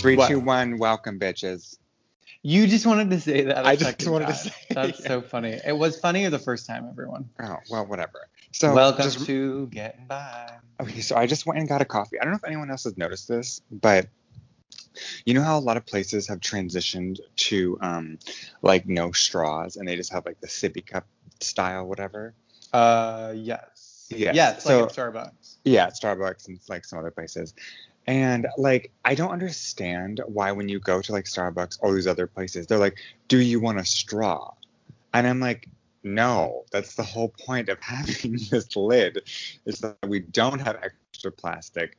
Three, 0.00 0.16
What? 0.16 0.28
two, 0.28 0.40
one. 0.40 0.78
Welcome, 0.78 1.18
bitches. 1.18 1.76
You 2.42 2.66
just 2.66 2.86
wanted 2.86 3.10
to 3.10 3.20
say 3.20 3.42
that. 3.42 3.66
I 3.66 3.76
just 3.76 4.06
wanted 4.08 4.28
to 4.28 4.34
say 4.34 4.52
That's 4.70 4.98
it. 5.00 5.04
so 5.06 5.20
funny. 5.20 5.60
It 5.64 5.76
was 5.76 6.00
funnier 6.00 6.30
the 6.30 6.38
first 6.38 6.66
time, 6.66 6.86
everyone. 6.88 7.28
Oh 7.42 7.56
well, 7.70 7.84
whatever. 7.84 8.28
So 8.52 8.74
Welcome 8.74 9.04
just- 9.04 9.26
to 9.26 9.66
Getting 9.66 10.06
By. 10.06 10.54
Okay, 10.80 11.00
so 11.00 11.16
I 11.16 11.26
just 11.26 11.44
went 11.44 11.58
and 11.60 11.68
got 11.68 11.82
a 11.82 11.84
coffee. 11.84 12.18
I 12.18 12.24
don't 12.24 12.32
know 12.32 12.38
if 12.38 12.44
anyone 12.46 12.70
else 12.70 12.84
has 12.84 12.96
noticed 12.96 13.28
this, 13.28 13.60
but 13.70 14.08
you 15.26 15.34
know 15.34 15.42
how 15.42 15.58
a 15.58 15.60
lot 15.60 15.76
of 15.76 15.84
places 15.84 16.28
have 16.28 16.40
transitioned 16.40 17.18
to 17.36 17.78
um 17.82 18.18
like 18.62 18.88
no 18.88 19.12
straws 19.12 19.76
and 19.76 19.86
they 19.86 19.96
just 19.96 20.10
have 20.12 20.24
like 20.24 20.40
the 20.40 20.46
sippy 20.48 20.84
cup 20.84 21.06
style, 21.40 21.86
whatever. 21.86 22.34
Uh, 22.72 23.32
yes. 23.36 24.06
Yeah, 24.08 24.32
Yes, 24.34 24.64
so- 24.64 24.80
like 24.80 24.90
at 24.90 24.96
Starbucks. 24.96 25.56
Yeah, 25.64 25.84
at 25.88 25.94
Starbucks 25.94 26.48
and 26.48 26.58
like 26.70 26.86
some 26.86 26.98
other 26.98 27.10
places. 27.10 27.52
And 28.10 28.48
like 28.58 28.90
I 29.04 29.14
don't 29.14 29.30
understand 29.30 30.20
why 30.26 30.50
when 30.50 30.68
you 30.68 30.80
go 30.80 31.00
to 31.00 31.12
like 31.12 31.26
Starbucks, 31.26 31.78
all 31.80 31.92
these 31.92 32.08
other 32.08 32.26
places, 32.26 32.66
they're 32.66 32.76
like, 32.76 32.98
"Do 33.28 33.38
you 33.38 33.60
want 33.60 33.78
a 33.78 33.84
straw?" 33.84 34.50
And 35.14 35.28
I'm 35.28 35.38
like, 35.38 35.68
"No, 36.02 36.64
that's 36.72 36.96
the 36.96 37.04
whole 37.04 37.28
point 37.28 37.68
of 37.68 37.78
having 37.80 38.36
this 38.50 38.74
lid 38.74 39.22
is 39.64 39.78
that 39.78 39.96
we 40.08 40.18
don't 40.18 40.58
have 40.58 40.76
extra 40.82 41.30
plastic 41.30 41.96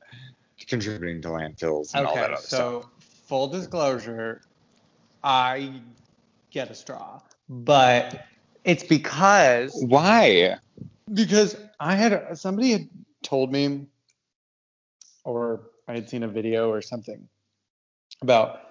contributing 0.67 1.21
to 1.21 1.29
landfills 1.29 1.95
and 1.95 2.05
all 2.05 2.15
that 2.15 2.25
Okay, 2.25 2.33
other 2.33 2.35
stuff." 2.35 2.49
so 2.49 2.89
full 2.99 3.47
disclosure, 3.47 4.41
I 5.23 5.81
get 6.51 6.69
a 6.69 6.75
straw, 6.75 7.21
but 7.47 8.27
it's 8.65 8.83
because 8.83 9.81
Why? 9.87 10.57
because 11.13 11.55
I 11.79 11.95
had 11.95 12.37
somebody 12.37 12.73
had 12.73 12.89
told 13.23 13.53
me, 13.53 13.87
or 15.23 15.70
I 15.87 15.93
had 15.93 16.09
seen 16.09 16.23
a 16.23 16.27
video 16.27 16.69
or 16.69 16.81
something 16.81 17.27
about 18.21 18.61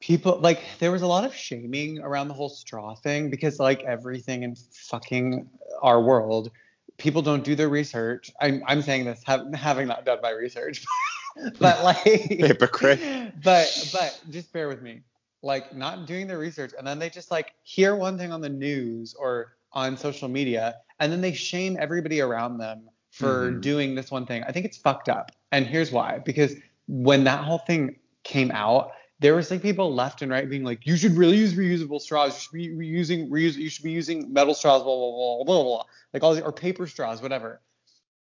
people 0.00 0.38
like 0.40 0.60
there 0.78 0.90
was 0.90 1.02
a 1.02 1.06
lot 1.06 1.24
of 1.24 1.34
shaming 1.34 2.00
around 2.00 2.28
the 2.28 2.34
whole 2.34 2.48
straw 2.48 2.94
thing 2.94 3.30
because 3.30 3.58
like 3.60 3.82
everything 3.82 4.42
in 4.42 4.56
fucking 4.56 5.48
our 5.82 6.00
world 6.02 6.50
people 6.96 7.22
don't 7.22 7.44
do 7.44 7.54
their 7.54 7.68
research 7.68 8.30
i'm, 8.40 8.62
I'm 8.66 8.82
saying 8.82 9.04
this 9.04 9.22
have, 9.26 9.52
having 9.54 9.86
not 9.88 10.04
done 10.04 10.18
my 10.22 10.30
research 10.30 10.84
but 11.58 11.84
like 11.84 11.96
Hypocrite. 11.98 13.00
but 13.42 13.90
but 13.92 14.20
just 14.30 14.52
bear 14.52 14.68
with 14.68 14.82
me 14.82 15.02
like 15.42 15.74
not 15.74 16.06
doing 16.06 16.26
their 16.26 16.38
research 16.38 16.72
and 16.76 16.86
then 16.86 16.98
they 16.98 17.10
just 17.10 17.30
like 17.30 17.54
hear 17.62 17.94
one 17.94 18.18
thing 18.18 18.32
on 18.32 18.40
the 18.40 18.48
news 18.48 19.14
or 19.18 19.56
on 19.72 19.96
social 19.96 20.28
media 20.28 20.76
and 20.98 21.12
then 21.12 21.20
they 21.20 21.32
shame 21.32 21.76
everybody 21.78 22.20
around 22.20 22.58
them 22.58 22.88
for 23.20 23.52
Mhm. 23.52 23.60
doing 23.60 23.94
this 23.94 24.10
one 24.10 24.26
thing. 24.26 24.42
I 24.44 24.52
think 24.52 24.64
it's 24.66 24.76
fucked 24.76 25.08
up 25.08 25.30
and 25.52 25.66
here's 25.66 25.92
why. 25.92 26.18
Because 26.18 26.54
when 26.88 27.24
that 27.24 27.44
whole 27.44 27.58
thing 27.58 27.96
came 28.24 28.50
out 28.50 28.92
there 29.20 29.34
was 29.34 29.50
like 29.50 29.60
people 29.60 29.94
left 29.94 30.22
and 30.22 30.32
right 30.32 30.48
being 30.48 30.64
like 30.64 30.86
you 30.86 30.96
should 30.96 31.12
really 31.12 31.36
use 31.36 31.52
reusable 31.52 32.00
straws. 32.00 32.32
You 32.34 32.40
should 32.40 32.52
be 32.78 32.90
reusing 32.90 33.28
reuse 33.28 33.54
you 33.54 33.68
should 33.68 33.84
be 33.84 33.90
using 33.92 34.32
metal 34.32 34.54
straws 34.54 34.82
blah 34.82 34.96
blah 34.96 35.10
blah 35.10 35.44
blah 35.44 35.62
blah 35.62 35.82
like 36.14 36.22
all 36.22 36.32
these 36.34 36.42
or 36.42 36.52
paper 36.52 36.86
straws 36.86 37.20
whatever. 37.20 37.60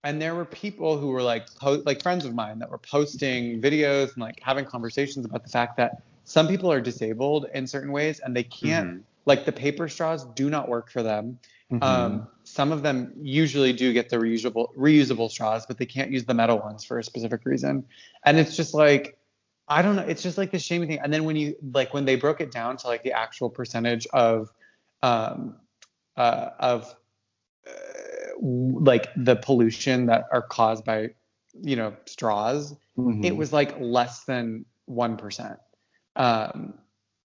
And 0.05 0.21
there 0.21 0.35
were 0.35 0.45
people 0.45 0.97
who 0.97 1.07
were 1.09 1.21
like 1.21 1.53
po- 1.55 1.81
like 1.85 2.01
friends 2.01 2.23
of 2.23 2.33
mine 2.33 2.59
that 2.59 2.69
were 2.69 2.77
posting 2.77 3.61
videos 3.61 4.13
and 4.13 4.19
like 4.23 4.39
having 4.41 4.63
conversations 4.63 5.25
about 5.25 5.43
the 5.43 5.49
fact 5.49 5.75
that 5.77 6.01
some 6.23 6.47
people 6.47 6.71
are 6.71 6.79
disabled 6.81 7.47
in 7.53 7.67
certain 7.67 7.91
ways 7.91 8.19
and 8.19 8.33
they 8.35 8.43
can't 8.43 8.87
Mhm. 8.87 9.01
like 9.25 9.43
the 9.45 9.51
paper 9.51 9.89
straws 9.89 10.25
do 10.35 10.49
not 10.49 10.69
work 10.69 10.89
for 10.89 11.03
them 11.03 11.37
Mhm. 11.71 11.81
um, 11.81 12.27
some 12.43 12.71
of 12.71 12.83
them 12.83 13.13
usually 13.21 13.73
do 13.73 13.91
get 13.91 14.09
the 14.09 14.17
reusable 14.17 14.67
reusable 14.77 15.29
straws 15.29 15.65
but 15.65 15.77
they 15.77 15.85
can't 15.85 16.11
use 16.11 16.25
the 16.25 16.33
metal 16.33 16.59
ones 16.59 16.83
for 16.83 16.99
a 16.99 17.03
specific 17.03 17.41
reason 17.45 17.83
and 18.23 18.37
it's 18.37 18.55
just 18.55 18.73
like 18.75 19.17
i 19.67 19.81
don't 19.81 19.95
know 19.95 20.03
it's 20.03 20.21
just 20.21 20.37
like 20.37 20.51
the 20.51 20.59
shaming 20.59 20.87
thing 20.87 20.99
and 21.03 21.11
then 21.11 21.23
when 21.23 21.35
you 21.35 21.55
like 21.73 21.91
when 21.93 22.05
they 22.05 22.15
broke 22.15 22.39
it 22.39 22.51
down 22.51 22.77
to 22.77 22.87
like 22.87 23.01
the 23.01 23.11
actual 23.11 23.49
percentage 23.49 24.05
of 24.13 24.51
um 25.01 25.55
uh 26.17 26.49
of 26.59 26.95
uh, 27.67 27.71
like 28.39 29.07
the 29.15 29.35
pollution 29.35 30.05
that 30.05 30.25
are 30.31 30.43
caused 30.43 30.85
by 30.85 31.09
you 31.61 31.75
know 31.75 31.95
straws 32.05 32.75
it 33.23 33.31
Mhm. 33.31 33.37
was 33.37 33.51
like 33.51 33.75
less 33.79 34.23
than 34.25 34.65
1% 34.87 35.57
um 36.15 36.75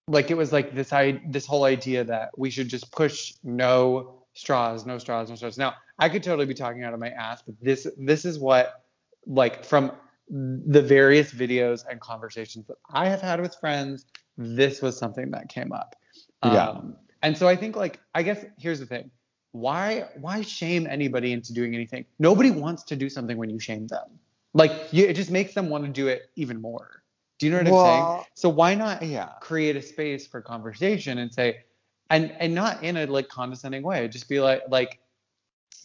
like 0.09 0.31
it 0.31 0.37
was 0.37 0.51
like 0.51 0.75
this 0.75 0.95
i 0.95 1.21
this 1.29 1.45
whole 1.47 1.65
idea 1.65 2.05
that 2.05 2.31
we 2.39 2.49
should 2.49 2.69
just 2.69 2.91
push 2.91 3.35
no 3.45 4.20
straws 4.41 4.87
no 4.87 4.99
straws 4.99 5.29
no 5.29 5.37
straws. 5.37 5.59
Now 5.59 5.75
i 5.99 6.09
could 6.09 6.23
totally 6.23 6.47
be 6.47 6.55
talking 6.55 6.83
out 6.85 6.95
of 6.95 7.01
my 7.01 7.11
ass 7.11 7.43
but 7.43 7.55
this 7.61 7.87
this 7.99 8.25
is 8.25 8.39
what 8.39 8.85
like 9.27 9.65
from 9.65 9.93
the 10.29 10.81
various 10.81 11.33
videos 11.33 11.85
and 11.91 12.01
conversations 12.01 12.67
that 12.69 12.77
i 12.91 13.09
have 13.09 13.21
had 13.21 13.41
with 13.41 13.55
friends 13.57 14.07
this 14.39 14.81
was 14.81 14.97
something 14.97 15.31
that 15.33 15.49
came 15.49 15.73
up. 15.73 15.95
Yeah. 16.43 16.69
um, 16.69 16.97
and 17.23 17.37
so 17.37 17.47
i 17.47 17.55
think 17.55 17.77
like 17.77 18.01
i 18.15 18.23
guess 18.23 18.45
here's 18.59 18.81
the 18.81 18.87
thing. 18.87 19.11
Why 19.53 20.07
why 20.21 20.43
shame 20.43 20.87
anybody 20.87 21.33
into 21.33 21.53
doing 21.53 21.75
anything? 21.75 22.05
Nobody 22.19 22.51
wants 22.51 22.85
to 22.85 22.97
do 22.97 23.11
something 23.11 23.37
when 23.37 23.51
you 23.51 23.59
shame 23.59 23.89
them. 23.89 24.09
Like 24.55 24.73
you, 24.93 25.07
it 25.07 25.15
just 25.15 25.31
makes 25.31 25.55
them 25.55 25.69
want 25.69 25.85
to 25.85 25.91
do 25.91 26.07
it 26.09 26.31
even 26.37 26.61
more. 26.61 27.03
Do 27.39 27.47
you 27.47 27.53
know 27.53 27.59
what 27.59 27.67
i'm 27.67 28.17
saying? 28.17 28.27
So 28.35 28.49
why 28.49 28.75
not 28.75 29.03
yeah. 29.03 29.31
create 29.41 29.77
a 29.77 29.83
space 29.83 30.27
for 30.27 30.41
conversation 30.41 31.19
and 31.19 31.33
say 31.33 31.65
and 32.11 32.33
and 32.39 32.55
not 32.55 32.83
in 32.85 32.97
a 32.97 33.07
like 33.07 33.29
condescending 33.29 33.83
way 33.83 34.07
just 34.09 34.29
be 34.29 34.41
like 34.41 34.63
like 34.69 34.99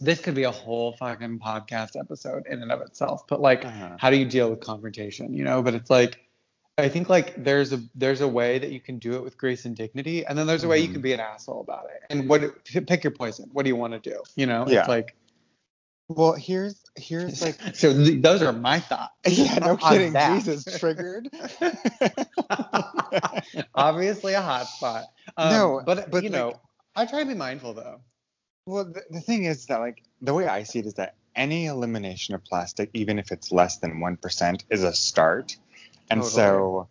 this 0.01 0.19
could 0.19 0.35
be 0.35 0.43
a 0.43 0.51
whole 0.51 0.93
fucking 0.97 1.39
podcast 1.39 1.97
episode 1.97 2.45
in 2.47 2.61
and 2.61 2.71
of 2.71 2.81
itself 2.81 3.25
but 3.27 3.39
like 3.39 3.63
Uh-huh. 3.63 3.95
how 3.99 4.09
do 4.09 4.17
you 4.17 4.25
deal 4.25 4.49
with 4.49 4.59
confrontation 4.59 5.33
you 5.33 5.43
know 5.43 5.61
but 5.61 5.73
it's 5.73 5.89
like 5.89 6.19
i 6.77 6.89
think 6.89 7.07
like 7.09 7.41
there's 7.41 7.71
a 7.71 7.81
there's 7.95 8.21
a 8.21 8.27
way 8.27 8.59
that 8.59 8.71
you 8.71 8.81
can 8.81 8.99
do 8.99 9.13
it 9.15 9.23
with 9.23 9.37
grace 9.37 9.63
and 9.65 9.75
dignity 9.75 10.25
and 10.25 10.37
then 10.37 10.47
there's 10.47 10.63
a 10.63 10.67
way 10.67 10.79
you 10.79 10.89
Mhm. 10.89 10.93
can 10.93 11.01
be 11.01 11.13
an 11.13 11.19
asshole 11.21 11.61
about 11.61 11.85
it 11.95 12.01
and 12.09 12.27
what 12.27 12.65
pick 12.65 13.03
your 13.03 13.11
poison 13.11 13.49
what 13.53 13.63
do 13.63 13.69
you 13.69 13.75
want 13.77 13.93
to 13.93 13.99
do 13.99 14.21
you 14.35 14.45
know 14.47 14.65
Yeah. 14.67 14.79
it's 14.79 14.89
like 14.89 15.15
Well, 16.07 16.33
here's 16.33 16.83
here's 16.97 17.41
like 17.41 17.55
so 17.73 17.93
th- 17.93 18.21
those 18.21 18.41
are 18.41 18.51
my 18.53 18.79
thoughts 18.79 19.13
yeah, 19.27 19.57
no 19.59 19.77
kidding. 19.77 20.13
Jesus 20.13 20.65
triggered. 20.79 21.29
obviously 23.75 24.33
a 24.33 24.41
hot 24.41 24.67
spot 24.67 25.05
um, 25.37 25.49
No, 25.51 25.81
but, 25.85 26.11
but, 26.11 26.23
you 26.23 26.29
like- 26.29 26.39
know 26.39 26.59
i 26.95 27.05
try 27.05 27.19
to 27.19 27.25
be 27.25 27.33
mindful 27.35 27.73
though 27.73 27.99
Well, 28.65 28.85
the, 28.85 29.03
the 29.09 29.21
thing 29.21 29.45
is 29.45 29.65
that 29.67 29.79
like 29.79 30.01
the 30.21 30.33
way 30.33 30.47
I 30.47 30.63
see 30.63 30.79
it 30.79 30.85
is 30.85 30.95
that 30.95 31.15
any 31.35 31.65
elimination 31.65 32.33
of 32.35 32.43
plastic, 32.45 32.89
even 32.93 33.19
if 33.19 33.31
it's 33.31 33.51
less 33.51 33.77
than 33.77 33.99
one 33.99 34.15
percent, 34.17 34.63
is 34.69 34.83
a 34.83 34.93
start. 34.93 35.57
And 36.09 36.23
so, 36.23 36.87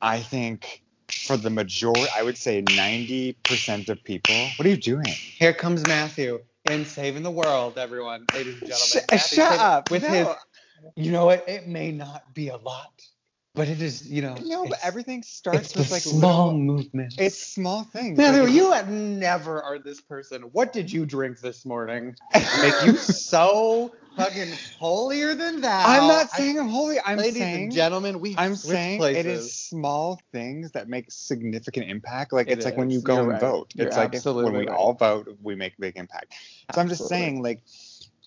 I 0.00 0.20
think 0.20 0.82
for 1.10 1.36
the 1.38 1.50
majority, 1.50 2.06
I 2.14 2.22
would 2.22 2.36
say 2.36 2.60
ninety 2.76 3.32
percent 3.44 3.88
of 3.88 4.04
people. 4.04 4.34
What 4.56 4.66
are 4.66 4.70
you 4.70 4.76
doing? 4.76 5.06
Here 5.06 5.54
comes 5.54 5.86
Matthew 5.88 6.40
in 6.70 6.84
saving 6.84 7.22
the 7.22 7.30
world, 7.30 7.78
everyone, 7.78 8.26
ladies 8.34 8.60
and 8.60 8.68
gentlemen. 8.68 9.04
Matthew 9.10 9.36
shut 9.36 9.58
up. 9.58 9.90
With 9.90 10.02
No. 10.02 10.08
his, 10.10 10.28
you 10.96 11.10
know 11.12 11.24
what? 11.24 11.48
It 11.48 11.66
may 11.66 11.90
not 11.92 12.34
be 12.34 12.48
a 12.48 12.56
lot, 12.58 13.02
but 13.58 13.68
it 13.68 13.82
is, 13.82 14.08
you 14.08 14.22
know. 14.22 14.36
No, 14.44 14.66
but 14.66 14.78
everything 14.84 15.24
starts 15.24 15.74
with 15.74 15.90
like 15.90 16.02
small 16.02 16.46
little- 16.46 16.60
movements. 16.60 17.16
It's 17.18 17.36
small 17.44 17.82
things. 17.82 18.16
Matthew, 18.16 18.44
like, 18.44 18.52
you 18.52 18.70
have 18.72 18.88
never 18.88 19.60
are 19.60 19.80
this 19.80 20.00
person. 20.00 20.42
What 20.52 20.72
did 20.72 20.92
you 20.92 21.04
drink 21.04 21.40
this 21.40 21.66
morning? 21.66 22.14
Make 22.34 22.84
you 22.84 22.96
so 22.96 23.92
fucking 24.16 24.52
holier 24.78 25.34
than 25.34 25.60
thou. 25.60 25.84
I'm 25.86 26.06
not 26.06 26.30
saying 26.30 26.58
I'm 26.58 26.68
holy. 26.68 26.98
I'm 27.04 27.18
ladies 27.18 27.38
saying 27.38 27.64
and 27.64 27.72
gentlemen, 27.72 28.20
we 28.20 28.36
I'm 28.38 28.54
saying 28.54 28.98
places. 28.98 29.26
it 29.26 29.28
is 29.28 29.52
small 29.54 30.20
things 30.32 30.70
that 30.72 30.88
make 30.88 31.10
significant 31.10 31.90
impact. 31.90 32.32
Like 32.32 32.48
It 32.48 32.58
it's 32.58 32.64
like 32.64 32.76
when 32.76 32.90
you 32.90 33.00
go 33.00 33.14
You're 33.14 33.22
and 33.22 33.32
right. 33.32 33.40
vote. 33.40 33.72
You're 33.74 33.88
it's 33.88 33.96
like 33.96 34.12
when 34.24 34.52
we 34.52 34.66
right. 34.66 34.68
all 34.68 34.94
vote, 34.94 35.36
we 35.42 35.56
make 35.56 35.76
big 35.78 35.96
impact. 35.96 36.34
So 36.72 36.80
I'm 36.80 36.88
just 36.88 37.08
saying, 37.08 37.42
like, 37.42 37.62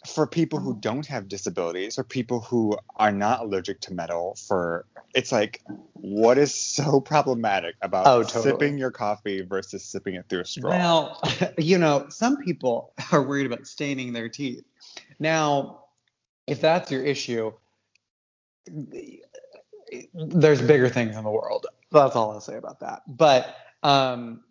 for 0.08 0.26
people 0.26 0.60
who 0.60 0.76
don't 0.80 1.06
have 1.06 1.28
disabilities 1.28 2.00
or 2.00 2.04
people 2.04 2.42
who 2.42 2.78
are 2.96 3.12
not 3.12 3.42
allergic 3.42 3.82
to 3.82 3.94
metal, 3.94 4.36
for 4.48 4.86
it's 5.14 5.32
like, 5.32 5.62
what 5.94 6.38
is 6.38 6.54
so 6.54 7.00
problematic 7.06 7.76
about 7.82 8.08
Oh, 8.08 8.24
totally. 8.24 8.52
sipping 8.52 8.78
your 8.78 8.92
coffee 8.92 9.42
versus 9.42 9.84
sipping 9.84 10.16
it 10.16 10.26
through 10.28 10.42
a 10.42 10.46
straw? 10.46 10.70
Well, 10.72 11.22
you 11.58 11.78
know, 11.78 12.08
some 12.10 12.38
people 12.38 12.94
are 13.12 13.22
worried 13.22 13.46
about 13.46 13.68
staining 13.68 14.14
their 14.14 14.30
teeth. 14.30 14.64
Now, 15.20 15.86
if 16.48 16.62
that's 16.62 16.92
your 16.92 17.04
issue, 17.04 17.54
there's 20.14 20.62
bigger 20.62 20.90
things 20.90 21.16
in 21.16 21.24
the 21.24 21.30
world. 21.30 21.68
That's 21.92 22.16
all 22.16 22.32
I'll 22.32 22.42
say 22.42 22.56
about 22.58 22.80
that. 22.80 23.04
But 23.08 23.56
um, 23.84 24.44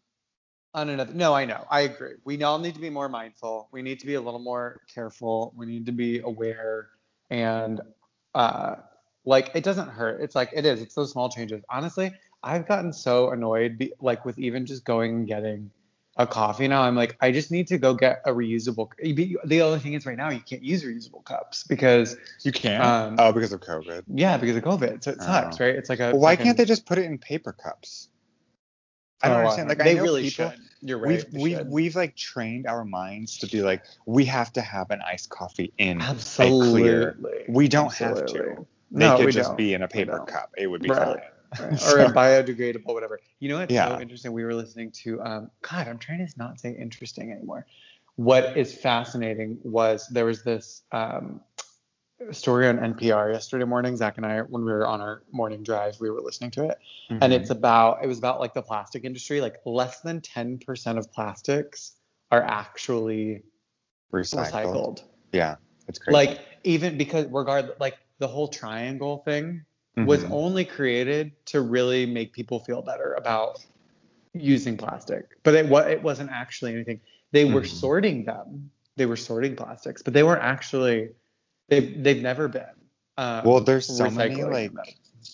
on 0.74 0.88
another, 0.88 1.12
no, 1.12 1.34
I 1.34 1.44
know, 1.44 1.66
I 1.70 1.80
agree. 1.82 2.14
We 2.24 2.42
all 2.42 2.58
need 2.58 2.74
to 2.74 2.80
be 2.80 2.90
more 2.90 3.08
mindful. 3.08 3.68
We 3.72 3.82
need 3.82 4.00
to 4.00 4.06
be 4.06 4.14
a 4.14 4.20
little 4.20 4.40
more 4.40 4.80
careful. 4.92 5.52
We 5.56 5.66
need 5.66 5.86
to 5.86 5.92
be 5.92 6.20
aware, 6.20 6.88
and 7.28 7.80
uh, 8.34 8.76
like 9.24 9.50
it 9.54 9.64
doesn't 9.64 9.88
hurt. 9.88 10.20
It's 10.20 10.34
like 10.34 10.50
it 10.52 10.64
is. 10.64 10.80
It's 10.80 10.94
those 10.94 11.10
small 11.12 11.28
changes. 11.28 11.62
Honestly, 11.68 12.12
I've 12.42 12.68
gotten 12.68 12.92
so 12.92 13.30
annoyed, 13.30 13.78
be, 13.78 13.92
like 14.00 14.24
with 14.24 14.38
even 14.38 14.64
just 14.66 14.84
going 14.84 15.10
and 15.14 15.26
getting 15.26 15.70
a 16.16 16.26
coffee 16.26 16.68
now, 16.68 16.82
I'm 16.82 16.96
like, 16.96 17.16
I 17.20 17.30
just 17.32 17.50
need 17.50 17.66
to 17.68 17.78
go 17.78 17.94
get 17.94 18.20
a 18.26 18.30
reusable. 18.30 18.90
The 19.44 19.62
only 19.62 19.78
thing 19.78 19.94
is, 19.94 20.04
right 20.04 20.16
now, 20.16 20.28
you 20.30 20.40
can't 20.40 20.62
use 20.62 20.84
reusable 20.84 21.24
cups 21.24 21.64
because 21.64 22.16
You 22.42 22.52
can't. 22.52 22.84
Um, 22.84 23.16
oh, 23.18 23.32
because 23.32 23.52
of 23.52 23.60
COVID. 23.60 24.02
yeah, 24.14 24.36
because 24.36 24.56
of 24.56 24.62
COVID. 24.64 25.02
So 25.02 25.12
it 25.12 25.22
sucks, 25.22 25.60
Oh. 25.60 25.64
right? 25.64 25.74
It's 25.74 25.88
like 25.88 26.00
a. 26.00 26.10
Well, 26.10 26.20
why 26.20 26.36
can't 26.36 26.56
they 26.56 26.64
just 26.64 26.84
put 26.86 26.98
it 26.98 27.04
in 27.04 27.18
paper 27.18 27.52
cups? 27.52 28.08
I 29.22 29.28
don't 29.28 29.36
Oh, 29.36 29.40
understand. 29.40 29.68
Like 29.68 29.78
they 29.78 29.92
I 29.92 29.94
know 29.94 30.02
really 30.02 30.22
people, 30.22 30.50
should. 30.50 30.60
You're 30.82 30.98
right. 30.98 31.24
We've 31.32 31.42
we've 31.42 31.66
we've 31.66 31.96
like 31.96 32.16
trained 32.16 32.66
our 32.66 32.84
minds 32.84 33.36
to 33.38 33.46
be 33.46 33.62
like 33.62 33.84
we 34.06 34.24
have 34.26 34.52
to 34.54 34.62
have 34.62 34.90
an 34.90 35.00
iced 35.06 35.28
coffee 35.28 35.72
in 35.78 36.00
absolutely. 36.00 36.80
a 36.88 37.12
clear. 37.12 37.18
We 37.48 37.68
don't 37.68 37.92
have 37.94 38.18
Absolutely. 38.18 38.54
to. 38.56 38.66
They 38.92 39.06
no, 39.06 39.16
could 39.16 39.26
we 39.26 39.32
just 39.32 39.50
don't. 39.50 39.56
be 39.58 39.74
in 39.74 39.82
a 39.82 39.88
paper 39.88 40.18
cup. 40.20 40.50
It 40.56 40.66
would 40.68 40.82
be 40.82 40.88
Right. 40.88 40.98
fine. 40.98 41.70
Right. 41.70 41.82
or 41.94 41.98
a 42.00 42.12
biodegradable, 42.12 42.86
whatever. 42.86 43.20
You 43.40 43.50
know 43.50 43.58
what's 43.58 43.72
Yeah. 43.72 43.88
so 43.96 44.00
interesting? 44.00 44.32
We 44.32 44.44
were 44.44 44.54
listening 44.54 44.90
to 45.02 45.20
um 45.22 45.50
God, 45.62 45.86
I'm 45.88 45.98
trying 45.98 46.26
to 46.26 46.32
not 46.36 46.58
say 46.60 46.70
interesting 46.72 47.30
anymore. 47.32 47.66
What 48.16 48.56
is 48.56 48.74
fascinating 48.74 49.58
was 49.62 50.06
there 50.08 50.24
was 50.24 50.42
this 50.44 50.82
um 50.92 51.40
story 52.32 52.68
on 52.68 52.78
NPR 52.78 53.32
yesterday 53.32 53.64
morning. 53.64 53.96
Zach 53.96 54.16
and 54.16 54.26
I, 54.26 54.40
when 54.40 54.64
we 54.64 54.70
were 54.72 54.86
on 54.86 55.00
our 55.00 55.22
morning 55.32 55.62
drive, 55.62 55.98
we 56.00 56.10
were 56.10 56.20
listening 56.20 56.50
to 56.52 56.68
it. 56.68 56.78
And 57.08 57.32
Mhm. 57.32 57.40
it's 57.40 57.50
about 57.50 58.04
it 58.04 58.06
was 58.06 58.18
about 58.18 58.40
like 58.40 58.54
the 58.54 58.62
plastic 58.62 59.04
industry. 59.04 59.40
Like 59.40 59.56
less 59.64 60.00
than 60.00 60.20
10% 60.20 60.98
of 60.98 61.10
plastics 61.12 61.96
are 62.30 62.42
actually 62.42 63.42
recycled. 64.12 64.52
recycled. 64.52 65.02
Yeah, 65.32 65.56
it's 65.88 65.98
crazy. 65.98 66.14
Like 66.14 66.40
even 66.64 66.98
because 66.98 67.26
regardless 67.26 67.78
like 67.80 67.98
the 68.18 68.28
whole 68.28 68.48
triangle 68.48 69.18
thing 69.24 69.64
was 69.96 70.24
Mhm. 70.24 70.30
only 70.30 70.64
created 70.64 71.32
to 71.46 71.60
really 71.60 72.06
make 72.06 72.32
people 72.32 72.60
feel 72.60 72.80
better 72.82 73.14
about 73.14 73.64
using 74.34 74.76
plastic. 74.76 75.26
But 75.42 75.54
it 75.54 75.66
wa- 75.68 75.80
it 75.80 76.02
wasn't 76.02 76.30
actually 76.30 76.74
anything. 76.74 77.00
They 77.32 77.44
were 77.44 77.62
Mhm. 77.62 77.66
sorting 77.66 78.24
them. 78.24 78.70
They 78.96 79.06
were 79.06 79.16
sorting 79.16 79.56
plastics, 79.56 80.02
but 80.02 80.12
they 80.14 80.22
weren't 80.22 80.42
actually 80.42 81.10
they've 81.70 82.02
they've 82.02 82.22
never 82.22 82.48
been 82.48 82.66
um, 83.16 83.44
Well, 83.44 83.60
there's 83.60 83.86
so 83.86 84.10
many, 84.10 84.42
like, 84.44 84.72
them. 84.74 84.84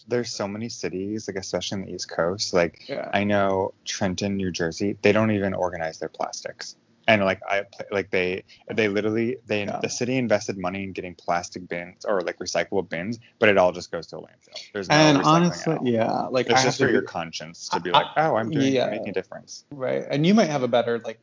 there's 0.09 0.31
so 0.33 0.47
many 0.49 0.69
cities, 0.69 1.29
like 1.29 1.37
especially 1.37 1.81
in 1.81 1.87
the 1.89 1.95
East 1.95 2.09
Coast. 2.11 2.53
Like 2.55 2.89
Yeah. 2.89 3.11
I 3.13 3.25
know 3.25 3.75
Trenton, 3.85 4.37
New 4.37 4.51
Jersey, 4.53 4.97
they 5.03 5.13
don't 5.13 5.31
even 5.31 5.55
organize 5.55 5.99
their 5.99 6.09
plastics. 6.09 6.77
And 7.09 7.25
like 7.25 7.41
I 7.49 7.65
like 7.93 8.11
they 8.11 8.43
they 8.75 8.89
literally 8.89 9.37
they 9.47 9.63
Yeah. 9.65 9.79
the 9.81 9.89
city 9.89 10.17
invested 10.17 10.59
money 10.59 10.83
in 10.83 10.93
getting 10.93 11.15
plastic 11.15 11.69
bins 11.69 12.05
or 12.05 12.21
like 12.23 12.39
recyclable 12.41 12.89
bins, 12.89 13.21
but 13.39 13.49
it 13.49 13.57
all 13.59 13.71
just 13.71 13.93
goes 13.93 14.09
to 14.09 14.17
a 14.17 14.21
landfill. 14.23 14.59
There's 14.73 14.89
no 14.89 14.97
and 14.97 15.19
honestly, 15.23 15.79
yeah, 15.85 16.23
like 16.37 16.47
it's 16.47 16.57
have 16.57 16.65
just 16.65 16.79
for 16.81 16.89
your 16.91 17.03
conscience 17.03 17.69
to 17.69 17.79
be 17.79 17.93
I- 17.93 17.99
like, 17.99 18.07
oh, 18.17 18.35
I'm 18.35 18.51
doing 18.51 18.73
yeah. 18.73 18.91
making 18.91 19.11
a 19.11 19.13
difference. 19.13 19.65
right. 19.71 20.05
And 20.11 20.27
you 20.27 20.35
might 20.35 20.51
have 20.51 20.65
a 20.65 20.69
better 20.69 20.99
like 20.99 21.21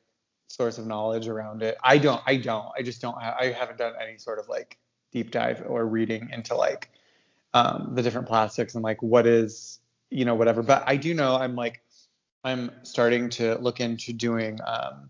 source 0.47 0.77
of 0.77 0.87
knowledge 0.87 1.27
around 1.27 1.63
it. 1.63 1.75
I 1.83 1.97
don't. 1.97 2.21
I 2.25 2.37
don't. 2.37 2.67
I 2.77 2.81
just 2.81 3.01
don't. 3.01 3.17
I 3.17 3.51
haven't 3.57 3.77
done 3.77 3.93
any 4.01 4.17
sort 4.17 4.39
of 4.39 4.47
like 4.47 4.77
deep 5.13 5.31
dive 5.31 5.63
or 5.67 5.85
reading 5.85 6.29
into 6.33 6.55
like 6.55 6.89
um, 7.53 7.91
the 7.93 8.01
different 8.01 8.27
plastics 8.27 8.73
and 8.75 8.83
like 8.83 9.01
what 9.01 9.25
is 9.27 9.79
you 10.09 10.25
know 10.25 10.35
whatever. 10.35 10.61
But 10.63 10.83
I 10.87 10.97
do 10.97 11.13
know 11.13 11.35
I'm 11.35 11.55
like 11.55 11.81
I'm 12.43 12.71
starting 12.83 13.29
to 13.31 13.55
look 13.55 13.79
into 13.79 14.11
doing. 14.11 14.59
Um, 14.65 15.09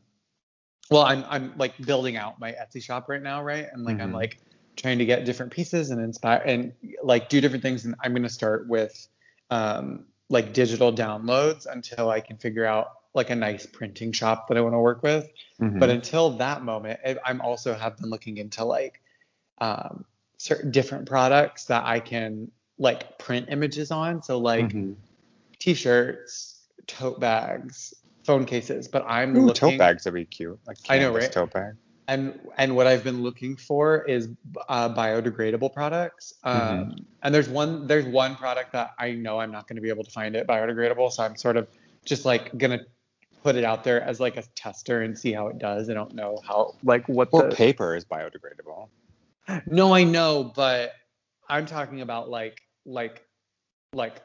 well, 0.91 1.03
I'm 1.03 1.23
I'm 1.29 1.53
like 1.57 1.77
building 1.85 2.17
out 2.17 2.39
my 2.39 2.51
Etsy 2.51 2.83
shop 2.83 3.09
right 3.09 3.21
now, 3.21 3.41
right? 3.43 3.67
And 3.71 3.83
like 3.83 3.99
I'm 4.01 4.11
Mhm. 4.11 4.15
like 4.15 4.39
trying 4.75 4.97
to 4.99 5.05
get 5.05 5.23
different 5.25 5.51
pieces 5.51 5.89
and 5.91 6.01
inspire 6.01 6.41
and 6.45 6.73
like 7.01 7.29
do 7.29 7.39
different 7.39 7.63
things. 7.63 7.85
And 7.85 7.95
I'm 8.03 8.13
gonna 8.13 8.29
start 8.29 8.67
with 8.67 9.07
um, 9.49 10.05
like 10.29 10.53
digital 10.53 10.91
downloads 10.91 11.65
until 11.65 12.09
I 12.09 12.19
can 12.19 12.37
figure 12.37 12.65
out 12.65 12.87
like 13.13 13.29
a 13.29 13.35
nice 13.35 13.65
printing 13.65 14.11
shop 14.11 14.47
that 14.47 14.57
I 14.57 14.61
want 14.61 14.73
to 14.73 14.79
work 14.79 15.03
with. 15.03 15.29
Mm-hmm. 15.61 15.79
But 15.79 15.89
until 15.91 16.31
that 16.37 16.63
moment, 16.63 16.99
I- 17.05 17.17
I'm 17.25 17.39
also 17.41 17.73
have 17.73 17.97
been 17.97 18.09
looking 18.09 18.37
into 18.37 18.65
like 18.65 18.99
um, 19.63 20.05
certain 20.37 20.71
different 20.71 21.07
products 21.07 21.65
that 21.65 21.83
I 21.85 21.99
can 21.99 22.51
like 22.77 23.17
print 23.17 23.47
images 23.49 23.91
on. 23.91 24.21
So 24.23 24.39
like 24.39 24.73
Mhm. 24.73 24.95
t-shirts, 25.59 26.67
tote 26.87 27.19
bags, 27.19 27.93
phone 28.25 28.45
cases. 28.45 28.87
But 28.87 29.05
I'm 29.07 29.35
Ooh, 29.37 29.45
looking 29.47 29.69
tote 29.71 29.77
bags 29.77 30.05
would 30.05 30.13
be 30.15 30.25
cute. 30.25 30.59
Like 30.67 30.77
I 30.89 30.99
know, 30.99 31.13
right? 31.13 31.31
Tote 31.31 31.53
bag. 31.53 31.75
and 32.07 32.39
and 32.57 32.75
what 32.75 32.85
I've 32.87 33.03
been 33.03 33.21
looking 33.23 33.55
for 33.55 34.03
is 34.03 34.29
uh, 34.67 34.89
biodegradable 34.93 35.73
products. 35.73 36.33
Um, 36.43 36.51
Mm-hmm. 36.53 37.03
And 37.25 37.33
there's 37.33 37.47
one 37.47 37.87
there's 37.87 38.05
one 38.05 38.35
product 38.35 38.73
that 38.73 38.91
I 38.99 39.11
know 39.13 39.39
I'm 39.39 39.51
not 39.51 39.67
going 39.67 39.77
to 39.77 39.81
be 39.81 39.89
able 39.89 40.03
to 40.03 40.11
find 40.11 40.35
it 40.35 40.45
biodegradable, 40.45 41.09
so 41.11 41.23
I'm 41.23 41.37
sort 41.37 41.55
of 41.55 41.69
just 42.05 42.25
like 42.25 42.57
gonna 42.57 42.81
put 43.43 43.55
it 43.55 43.63
out 43.63 43.83
there 43.85 44.01
as 44.01 44.19
like 44.19 44.35
a 44.35 44.43
tester 44.55 45.01
and 45.03 45.17
see 45.17 45.31
how 45.31 45.47
it 45.47 45.57
does. 45.57 45.89
I 45.89 45.93
don't 45.93 46.13
know 46.13 46.41
how 46.45 46.75
like 46.83 47.07
what 47.07 47.29
Or 47.31 47.43
the 47.43 47.55
paper 47.55 47.95
is 47.95 48.03
biodegradable. 48.03 48.89
no, 49.67 49.93
I 49.93 50.03
know, 50.03 50.51
but 50.55 50.93
I'm 51.49 51.65
talking 51.65 52.01
about 52.01 52.29
like 52.29 52.61
like 52.85 53.25
like 53.93 54.21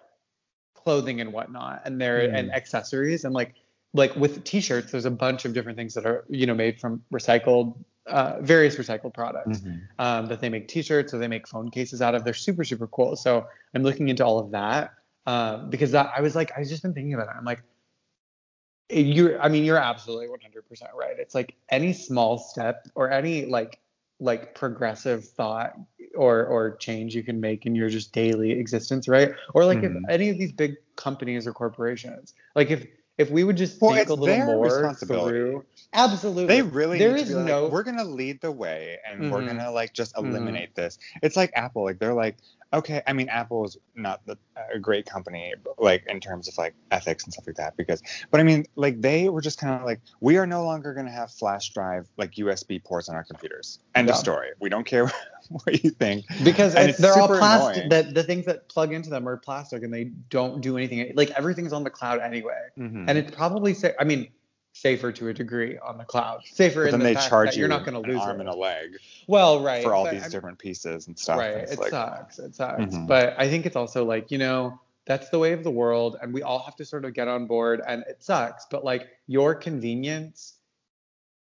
clothing 0.74 1.20
and 1.20 1.32
whatnot, 1.32 1.82
and 1.84 2.00
there 2.00 2.28
Hmm. 2.28 2.34
and 2.36 2.52
accessories 2.52 3.24
and 3.24 3.34
like 3.34 3.54
like 3.94 4.14
with 4.16 4.44
t-shirts, 4.44 4.92
there's 4.92 5.06
a 5.06 5.10
bunch 5.10 5.44
of 5.44 5.52
different 5.54 5.76
things 5.78 5.94
that 5.94 6.06
are 6.06 6.24
you 6.28 6.46
know 6.46 6.54
made 6.54 6.80
from 6.80 7.02
recycled 7.12 7.76
uh, 8.06 8.40
various 8.40 8.76
recycled 8.76 9.12
products 9.12 9.60
Mhm. 9.60 9.82
um, 9.98 10.26
that 10.28 10.40
they 10.40 10.48
make 10.48 10.66
t-shirts 10.68 11.12
or 11.12 11.18
they 11.18 11.28
make 11.28 11.46
phone 11.46 11.70
cases 11.70 12.00
out 12.00 12.14
of. 12.14 12.24
They're 12.24 12.34
super 12.34 12.64
super 12.64 12.86
cool. 12.86 13.16
So 13.16 13.46
I'm 13.74 13.82
looking 13.82 14.08
into 14.08 14.24
all 14.24 14.38
of 14.38 14.50
that 14.52 14.94
um, 15.26 15.68
because 15.70 15.90
that 15.92 16.10
I 16.16 16.20
was 16.20 16.34
like 16.34 16.52
I've 16.56 16.68
just 16.68 16.82
been 16.82 16.94
thinking 16.94 17.14
about 17.14 17.28
it. 17.28 17.34
I'm 17.36 17.44
like 17.44 17.62
you're 18.90 19.40
I 19.42 19.48
mean 19.48 19.64
you're 19.64 19.76
absolutely 19.76 20.28
100% 20.28 20.94
right. 20.94 21.18
It's 21.18 21.34
like 21.34 21.54
any 21.68 21.92
small 21.92 22.38
step 22.38 22.86
or 22.94 23.10
any 23.10 23.44
like 23.44 23.78
like 24.20 24.54
progressive 24.54 25.24
thought 25.24 25.74
or 26.16 26.44
or 26.46 26.76
change 26.76 27.14
you 27.14 27.22
can 27.22 27.40
make 27.40 27.66
in 27.66 27.74
your 27.74 27.88
just 27.88 28.12
daily 28.12 28.50
existence, 28.52 29.08
right? 29.08 29.32
Or 29.54 29.64
like 29.64 29.78
Mhm. 29.78 29.96
if 29.96 30.10
any 30.10 30.28
of 30.30 30.38
these 30.38 30.52
big 30.52 30.74
companies 30.96 31.46
or 31.46 31.52
corporations, 31.52 32.34
like 32.54 32.70
if 32.70 32.86
if 33.18 33.30
we 33.30 33.42
would 33.44 33.56
just 33.56 33.80
Well, 33.80 33.94
think 33.94 34.08
a 34.08 34.14
little 34.14 34.44
more 34.44 34.60
responsibility. 34.60 35.38
through, 35.38 35.64
absolutely, 35.92 36.46
They 36.46 36.62
really 36.62 36.98
there 36.98 37.16
to 37.16 37.24
be 37.24 37.34
like, 37.34 37.46
no 37.46 37.68
we're 37.68 37.82
gonna 37.82 38.04
lead 38.04 38.40
the 38.40 38.52
way 38.52 38.98
and 39.08 39.30
we're 39.30 39.42
Mhm. 39.42 39.56
gonna 39.58 39.70
like 39.70 39.92
just 39.92 40.14
Mhm. 40.14 40.28
eliminate 40.30 40.74
this. 40.74 40.98
It's 41.22 41.36
like 41.36 41.50
Apple, 41.54 41.84
like 41.84 41.98
they're 41.98 42.14
like, 42.14 42.36
okay, 42.72 43.02
I 43.06 43.12
mean 43.12 43.28
Apple 43.28 43.64
is 43.64 43.76
not 43.94 44.24
the, 44.26 44.36
a 44.72 44.78
great 44.78 45.06
company, 45.06 45.54
like 45.78 46.04
in 46.06 46.20
terms 46.20 46.48
of 46.48 46.56
like 46.58 46.74
ethics 46.90 47.24
and 47.24 47.32
stuff 47.32 47.46
like 47.46 47.56
that, 47.56 47.76
because, 47.76 48.02
but 48.30 48.40
I 48.40 48.42
mean 48.42 48.66
like 48.76 49.00
they 49.00 49.28
were 49.28 49.40
just 49.40 49.58
kind 49.58 49.74
of 49.74 49.86
like, 49.86 50.00
we 50.20 50.36
are 50.36 50.46
no 50.46 50.64
longer 50.64 50.94
gonna 50.94 51.10
have 51.10 51.30
flash 51.30 51.70
drive 51.72 52.06
like 52.16 52.32
USB 52.34 52.82
ports 52.82 53.08
on 53.08 53.14
our 53.14 53.24
computers. 53.24 53.78
End 53.94 54.08
of 54.10 54.16
story. 54.16 54.48
We 54.60 54.68
don't 54.68 54.84
care 54.84 55.10
what 55.48 55.82
you 55.82 55.90
think. 55.90 56.26
because 56.44 56.74
they're 56.74 57.18
all 57.18 57.28
plastic. 57.28 57.90
That 57.90 58.14
the 58.14 58.22
things 58.22 58.44
that 58.46 58.68
plug 58.68 58.92
into 58.92 59.10
them 59.10 59.28
are 59.28 59.36
plastic, 59.36 59.82
and 59.82 59.92
they 59.92 60.04
don't 60.30 60.60
do 60.60 60.76
anything. 60.76 61.12
Like 61.14 61.30
everything's 61.30 61.72
on 61.72 61.84
the 61.84 61.90
cloud 61.90 62.20
anyway, 62.20 62.68
Mhm. 62.78 63.04
and 63.08 63.16
it's 63.18 63.34
probably 63.34 63.74
I 63.98 64.04
mean 64.04 64.28
safer 64.80 65.10
to 65.10 65.28
a 65.28 65.34
degree 65.34 65.76
on 65.78 65.98
the 65.98 66.04
cloud. 66.04 66.40
Safer 66.44 66.84
But 66.84 66.86
in 66.86 66.90
then 66.92 67.00
the 67.00 67.04
they 67.06 67.14
fact 67.14 67.28
charge 67.28 67.48
that 67.50 67.56
you 67.56 67.60
you're 67.60 67.68
not 67.68 67.84
going 67.84 67.94
to 68.00 68.08
an 68.08 68.14
lose 68.14 68.22
arm 68.22 68.36
it. 68.36 68.40
and 68.40 68.48
a 68.48 68.54
leg 68.56 68.96
well, 69.26 69.60
right 69.60 69.82
for 69.82 69.94
all 69.94 70.04
but 70.04 70.12
these 70.12 70.22
I'm- 70.22 70.30
different 70.30 70.58
pieces 70.58 71.08
and 71.08 71.18
stuff. 71.18 71.38
Right. 71.38 71.54
and 71.54 71.68
It 71.72 71.78
like, 71.78 71.90
sucks. 71.90 72.38
It 72.38 72.54
sucks. 72.54 72.94
Mhm. 72.94 73.06
But 73.08 73.34
I 73.38 73.48
think 73.48 73.66
it's 73.66 73.76
also 73.76 74.04
like, 74.04 74.30
you 74.30 74.38
know, 74.38 74.78
that's 75.04 75.30
the 75.30 75.38
way 75.38 75.52
of 75.52 75.64
the 75.64 75.70
world 75.70 76.16
and 76.22 76.32
we 76.32 76.42
all 76.42 76.60
have 76.60 76.76
to 76.76 76.84
sort 76.84 77.04
of 77.04 77.12
get 77.14 77.26
on 77.28 77.46
board 77.46 77.82
and 77.86 78.04
it 78.08 78.22
sucks, 78.22 78.66
but 78.70 78.84
like 78.84 79.08
your 79.26 79.54
convenience 79.54 80.54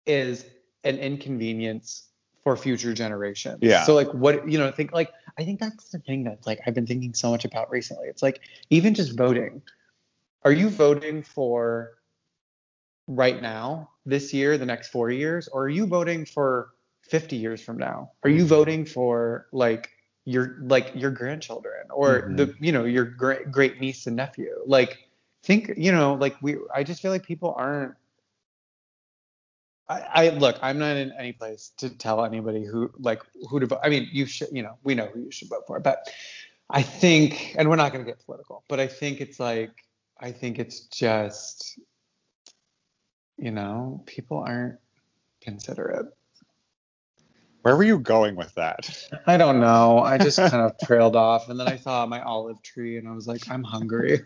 is 0.06 0.44
an 0.84 0.98
inconvenience 0.98 2.08
for 2.42 2.56
future 2.56 2.92
generations. 2.92 3.58
Yeah. 3.62 3.84
So 3.84 3.94
like 3.94 4.10
what 4.12 4.48
you 4.50 4.58
know, 4.58 4.70
think 4.72 4.92
like 4.92 5.12
I 5.38 5.44
think 5.44 5.60
that's 5.60 5.90
the 5.90 5.98
thing 6.00 6.24
that's 6.24 6.46
like 6.46 6.60
I've 6.66 6.74
been 6.74 6.86
thinking 6.86 7.14
so 7.14 7.30
much 7.30 7.44
about 7.44 7.70
recently. 7.70 8.08
It's 8.08 8.22
like 8.22 8.40
even 8.70 8.94
just 8.94 9.16
voting. 9.16 9.62
Are 10.44 10.50
you 10.52 10.68
voting 10.70 11.22
for 11.22 11.92
right 13.06 13.40
now, 13.40 13.90
this 14.06 14.32
year, 14.32 14.59
the 14.59 14.66
next 14.66 14.88
4 14.88 15.11
years, 15.11 15.49
or 15.49 15.64
are 15.64 15.68
you 15.68 15.87
voting 15.87 16.25
for 16.26 16.71
50 17.02 17.37
years 17.37 17.61
from 17.61 17.78
now? 17.78 18.12
Are 18.23 18.30
you 18.30 18.44
voting 18.47 18.85
for 18.87 19.47
like 19.52 19.90
your 20.25 20.56
like 20.62 20.92
your 20.94 21.11
grandchildren 21.11 21.90
or 21.90 22.23
Mhm. 22.23 22.37
the 22.37 22.54
you 22.61 22.73
know 22.73 22.85
your 22.85 23.04
great 23.04 23.50
great 23.50 23.80
niece 23.80 24.06
and 24.06 24.16
nephew? 24.16 24.54
Like 24.66 24.99
think 25.42 25.73
you 25.76 25.92
know 25.92 26.14
like 26.14 26.37
we 26.42 26.56
I 26.75 26.85
just 26.85 27.02
feel 27.02 27.11
like 27.11 27.25
people 27.25 27.54
aren't 27.56 27.94
I, 29.88 30.00
I 30.00 30.28
look 30.30 30.56
I'm 30.62 30.78
not 30.78 30.97
in 30.97 31.12
any 31.18 31.32
place 31.32 31.73
to 31.78 31.90
tell 31.90 32.25
anybody 32.25 32.64
who 32.64 32.90
like 32.99 33.23
who 33.50 33.61
to 33.61 33.66
vote. 33.66 33.80
I 33.82 33.88
mean 33.88 34.09
you 34.12 34.26
should 34.26 34.49
you 34.52 34.62
know 34.62 34.78
we 34.85 34.94
know 34.94 35.06
who 35.06 35.21
you 35.21 35.30
should 35.30 35.49
vote 35.49 35.64
for, 35.66 35.80
but 35.80 36.09
I 36.71 36.82
think 36.82 37.54
and 37.59 37.68
we're 37.68 37.76
not 37.76 37.92
going 37.92 38.04
to 38.04 38.11
get 38.11 38.25
political, 38.25 38.64
but 38.68 38.80
I 38.80 38.87
think 38.87 39.21
it's 39.21 39.38
like 39.40 39.73
I 40.18 40.30
think 40.32 40.59
it's 40.59 40.87
just 40.87 41.78
you 43.42 43.50
know 43.50 44.02
people 44.06 44.38
aren't 44.38 44.78
considerate. 45.40 46.06
where 47.62 47.76
were 47.76 47.82
you 47.82 47.99
going 47.99 48.37
with 48.37 48.54
that? 48.54 48.88
I 49.26 49.37
don't 49.37 49.61
know. 49.61 49.99
I 49.99 50.16
just 50.16 50.38
kind 50.50 50.54
of 50.54 50.78
trailed 50.84 51.16
off, 51.16 51.49
and 51.49 51.58
then 51.58 51.66
I 51.66 51.76
saw 51.76 52.06
my 52.06 52.22
olive 52.22 52.62
tree, 52.62 52.99
and 52.99 53.08
I 53.08 53.12
was 53.12 53.26
like, 53.26 53.50
I'm 53.50 53.64
hungry. 53.64 54.20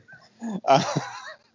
Uh, 0.67 0.83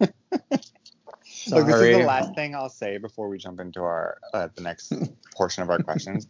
Look, 0.00 1.66
this 1.66 1.76
is 1.76 1.96
the 1.96 2.04
last 2.06 2.34
thing 2.34 2.54
I'll 2.54 2.68
say 2.68 2.98
before 2.98 3.28
we 3.28 3.38
jump 3.38 3.60
into 3.60 3.80
our 3.80 4.18
uh, 4.34 4.48
the 4.54 4.62
next 4.62 4.92
portion 5.34 5.62
of 5.62 5.70
our 5.70 5.78
questions. 5.78 6.26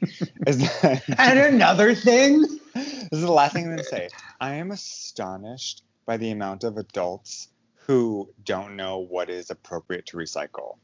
is 0.46 0.58
that 0.58 1.02
And 1.18 1.38
another 1.38 1.94
thing. 1.94 2.42
this 2.74 3.08
is 3.10 3.20
the 3.22 3.32
last 3.32 3.54
thing 3.54 3.64
I'm 3.64 3.70
gonna 3.70 3.84
say. 3.84 4.08
I 4.40 4.54
am 4.54 4.70
astonished 4.70 5.82
by 6.06 6.16
the 6.18 6.30
amount 6.30 6.64
of 6.64 6.76
adults 6.76 7.48
who 7.86 8.28
don't 8.44 8.76
know 8.76 8.98
what 8.98 9.28
is 9.28 9.50
appropriate 9.50 10.06
to 10.06 10.16
recycle. 10.16 10.76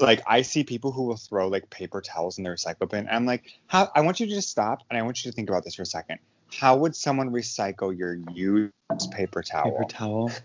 Like 0.00 0.22
I 0.26 0.42
see 0.42 0.64
people 0.64 0.92
who 0.92 1.04
will 1.04 1.16
throw 1.16 1.48
like 1.48 1.70
paper 1.70 2.00
towels 2.00 2.38
in 2.38 2.44
the 2.44 2.50
recycle 2.50 2.88
bin. 2.88 3.06
And 3.06 3.10
I'm 3.10 3.26
like, 3.26 3.52
how 3.66 3.90
I 3.94 4.00
want 4.00 4.20
you 4.20 4.26
to 4.26 4.32
just 4.32 4.50
stop 4.50 4.80
and 4.90 4.98
I 4.98 5.02
want 5.02 5.24
you 5.24 5.30
to 5.30 5.34
think 5.34 5.48
about 5.48 5.64
this 5.64 5.74
for 5.74 5.82
a 5.82 5.86
second. 5.86 6.18
How 6.52 6.76
would 6.76 6.94
someone 6.94 7.30
recycle 7.30 7.96
your 7.96 8.14
used 8.32 8.72
paper 9.10 9.42
towel? 9.42 9.70
Paper 9.70 9.84
towel. 9.88 10.32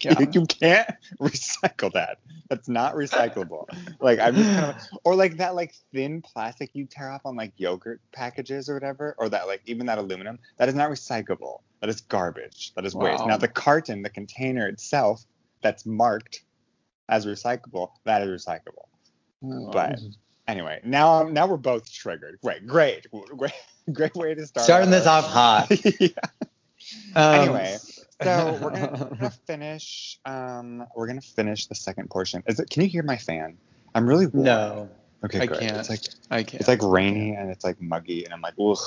You, 0.00 0.16
you 0.32 0.46
can't 0.46 0.88
recycle 1.20 1.92
that. 1.92 2.18
That's 2.48 2.68
not 2.68 2.94
recyclable. 2.94 3.66
like 4.00 4.18
I'm 4.18 4.34
just 4.34 4.50
kind 4.50 4.66
of 4.66 4.76
or 5.04 5.14
like 5.14 5.36
that 5.36 5.54
like 5.54 5.74
thin 5.92 6.22
plastic 6.22 6.70
you 6.72 6.86
tear 6.86 7.10
off 7.10 7.22
on 7.24 7.36
like 7.36 7.52
yogurt 7.56 8.00
packages 8.12 8.68
or 8.68 8.74
whatever, 8.74 9.14
or 9.18 9.28
that 9.28 9.46
like 9.46 9.62
even 9.66 9.86
that 9.86 9.98
aluminum, 9.98 10.38
that 10.56 10.68
is 10.68 10.74
not 10.74 10.90
recyclable. 10.90 11.60
That 11.80 11.88
is 11.88 12.00
garbage. 12.00 12.72
That 12.74 12.84
is 12.84 12.94
waste. 12.94 13.20
Wow. 13.20 13.26
Now 13.26 13.36
the 13.36 13.48
carton, 13.48 14.02
the 14.02 14.10
container 14.10 14.66
itself 14.66 15.24
that's 15.62 15.86
marked 15.86 16.44
as 17.08 17.26
recyclable, 17.26 17.90
that 18.04 18.22
is 18.22 18.44
recyclable. 18.44 18.86
But 19.72 19.98
anyway, 20.46 20.80
now 20.84 21.24
now 21.24 21.46
we're 21.46 21.56
both 21.56 21.90
triggered. 21.92 22.38
Great, 22.42 22.66
great, 22.66 23.06
great, 23.36 23.52
great 23.92 24.14
way 24.14 24.34
to 24.34 24.46
start. 24.46 24.64
starting 24.64 24.90
this 24.90 25.06
off 25.06 25.26
hot. 25.26 25.66
yeah. 26.00 26.08
Um, 27.14 27.40
Anyway, 27.40 27.76
So 28.22 28.58
we're 28.62 28.70
gonna, 28.70 29.08
we're 29.10 29.16
gonna 29.16 29.30
finish. 29.46 30.18
Um, 30.24 30.86
we're 30.94 31.06
gonna 31.06 31.20
finish 31.20 31.66
the 31.66 31.74
second 31.74 32.10
portion. 32.10 32.42
Is 32.46 32.60
it? 32.60 32.70
Can 32.70 32.82
you 32.82 32.88
hear 32.88 33.02
my 33.02 33.16
fan? 33.16 33.56
I'm 33.94 34.06
really 34.06 34.26
warm. 34.26 34.44
no, 34.44 34.88
Okay, 35.24 35.40
I 35.40 35.46
good. 35.46 35.58
can't. 35.60 35.76
It's 35.76 35.90
like 35.90 36.00
I 36.30 36.42
can't. 36.42 36.60
it's 36.60 36.68
like 36.68 36.82
rainy 36.82 37.34
and 37.34 37.50
it's 37.50 37.64
like 37.64 37.80
muggy, 37.80 38.24
and 38.24 38.32
I'm 38.34 38.40
like, 38.40 38.54
ugh. 38.60 38.78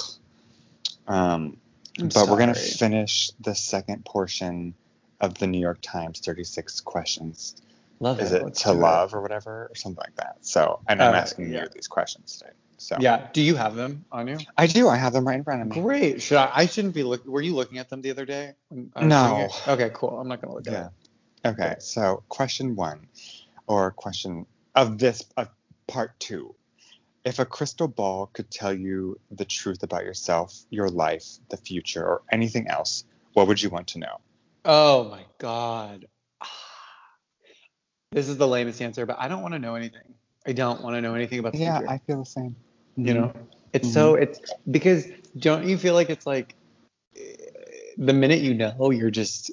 Um, 1.07 1.57
I'm 1.99 2.09
but 2.09 2.27
we're 2.29 2.37
gonna 2.39 2.53
finish 2.55 3.31
the 3.41 3.55
second 3.55 4.03
portion 4.05 4.73
of 5.21 5.35
the 5.35 5.47
New 5.47 5.59
York 5.59 5.79
Times 5.81 6.19
36 6.19 6.81
questions. 6.81 7.61
Love 7.99 8.19
Is 8.19 8.31
it. 8.31 8.41
it 8.41 8.55
to 8.55 8.73
love 8.73 9.13
or 9.13 9.21
whatever 9.21 9.67
or 9.71 9.75
something 9.75 10.01
like 10.01 10.15
that? 10.15 10.37
So, 10.41 10.79
and 10.87 11.01
I'm 11.01 11.13
Uh, 11.13 11.17
asking 11.17 11.51
yeah. 11.51 11.63
you 11.63 11.69
these 11.73 11.87
questions 11.87 12.37
today. 12.37 12.51
So 12.77 12.97
Yeah. 12.99 13.29
Do 13.31 13.41
you 13.41 13.55
have 13.55 13.75
them 13.75 14.03
on 14.11 14.27
you? 14.27 14.37
I 14.57 14.67
do. 14.67 14.89
I 14.89 14.97
have 14.97 15.13
them 15.13 15.25
right 15.25 15.37
in 15.37 15.43
front 15.43 15.61
of 15.61 15.67
me. 15.69 15.81
Great. 15.81 16.21
Should 16.21 16.37
I? 16.37 16.51
I 16.53 16.65
shouldn't 16.65 16.93
be 16.93 17.03
looking. 17.03 17.31
Were 17.31 17.41
you 17.41 17.55
looking 17.55 17.77
at 17.77 17.89
them 17.89 18.01
the 18.01 18.11
other 18.11 18.25
day? 18.25 18.53
when 18.69 18.91
I 18.95 18.99
was 19.05 19.09
No. 19.09 19.49
Okay. 19.73 19.91
Cool. 19.93 20.19
I'm 20.19 20.27
not 20.27 20.41
gonna 20.41 20.53
look 20.53 20.67
at 20.67 20.73
Yeah. 20.73 20.85
it. 20.87 20.91
Okay, 21.47 21.75
so 21.77 22.23
question 22.27 22.75
one, 22.75 23.07
or 23.67 23.91
question 23.91 24.47
of 24.73 24.97
this 24.97 25.23
of 25.37 25.47
part 25.87 26.19
two. 26.19 26.55
If 27.23 27.37
a 27.39 27.45
crystal 27.45 27.87
ball 27.87 28.27
could 28.33 28.49
tell 28.51 28.73
you 28.73 29.19
the 29.31 29.45
truth 29.45 29.83
about 29.83 30.03
yourself, 30.05 30.55
your 30.71 30.89
life, 30.89 31.25
the 31.49 31.57
future, 31.57 32.03
or 32.03 32.23
anything 32.31 32.67
else, 32.67 33.03
what 33.33 33.47
would 33.47 33.61
you 33.61 33.69
want 33.69 33.87
to 33.89 33.99
know? 33.99 34.17
Oh 34.65 35.03
my 35.05 35.23
god. 35.37 36.07
This 38.15 38.29
is 38.29 38.37
the 38.37 38.47
lamest 38.47 38.81
answer, 38.81 39.05
but 39.05 39.17
I 39.19 39.27
don't 39.27 39.41
want 39.41 39.55
to 39.55 39.59
know 39.59 39.75
anything. 39.75 40.13
I 40.47 40.53
don't 40.53 40.81
want 40.81 40.95
to 40.95 41.01
know 41.01 41.15
anything 41.15 41.39
about 41.39 41.51
the 41.51 41.59
Yeah, 41.59 41.79
future. 41.79 41.91
I 41.91 41.97
feel 41.97 42.19
the 42.19 42.25
same. 42.25 42.55
you 42.95 43.13
know, 43.13 43.33
it's 43.73 43.89
Mhm. 43.89 43.91
so 43.91 44.15
it's 44.15 44.39
because 44.71 45.05
don't 45.37 45.67
you 45.67 45.77
feel 45.77 45.95
like 45.95 46.09
it's 46.09 46.25
like 46.25 46.55
the 47.97 48.13
minute 48.13 48.39
you 48.39 48.53
know, 48.53 48.89
you're 48.91 49.11
just 49.11 49.51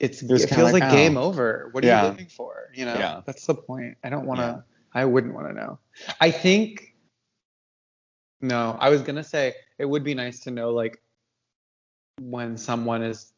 it's 0.00 0.22
You're 0.24 0.38
it 0.38 0.48
feels 0.48 0.72
like, 0.72 0.82
like, 0.82 0.92
oh. 0.92 0.96
game 0.96 1.16
over. 1.16 1.68
What 1.70 1.84
are 1.84 1.86
Yeah. 1.86 2.02
you 2.02 2.08
living 2.08 2.26
for? 2.26 2.70
You 2.74 2.86
know, 2.86 2.94
Yeah. 2.94 3.20
that's 3.26 3.46
the 3.46 3.54
point. 3.54 3.96
I 4.02 4.08
don't 4.10 4.26
want 4.26 4.40
to. 4.40 4.46
Yeah. 4.46 5.00
I 5.00 5.04
wouldn't 5.04 5.34
want 5.34 5.46
to 5.46 5.52
know. 5.52 5.78
I 6.20 6.32
think. 6.32 6.96
No, 8.40 8.76
I 8.80 8.88
was 8.88 9.02
gonna 9.02 9.22
say 9.22 9.54
it 9.78 9.84
would 9.84 10.02
be 10.02 10.14
nice 10.14 10.40
to 10.40 10.50
know 10.50 10.70
like 10.70 11.00
when 12.20 12.56
someone 12.56 13.02
is 13.04 13.32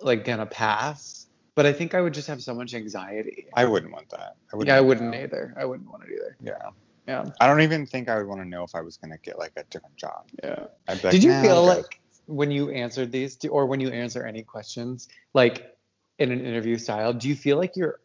like 0.00 0.24
gonna 0.24 0.46
pass, 0.46 1.19
but 1.54 1.66
I 1.66 1.72
think 1.72 1.94
I 1.94 2.00
would 2.00 2.14
just 2.14 2.28
have 2.28 2.42
so 2.42 2.54
much 2.54 2.74
anxiety. 2.74 3.46
I 3.54 3.64
wouldn't 3.64 3.92
want 3.92 4.08
that. 4.10 4.36
I 4.52 4.56
wouldn't 4.56 4.68
yeah, 4.68 4.76
I 4.76 4.80
wouldn't 4.80 5.12
to 5.12 5.18
know. 5.18 5.24
either. 5.24 5.54
I 5.58 5.64
wouldn't 5.64 5.90
want 5.90 6.04
it 6.04 6.10
either. 6.12 6.36
Yeah. 6.42 6.70
Yeah, 7.08 7.24
I 7.40 7.46
don't 7.48 7.62
even 7.62 7.86
think 7.86 8.08
I 8.08 8.16
would 8.18 8.26
want 8.26 8.40
to 8.40 8.46
know 8.46 8.62
if 8.62 8.74
I 8.74 8.82
was 8.82 8.96
gonna 8.96 9.18
get 9.18 9.38
like 9.38 9.52
a 9.56 9.64
different 9.64 9.96
job. 9.96 10.26
yeah. 10.44 10.66
Like, 10.86 11.00
Did 11.10 11.24
you 11.24 11.30
"Nah, 11.30 11.42
feel 11.42 11.58
I'm 11.68 11.76
like 11.78 12.00
when 12.26 12.50
you 12.52 12.70
answered 12.70 13.10
these, 13.10 13.34
do- 13.36 13.48
or 13.48 13.66
when 13.66 13.80
you 13.80 13.88
answer 13.88 14.24
any 14.24 14.42
questions, 14.42 15.08
like 15.34 15.74
in 16.18 16.30
an 16.30 16.44
interview 16.44 16.76
style, 16.76 17.12
do 17.12 17.28
you 17.28 17.34
feel 17.34 17.56
like 17.56 17.74
you're 17.74 17.98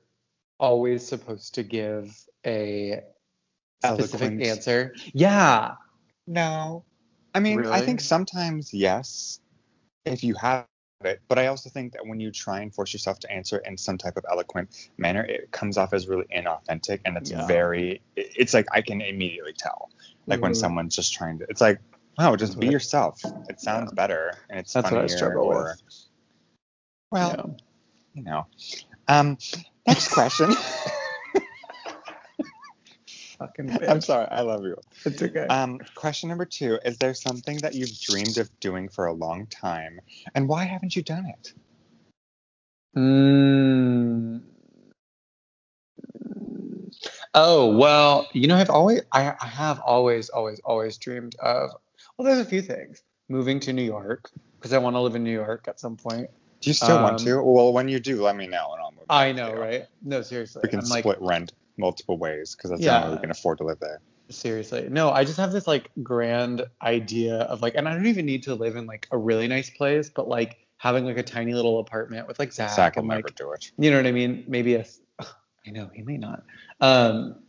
always 0.59 1.05
supposed 1.05 1.53
to 1.55 1.63
give 1.63 2.17
a 2.47 3.01
specific 3.83 4.21
Eloquent. 4.31 4.43
answer? 4.43 4.95
Yeah. 5.13 5.75
No. 6.25 6.83
I 7.35 7.41
mean, 7.41 7.65
I 7.67 7.81
think 7.81 7.99
sometimes 8.01 8.73
yes, 8.73 9.39
if 10.05 10.23
you 10.23 10.33
have 10.35 10.65
it. 11.05 11.21
But 11.27 11.39
I 11.39 11.47
also 11.47 11.69
think 11.69 11.93
that 11.93 12.05
when 12.05 12.19
you 12.19 12.31
try 12.31 12.61
and 12.61 12.73
force 12.73 12.93
yourself 12.93 13.19
to 13.19 13.31
answer 13.31 13.57
in 13.57 13.77
some 13.77 13.97
type 13.97 14.17
of 14.17 14.25
eloquent 14.29 14.69
manner, 14.97 15.23
it 15.23 15.51
comes 15.51 15.77
off 15.77 15.93
as 15.93 16.07
really 16.07 16.25
inauthentic 16.35 17.01
and 17.05 17.17
it's 17.17 17.31
Yeah. 17.31 17.47
very. 17.47 18.01
It's 18.15 18.53
like 18.53 18.67
I 18.71 18.81
can 18.81 19.01
immediately 19.01 19.53
tell. 19.53 19.89
Like 20.27 20.41
when 20.41 20.53
Mhm. 20.53 20.57
someone's 20.57 20.95
just 20.95 21.13
trying 21.13 21.39
to, 21.39 21.45
it's 21.49 21.61
like, 21.61 21.79
no, 22.17 22.35
just 22.35 22.59
be 22.59 22.67
yourself. 22.67 23.21
It 23.49 23.59
sounds 23.59 23.91
better 23.91 24.31
and 24.49 24.59
it's 24.59 24.73
That's 24.73 24.89
what 24.89 25.03
I 25.03 25.07
struggle 25.07 25.45
or, 25.45 25.63
with. 25.65 25.81
Well, 27.11 27.29
Yeah. 27.29 27.55
you 28.13 28.23
know. 28.23 28.47
Um, 29.07 29.37
next 29.85 30.11
question. 30.11 30.51
Fucking 33.45 33.77
I'm 33.87 34.01
sorry. 34.01 34.27
I 34.29 34.41
love 34.41 34.63
you. 34.63 34.75
It's 35.05 35.21
okay. 35.21 35.45
Um, 35.47 35.79
question 35.93 36.29
number 36.29 36.45
two 36.45 36.79
Is 36.83 36.97
there 36.97 37.13
something 37.13 37.57
that 37.57 37.75
you've 37.75 37.99
dreamed 37.99 38.37
of 38.37 38.49
doing 38.59 38.89
for 38.89 39.05
a 39.05 39.13
long 39.13 39.45
time, 39.47 39.99
and 40.33 40.47
why 40.47 40.63
haven't 40.63 40.95
you 40.95 41.03
done 41.03 41.25
it? 41.27 41.53
Mm. 42.97 44.41
Oh 47.33 47.75
well, 47.75 48.27
you 48.33 48.47
know, 48.47 48.55
I've 48.55 48.69
always, 48.69 49.01
I, 49.11 49.33
I 49.39 49.47
have 49.47 49.79
always, 49.81 50.29
always, 50.29 50.59
always 50.63 50.97
dreamed 50.97 51.35
of. 51.39 51.71
Well, 52.17 52.25
there's 52.25 52.45
a 52.45 52.49
few 52.49 52.61
things. 52.61 53.03
Moving 53.27 53.59
to 53.61 53.73
New 53.73 53.83
York 53.83 54.29
because 54.57 54.71
I 54.71 54.77
want 54.77 54.95
to 54.95 54.99
live 54.99 55.15
in 55.15 55.23
New 55.23 55.31
York 55.31 55.65
at 55.67 55.79
some 55.79 55.97
point. 55.97 56.29
Do 56.61 56.69
you 56.69 56.73
still 56.73 57.01
want 57.01 57.19
Um, 57.19 57.25
to? 57.25 57.43
Well, 57.43 57.73
when 57.73 57.89
you 57.89 57.99
do, 57.99 58.23
let 58.23 58.35
me 58.35 58.47
know, 58.47 58.73
and 58.73 58.81
I'll 58.81 58.91
move. 58.91 59.05
I 59.09 59.31
know, 59.31 59.53
right? 59.53 59.85
No, 60.03 60.21
seriously. 60.21 60.61
We 60.63 60.69
can 60.69 60.79
I'm 60.79 60.89
like, 60.89 61.03
split 61.03 61.17
rent 61.21 61.53
multiple 61.77 62.17
ways 62.17 62.55
because 62.55 62.71
that's 62.71 62.81
Yeah. 62.81 62.91
the 62.91 62.97
only 62.97 63.09
way 63.09 63.15
we 63.15 63.21
can 63.21 63.31
afford 63.31 63.57
to 63.59 63.63
live 63.65 63.79
there. 63.79 64.01
seriously. 64.29 64.87
No, 64.89 65.11
I 65.11 65.23
just 65.23 65.37
have 65.37 65.51
this 65.51 65.67
like 65.67 65.91
grand 66.01 66.65
idea 66.81 67.35
of 67.41 67.61
like, 67.61 67.75
and 67.75 67.87
I 67.87 67.93
don't 67.93 68.07
even 68.07 68.25
need 68.25 68.43
to 68.43 68.55
live 68.55 68.75
in 68.75 68.85
like 68.87 69.07
a 69.11 69.17
really 69.17 69.47
nice 69.47 69.69
place, 69.69 70.09
but 70.09 70.27
like 70.27 70.57
having 70.77 71.05
like 71.05 71.17
a 71.17 71.23
tiny 71.23 71.53
little 71.53 71.79
apartment 71.79 72.27
with 72.27 72.39
like 72.39 72.51
Zach, 72.51 72.71
Zach 72.71 72.95
will 72.95 73.01
and 73.01 73.09
never 73.09 73.21
like 73.27 73.35
do 73.35 73.51
it. 73.51 73.71
You 73.77 73.91
know 73.91 73.97
what 73.97 74.07
I 74.07 74.11
mean? 74.11 74.43
Maybe 74.47 74.73
a. 74.75 74.85
I 75.67 75.71
know 75.71 75.89
he 75.93 76.01
may 76.03 76.17
not. 76.17 76.43
Um, 76.81 77.39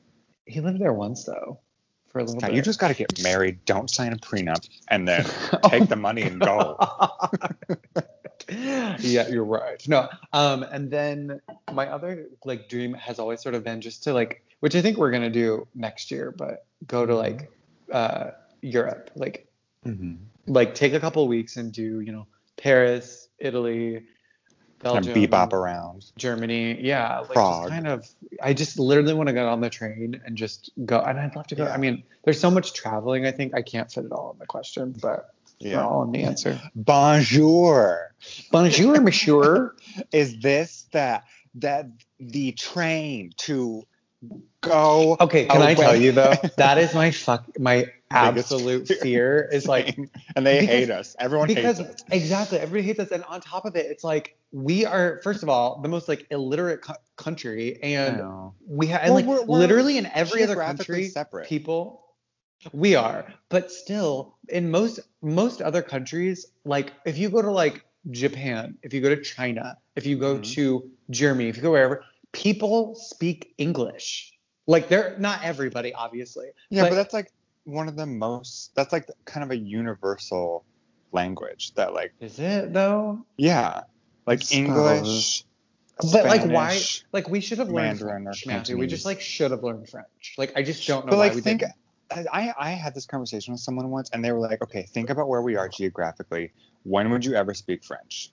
he 0.46 0.60
lived 0.60 0.78
there 0.80 0.92
once 0.92 1.24
though, 1.24 1.60
for 2.08 2.18
a 2.20 2.24
little 2.24 2.40
Scott, 2.40 2.50
bit. 2.50 2.56
you 2.56 2.62
just 2.62 2.78
got 2.78 2.88
to 2.88 2.94
get 2.94 3.22
married. 3.22 3.64
Don't 3.64 3.90
sign 3.90 4.12
a 4.12 4.16
prenup, 4.16 4.66
and 4.88 5.06
then 5.08 5.24
take 5.64 5.88
the 5.88 5.96
money 5.96 6.22
and 6.22 6.40
go. 6.40 6.76
yeah, 9.00 9.28
you're 9.28 9.44
right. 9.44 9.86
No, 9.88 10.08
um, 10.32 10.62
and 10.62 10.90
then 10.90 11.40
my 11.72 11.88
other 11.88 12.26
like 12.44 12.68
dream 12.68 12.94
has 12.94 13.18
always 13.18 13.40
sort 13.40 13.54
of 13.54 13.64
been 13.64 13.80
just 13.80 14.04
to 14.04 14.12
like, 14.12 14.44
which 14.60 14.76
I 14.76 14.82
think 14.82 14.98
we're 14.98 15.10
gonna 15.10 15.30
do 15.30 15.66
next 15.74 16.10
year, 16.10 16.32
but 16.36 16.64
go 16.86 17.04
to 17.04 17.14
like 17.14 17.50
uh, 17.92 18.30
Europe, 18.62 19.10
like 19.16 19.48
mm-hmm. 19.84 20.14
like 20.46 20.74
take 20.74 20.94
a 20.94 21.00
couple 21.00 21.26
weeks 21.26 21.56
and 21.56 21.72
do 21.72 22.00
you 22.00 22.12
know 22.12 22.26
Paris, 22.56 23.28
Italy, 23.38 24.04
Belgium, 24.78 25.10
of 25.10 25.16
bebop 25.16 25.52
around. 25.52 26.06
Germany. 26.16 26.80
Yeah, 26.80 27.20
like 27.20 27.32
Prague. 27.32 27.70
kind 27.70 27.88
of. 27.88 28.08
I 28.42 28.52
just 28.52 28.78
literally 28.78 29.14
want 29.14 29.28
to 29.28 29.32
get 29.32 29.46
on 29.46 29.60
the 29.60 29.70
train 29.70 30.20
and 30.24 30.36
just 30.36 30.70
go. 30.84 31.00
And 31.00 31.18
I'd 31.18 31.34
love 31.34 31.46
to 31.48 31.54
go. 31.54 31.64
Yeah. 31.64 31.74
I 31.74 31.78
mean, 31.78 32.02
there's 32.24 32.40
so 32.40 32.50
much 32.50 32.74
traveling. 32.74 33.26
I 33.26 33.32
think 33.32 33.54
I 33.54 33.62
can't 33.62 33.90
fit 33.90 34.04
it 34.04 34.12
all 34.12 34.32
in 34.32 34.38
the 34.38 34.46
question, 34.46 34.94
but 35.00 35.34
Yeah. 35.58 35.84
all 35.84 36.02
in 36.04 36.12
the 36.12 36.22
answer. 36.24 36.60
Bonjour. 36.74 38.14
Bonjour, 38.50 39.00
monsieur. 39.00 39.74
Is 40.12 40.38
this 40.40 40.86
the 40.92 41.22
that 41.56 41.88
the 42.20 42.52
train 42.52 43.32
to 43.38 43.84
go? 44.60 45.16
Okay, 45.20 45.46
can 45.46 45.62
I 45.62 45.74
tell 45.74 45.96
you 45.96 46.12
though? 46.12 46.34
That 46.56 46.78
is 46.78 46.94
my 46.94 47.10
fuck. 47.10 47.46
My 47.58 47.86
absolute 48.10 48.86
fear. 48.88 48.96
fear 49.02 49.48
is 49.52 49.66
like 49.66 49.96
and 50.36 50.46
they 50.46 50.60
because- 50.60 50.74
hate 50.74 50.90
us. 50.90 51.16
Everyone 51.18 51.48
because 51.48 51.78
hates 51.78 51.90
us. 51.90 52.04
exactly 52.10 52.58
everybody 52.58 52.86
hates 52.86 53.00
us, 53.00 53.10
and 53.10 53.24
on 53.24 53.40
top 53.40 53.64
of 53.64 53.76
it, 53.76 53.86
it's 53.86 54.04
like 54.04 54.36
we 54.52 54.84
are 54.86 55.20
first 55.22 55.42
of 55.42 55.48
all 55.48 55.80
the 55.82 55.88
most 55.88 56.08
like 56.08 56.26
illiterate 56.30 56.82
co- 56.82 56.94
country, 57.16 57.82
and 57.82 58.22
we 58.66 58.88
have 58.88 59.04
Well, 59.04 59.14
like 59.14 59.24
we're- 59.26 59.44
we're 59.46 59.58
literally 59.58 59.98
in 59.98 60.06
every 60.06 60.42
other 60.42 60.56
country 60.56 61.08
separate. 61.08 61.48
people 61.48 62.02
we 62.72 62.94
are 62.94 63.32
but 63.48 63.70
still 63.70 64.36
in 64.48 64.70
most 64.70 64.98
most 65.22 65.60
other 65.62 65.82
countries 65.82 66.46
like 66.64 66.92
if 67.04 67.16
you 67.18 67.28
go 67.28 67.40
to 67.42 67.50
like 67.50 67.84
japan 68.10 68.76
if 68.82 68.92
you 68.94 69.00
go 69.00 69.14
to 69.14 69.22
china 69.22 69.76
if 69.94 70.04
you 70.06 70.16
go 70.16 70.36
Mhm. 70.38 70.54
to 70.54 70.90
germany 71.10 71.48
if 71.48 71.56
you 71.56 71.62
go 71.62 71.70
wherever 71.72 72.02
people 72.32 72.94
speak 72.94 73.54
English. 73.56 74.32
Like 74.66 74.88
they're 74.88 75.16
not 75.18 75.42
everybody, 75.42 75.94
obviously. 75.94 76.48
Yeah, 76.70 76.82
but, 76.82 76.94
that's 76.94 77.14
like 77.14 77.30
one 77.64 77.88
of 77.88 77.96
the 77.96 78.04
most. 78.04 78.74
That's 78.74 78.92
like 78.92 79.08
kind 79.24 79.42
of 79.44 79.50
a 79.50 79.56
universal 79.56 80.64
language 81.12 81.72
that 81.74 81.94
like. 81.94 82.12
is 82.20 82.38
it 82.38 82.72
though? 82.74 83.24
Yeah, 83.38 83.82
like 84.26 84.42
suppose. 84.42 84.58
English. 84.58 85.44
But 86.12 86.26
like 86.26 86.42
why? 86.44 86.78
Like 87.12 87.28
we 87.30 87.40
should 87.40 87.58
have 87.58 87.68
learned 87.70 88.00
Mandarin 88.00 88.26
or 88.26 88.32
French, 88.34 88.46
Matthew. 88.46 88.76
We 88.76 88.86
just 88.86 89.06
like 89.06 89.20
should 89.20 89.50
have 89.52 89.62
learned 89.62 89.88
French. 89.88 90.34
Like 90.36 90.52
I 90.56 90.62
just 90.62 90.86
don't 90.86 91.06
know 91.06 91.10
But 91.12 91.18
why 91.18 91.26
like 91.28 91.34
we 91.36 91.40
think. 91.40 91.60
didn't. 91.60 91.74
I, 92.10 92.54
I 92.58 92.70
had 92.70 92.94
this 92.94 93.06
conversation 93.06 93.52
with 93.52 93.60
someone 93.60 93.90
once, 93.90 94.10
and 94.10 94.24
they 94.24 94.32
were 94.32 94.40
like, 94.40 94.62
"Okay, 94.62 94.82
think 94.82 95.10
about 95.10 95.28
where 95.28 95.42
we 95.42 95.56
are 95.56 95.68
geographically. 95.68 96.52
When 96.84 97.10
would 97.10 97.24
you 97.24 97.34
ever 97.34 97.52
speak 97.54 97.84
French? 97.84 98.32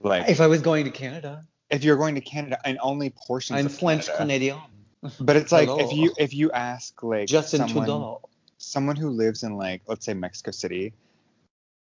Like, 0.00 0.28
If 0.28 0.40
I 0.40 0.46
was 0.46 0.62
going 0.62 0.84
to 0.84 0.90
Canada, 0.90 1.46
if 1.70 1.84
you're 1.84 1.96
going 1.96 2.14
to 2.14 2.20
Canada, 2.20 2.58
and 2.64 2.78
only 2.80 3.10
portions 3.10 3.58
I'm 3.58 3.68
French. 3.68 4.08
Canadian. 4.16 4.58
But 5.20 5.36
it's 5.36 5.52
like 5.52 5.68
Hello. 5.68 5.80
if 5.80 5.92
you 5.92 6.14
if 6.16 6.32
you 6.32 6.50
ask 6.52 7.02
like 7.02 7.28
Justin 7.28 7.58
someone 7.58 7.86
Trudeau. 7.86 8.22
someone 8.56 8.96
who 8.96 9.10
lives 9.10 9.42
in 9.42 9.56
like 9.56 9.82
let's 9.86 10.06
say 10.06 10.14
Mexico 10.14 10.50
City, 10.50 10.94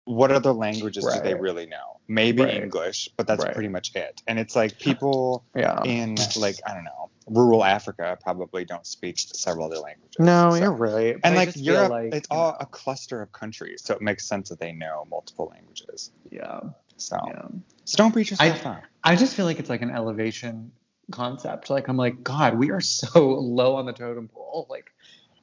what 0.10 0.32
other 0.32 0.51
languages 0.51 1.06
do 1.06 1.22
they 1.22 1.36
really 1.36 1.68
know? 1.68 1.98
Maybe 2.08 2.42
Right. 2.42 2.56
English, 2.56 3.10
but 3.16 3.28
that's 3.28 3.44
Right. 3.46 3.54
pretty 3.54 3.70
much 3.70 3.96
it. 3.96 4.24
And 4.28 4.39
it's 4.39 4.56
like 4.56 4.80
people 4.80 5.44
Yeah. 5.56 5.80
in 5.84 6.16
like 6.36 6.56
I 6.66 6.74
don't 6.74 6.84
know 6.84 7.12
rural 7.28 7.63
Africa 7.63 8.18
probably 8.24 8.66
don't 8.66 8.88
speak 8.88 9.20
several 9.20 9.68
other 9.68 9.78
languages. 9.78 10.16
No, 10.18 10.50
So- 10.50 10.56
you're 10.56 10.72
right. 10.72 11.16
And 11.24 11.36
I 11.36 11.38
like 11.38 11.56
Europe, 11.56 11.92
like, 11.92 12.16
it's 12.16 12.28
all 12.32 12.54
know, 12.54 12.58
a 12.60 12.66
cluster 12.66 13.22
of 13.22 13.32
countries, 13.32 13.84
so 13.84 13.94
it 13.94 14.01
makes 14.01 14.25
sense 14.25 14.50
that 14.50 14.60
they 14.60 14.72
know 14.72 15.06
multiple 15.12 15.48
languages. 15.54 16.10
yeah, 16.32 16.60
So, 16.98 17.20
yeah. 17.28 17.48
so 17.86 17.98
don't 17.98 18.16
beat 18.16 18.32
I- 18.42 18.48
yourself 18.48 18.66
up. 18.66 18.84
I 19.04 19.16
just 19.16 19.36
feel 19.36 19.46
like 19.46 19.60
it's 19.60 19.70
like 19.70 19.84
an 19.84 19.92
elevation 19.92 20.72
concept. 21.12 21.70
Like 21.70 21.88
I'm 21.88 21.98
like, 21.98 22.24
God, 22.24 22.58
we 22.58 22.72
are 22.72 22.82
so 22.82 23.10
low 23.60 23.75
on 23.75 23.86
the 23.86 23.94
totem 23.94 24.28
pole. 24.28 24.66
Like 24.72 24.89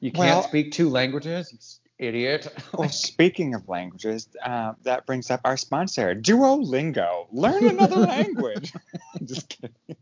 you 0.01 0.11
can't 0.11 0.27
Well- 0.27 0.43
speak 0.43 0.73
two 0.73 0.89
languages, 0.89 1.79
idiot. 1.99 2.47
Well, 2.73 2.89
speaking 2.89 3.55
of 3.55 3.67
languages, 3.67 4.27
uh, 4.43 4.73
that 4.83 5.05
brings 5.05 5.31
up 5.31 5.41
our 5.45 5.57
sponsor, 5.57 6.13
Duolingo. 6.13 7.27
Learn 7.31 7.67
another 7.67 7.95
language. 8.15 8.73
Just 9.23 9.49
kidding. 9.49 9.97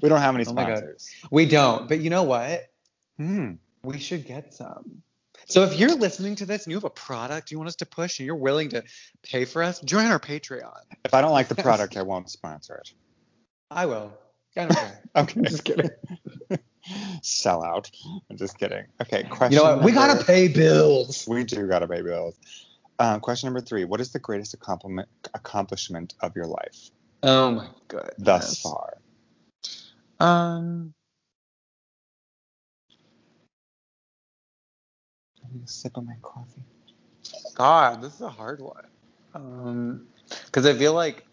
We 0.00 0.08
don't 0.08 0.20
have 0.20 0.34
any 0.34 0.44
sponsors. 0.44 0.68
Oh 0.68 0.76
sponsors. 0.76 1.14
we 1.30 1.46
don't, 1.46 1.88
but 1.88 2.00
you 2.00 2.10
know 2.10 2.22
what? 2.22 2.66
Hmm. 3.16 3.54
We 3.82 3.98
should 3.98 4.26
get 4.26 4.54
some. 4.54 5.02
So 5.46 5.62
if 5.62 5.78
you're 5.78 5.94
listening 5.94 6.36
to 6.36 6.46
this 6.46 6.64
and 6.64 6.72
you 6.72 6.76
have 6.76 6.84
a 6.84 6.90
product 6.90 7.50
you 7.50 7.58
want 7.58 7.68
us 7.68 7.76
to 7.76 7.86
push 7.86 8.18
and 8.18 8.26
you're 8.26 8.34
willing 8.36 8.70
to 8.70 8.82
pay 9.22 9.44
for 9.44 9.62
us, 9.62 9.80
join 9.80 10.06
our 10.06 10.18
Patreon. 10.18 10.80
If 11.04 11.14
I 11.14 11.20
don't 11.20 11.32
like 11.32 11.48
the 11.48 11.54
product, 11.54 11.96
I 11.96 12.02
won't 12.02 12.30
sponsor 12.30 12.74
it. 12.76 12.92
I 13.70 13.86
will. 13.86 14.12
I 14.56 14.64
don't 14.64 14.74
care. 14.74 15.02
Okay. 15.16 15.40
Just 15.42 15.64
kidding. 15.64 15.90
Sell 17.22 17.62
out. 17.62 17.90
I'm 18.30 18.36
just 18.36 18.58
kidding. 18.58 18.84
Okay. 19.02 19.24
Question. 19.24 19.52
You 19.52 19.64
know 19.64 19.76
what? 19.76 19.84
We 19.84 19.92
gotta 19.92 20.22
pay 20.24 20.48
bills. 20.48 21.26
We 21.28 21.44
do 21.44 21.66
gotta 21.66 21.88
pay 21.88 22.02
bills. 22.02 22.36
Um, 22.98 23.20
question 23.20 23.48
number 23.48 23.60
three. 23.60 23.84
What 23.84 24.00
is 24.00 24.12
the 24.12 24.18
greatest 24.18 24.54
accomplishment 24.54 25.08
accomplishment 25.34 26.14
of 26.20 26.34
your 26.34 26.46
life 26.46 26.90
Oh 27.22 27.50
my 27.50 27.68
god. 27.88 28.12
thus 28.18 28.60
far? 28.60 28.98
Um. 30.20 30.94
I 35.44 35.52
need 35.52 35.64
a 35.64 35.68
sip 35.68 35.96
of 35.96 36.04
my 36.04 36.16
coffee. 36.22 36.62
God, 37.54 38.02
this 38.02 38.14
is 38.14 38.20
a 38.20 38.28
hard 38.28 38.60
one. 38.60 38.86
Um, 39.34 40.06
because 40.46 40.66
I 40.66 40.74
feel 40.74 40.92
like, 40.94 41.24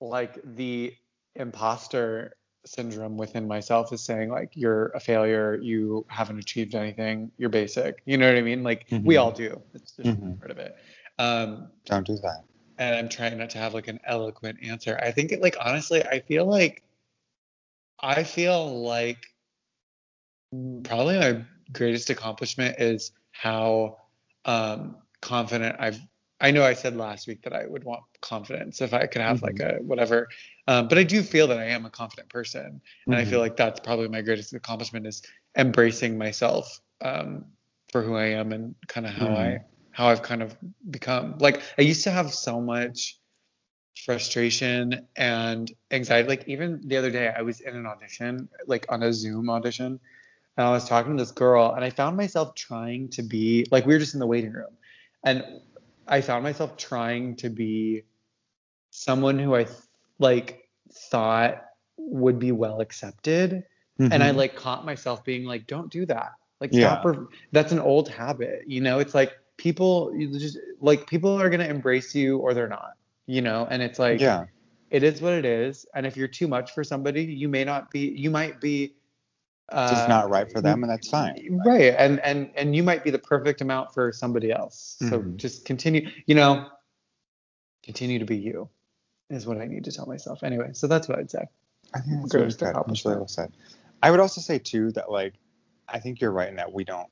like 0.00 0.38
the 0.44 0.94
imposter 1.40 2.36
syndrome 2.66 3.16
within 3.16 3.48
myself 3.48 3.92
is 3.92 4.02
saying 4.02 4.28
like 4.30 4.50
you're 4.54 4.88
a 4.88 5.00
failure, 5.00 5.58
you 5.60 6.04
haven't 6.08 6.38
achieved 6.38 6.74
anything, 6.74 7.32
you're 7.38 7.48
basic. 7.48 8.02
You 8.04 8.18
know 8.18 8.28
what 8.28 8.36
I 8.36 8.42
mean? 8.42 8.62
Like 8.62 8.86
we 9.02 9.14
Mhm. 9.14 9.20
all 9.20 9.32
do. 9.32 9.60
It's 9.74 9.92
just 9.92 10.08
Mhm. 10.08 10.38
part 10.38 10.50
of 10.50 10.58
it. 10.58 10.76
Um, 11.18 11.70
Don't 11.86 12.06
do 12.06 12.16
that. 12.16 12.44
and 12.78 12.94
I'm 12.96 13.08
trying 13.08 13.36
not 13.38 13.50
to 13.50 13.58
have 13.58 13.74
like 13.74 13.88
an 13.88 14.00
eloquent 14.06 14.58
answer. 14.62 14.98
I 15.02 15.10
think 15.10 15.32
it 15.32 15.40
like 15.42 15.56
honestly, 15.60 16.02
I 16.04 16.20
feel 16.20 16.46
like 16.46 16.82
I 17.98 18.24
feel 18.24 18.82
like 18.82 19.18
probably 20.84 21.18
my 21.18 21.44
greatest 21.72 22.10
accomplishment 22.10 22.76
is 22.78 23.12
how 23.32 23.98
um 24.44 24.96
confident 25.20 25.76
I've 25.78 26.00
I 26.40 26.50
know 26.50 26.64
I 26.64 26.72
said 26.72 26.96
last 26.96 27.28
week 27.28 27.42
that 27.42 27.52
I 27.52 27.66
would 27.66 27.84
want 27.84 28.02
confidence 28.22 28.80
if 28.80 28.94
I 28.94 29.06
could 29.06 29.20
have 29.20 29.42
like 29.42 29.60
a 29.60 29.74
whatever. 29.82 30.28
Um, 30.70 30.86
but 30.86 30.98
I 30.98 31.02
do 31.02 31.20
feel 31.24 31.48
that 31.48 31.58
I 31.58 31.64
am 31.64 31.84
a 31.84 31.90
confident 31.90 32.28
person. 32.28 32.80
And 33.06 33.16
I 33.16 33.24
feel 33.24 33.40
like 33.40 33.56
that's 33.56 33.80
probably 33.80 34.06
my 34.06 34.22
greatest 34.22 34.54
accomplishment 34.54 35.04
is 35.04 35.20
embracing 35.56 36.16
myself 36.16 36.80
um, 37.00 37.46
for 37.90 38.02
who 38.02 38.14
I 38.14 38.26
am 38.26 38.52
and 38.52 38.76
kind 38.86 39.04
of 39.04 39.12
how 39.12 39.30
I 39.30 39.64
how 39.90 40.06
I've 40.06 40.22
kind 40.22 40.42
of 40.44 40.56
become. 40.88 41.38
Like 41.38 41.60
I 41.76 41.82
used 41.82 42.04
to 42.04 42.12
have 42.12 42.32
so 42.32 42.60
much 42.60 43.18
frustration 44.04 45.08
and 45.16 45.72
anxiety. 45.90 46.28
Like 46.28 46.46
even 46.46 46.80
the 46.86 46.98
other 46.98 47.10
day, 47.10 47.34
I 47.36 47.42
was 47.42 47.58
in 47.58 47.74
an 47.74 47.84
audition, 47.84 48.48
like 48.68 48.86
on 48.90 49.02
a 49.02 49.12
Zoom 49.12 49.50
audition, 49.50 49.98
and 50.56 50.66
I 50.68 50.70
was 50.70 50.88
talking 50.88 51.16
to 51.16 51.20
this 51.20 51.32
girl, 51.32 51.72
and 51.72 51.84
I 51.84 51.90
found 51.90 52.16
myself 52.16 52.54
trying 52.54 53.08
to 53.08 53.22
be 53.22 53.66
like 53.72 53.86
we 53.86 53.92
were 53.92 53.98
just 53.98 54.14
in 54.14 54.20
the 54.20 54.26
waiting 54.28 54.52
room, 54.52 54.76
and 55.24 55.44
I 56.06 56.20
found 56.20 56.44
myself 56.44 56.76
trying 56.76 57.34
to 57.38 57.50
be 57.50 58.04
someone 58.90 59.36
who 59.36 59.56
I 59.56 59.66
like 60.20 60.59
thought 60.92 61.64
would 61.96 62.38
be 62.38 62.52
well 62.52 62.80
accepted 62.80 63.64
and 63.98 64.22
I 64.22 64.30
Mhm. 64.30 64.36
like 64.36 64.56
caught 64.56 64.86
myself 64.86 65.22
being 65.24 65.44
like, 65.44 65.66
don't 65.66 65.90
do 65.92 66.06
that. 66.06 66.32
Like, 66.60 66.72
Yeah. 66.72 67.00
stop. 67.00 67.02
per- 67.02 67.26
That's 67.52 67.70
an 67.72 67.78
old 67.80 68.08
habit. 68.08 68.62
You 68.66 68.80
know, 68.80 68.98
it's 68.98 69.14
like 69.14 69.32
people 69.58 70.10
you 70.16 70.38
just 70.38 70.56
like 70.80 71.06
people 71.06 71.30
are 71.40 71.50
going 71.50 71.60
to 71.60 71.68
embrace 71.68 72.14
you 72.14 72.38
or 72.38 72.54
they're 72.54 72.66
not, 72.68 72.94
you 73.26 73.42
know, 73.42 73.66
and 73.70 73.82
it's 73.82 73.98
like, 73.98 74.20
yeah. 74.20 74.46
it 74.90 75.02
is 75.02 75.20
what 75.20 75.34
it 75.34 75.44
is. 75.44 75.84
And 75.94 76.06
if 76.06 76.16
you're 76.16 76.28
too 76.28 76.48
much 76.48 76.72
for 76.72 76.82
somebody, 76.82 77.24
you 77.24 77.48
may 77.48 77.62
not 77.64 77.90
be, 77.90 78.08
you 78.08 78.30
might 78.30 78.58
be, 78.60 78.94
uh, 79.68 79.90
Just 79.90 80.08
not 80.08 80.30
right 80.30 80.50
for 80.50 80.60
them, 80.62 80.82
and 80.82 80.90
that's 80.90 81.08
fine. 81.10 81.60
Right. 81.64 81.94
And, 81.96 82.18
and, 82.20 82.50
and 82.56 82.74
you 82.74 82.82
might 82.82 83.04
be 83.04 83.10
the 83.10 83.18
perfect 83.18 83.60
amount 83.60 83.92
for 83.92 84.10
somebody 84.12 84.50
else. 84.50 84.96
So 84.98 85.20
Mhm. 85.20 85.36
just 85.36 85.64
continue, 85.66 86.08
you 86.26 86.34
know, 86.34 86.68
continue 87.82 88.18
to 88.18 88.24
be 88.24 88.36
you 88.38 88.68
is 89.30 89.46
what 89.46 89.58
I 89.58 89.66
need 89.66 89.84
to 89.84 89.92
tell 89.92 90.06
myself. 90.06 90.42
Anyway, 90.42 90.70
so 90.72 90.86
that's 90.86 91.08
what 91.08 91.18
I'd 91.18 91.30
say. 91.30 91.44
I 91.94 92.00
think 92.00 92.20
that's 92.22 92.34
really 92.34 92.46
good. 92.52 92.74
That's 92.86 93.04
really 93.04 93.16
well 93.16 93.28
said. 93.28 93.52
I 94.02 94.10
would 94.10 94.20
also 94.20 94.40
say 94.40 94.58
too 94.58 94.92
that 94.92 95.10
like 95.10 95.34
I 95.88 95.98
think 95.98 96.20
you're 96.20 96.30
right 96.32 96.48
in 96.48 96.56
that 96.56 96.72
we 96.72 96.84
don't 96.84 97.08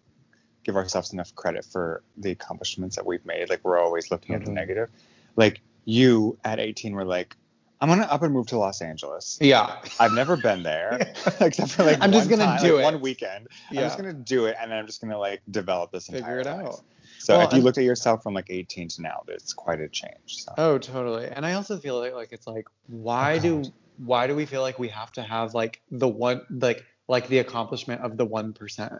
give 0.64 0.76
ourselves 0.76 1.12
enough 1.12 1.34
credit 1.34 1.64
for 1.64 2.02
the 2.16 2.30
accomplishments 2.30 2.96
that 2.96 3.06
we've 3.06 3.24
made. 3.24 3.48
Like 3.48 3.60
we're 3.64 3.78
always 3.78 4.10
looking 4.10 4.34
at 4.34 4.44
the 4.44 4.50
Mhm. 4.50 4.54
negative. 4.54 4.88
Like 5.36 5.60
you 5.84 6.38
at 6.44 6.60
18 6.60 6.94
were 6.94 7.04
like, 7.04 7.34
I'm 7.80 7.88
gonna 7.88 8.02
up 8.04 8.22
and 8.22 8.32
move 8.32 8.48
to 8.48 8.58
Los 8.58 8.82
Angeles. 8.82 9.38
Yeah. 9.40 9.76
I've 9.98 10.12
never 10.12 10.36
been 10.36 10.62
there 10.62 10.98
except 11.40 11.70
for 11.72 11.84
like 11.84 11.98
I'm 12.00 12.12
just 12.12 12.28
one 12.30 12.38
gonna 12.38 12.50
time, 12.58 12.62
do 12.62 12.74
like, 12.74 12.80
it. 12.80 12.84
one 12.84 13.00
weekend. 13.00 13.48
Yeah. 13.70 13.80
I'm 13.82 13.86
just 13.86 13.96
gonna 13.98 14.12
do 14.12 14.46
it 14.46 14.56
and 14.60 14.70
then 14.70 14.78
I'm 14.78 14.86
just 14.86 15.00
gonna 15.00 15.18
like 15.18 15.42
develop 15.50 15.90
this 15.92 16.08
and 16.08 16.16
Figure 16.18 16.38
entire 16.40 16.40
it 16.40 16.64
life. 16.64 16.74
out. 16.74 16.80
So 17.18 17.36
Well, 17.36 17.48
if 17.48 17.54
you 17.54 17.62
looked 17.62 17.78
at 17.78 17.84
yourself 17.84 18.22
from 18.22 18.34
like 18.34 18.46
18 18.48 18.88
to 18.88 19.02
now, 19.02 19.22
it's 19.28 19.52
quite 19.52 19.80
a 19.80 19.88
change. 19.88 20.12
So 20.26 20.52
Oh, 20.56 20.78
totally. 20.78 21.26
And 21.26 21.44
I 21.44 21.54
also 21.54 21.76
feel 21.78 21.98
like 21.98 22.14
like 22.14 22.32
it's 22.32 22.46
like 22.46 22.66
why 22.86 23.36
Oh, 23.36 23.40
do 23.40 23.64
why 23.98 24.26
do 24.26 24.34
we 24.34 24.46
feel 24.46 24.62
like 24.62 24.78
we 24.78 24.88
have 24.88 25.12
to 25.12 25.22
have 25.22 25.54
like 25.54 25.80
the 25.90 26.08
one 26.08 26.42
like 26.50 26.84
like 27.08 27.28
the 27.28 27.38
accomplishment 27.38 28.02
of 28.02 28.16
the 28.16 28.24
one 28.24 28.52
percent? 28.52 28.94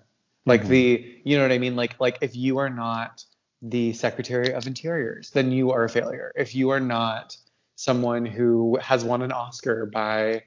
Like 0.46 0.62
Mhm. 0.62 0.68
the 0.68 1.20
you 1.24 1.36
know 1.36 1.42
what 1.42 1.52
I 1.52 1.58
mean? 1.58 1.76
Like 1.76 1.98
like 2.00 2.18
if 2.20 2.34
you 2.36 2.58
are 2.58 2.70
not 2.70 3.24
the 3.62 3.92
Secretary 3.92 4.52
of 4.52 4.66
Interiors, 4.66 5.30
then 5.30 5.50
you 5.52 5.72
are 5.72 5.84
a 5.84 5.88
failure. 5.88 6.32
If 6.36 6.54
you 6.54 6.70
are 6.70 6.80
not 6.80 7.36
someone 7.76 8.26
who 8.26 8.78
has 8.80 9.04
won 9.04 9.22
an 9.22 9.32
Oscar 9.32 9.86
by 9.86 10.42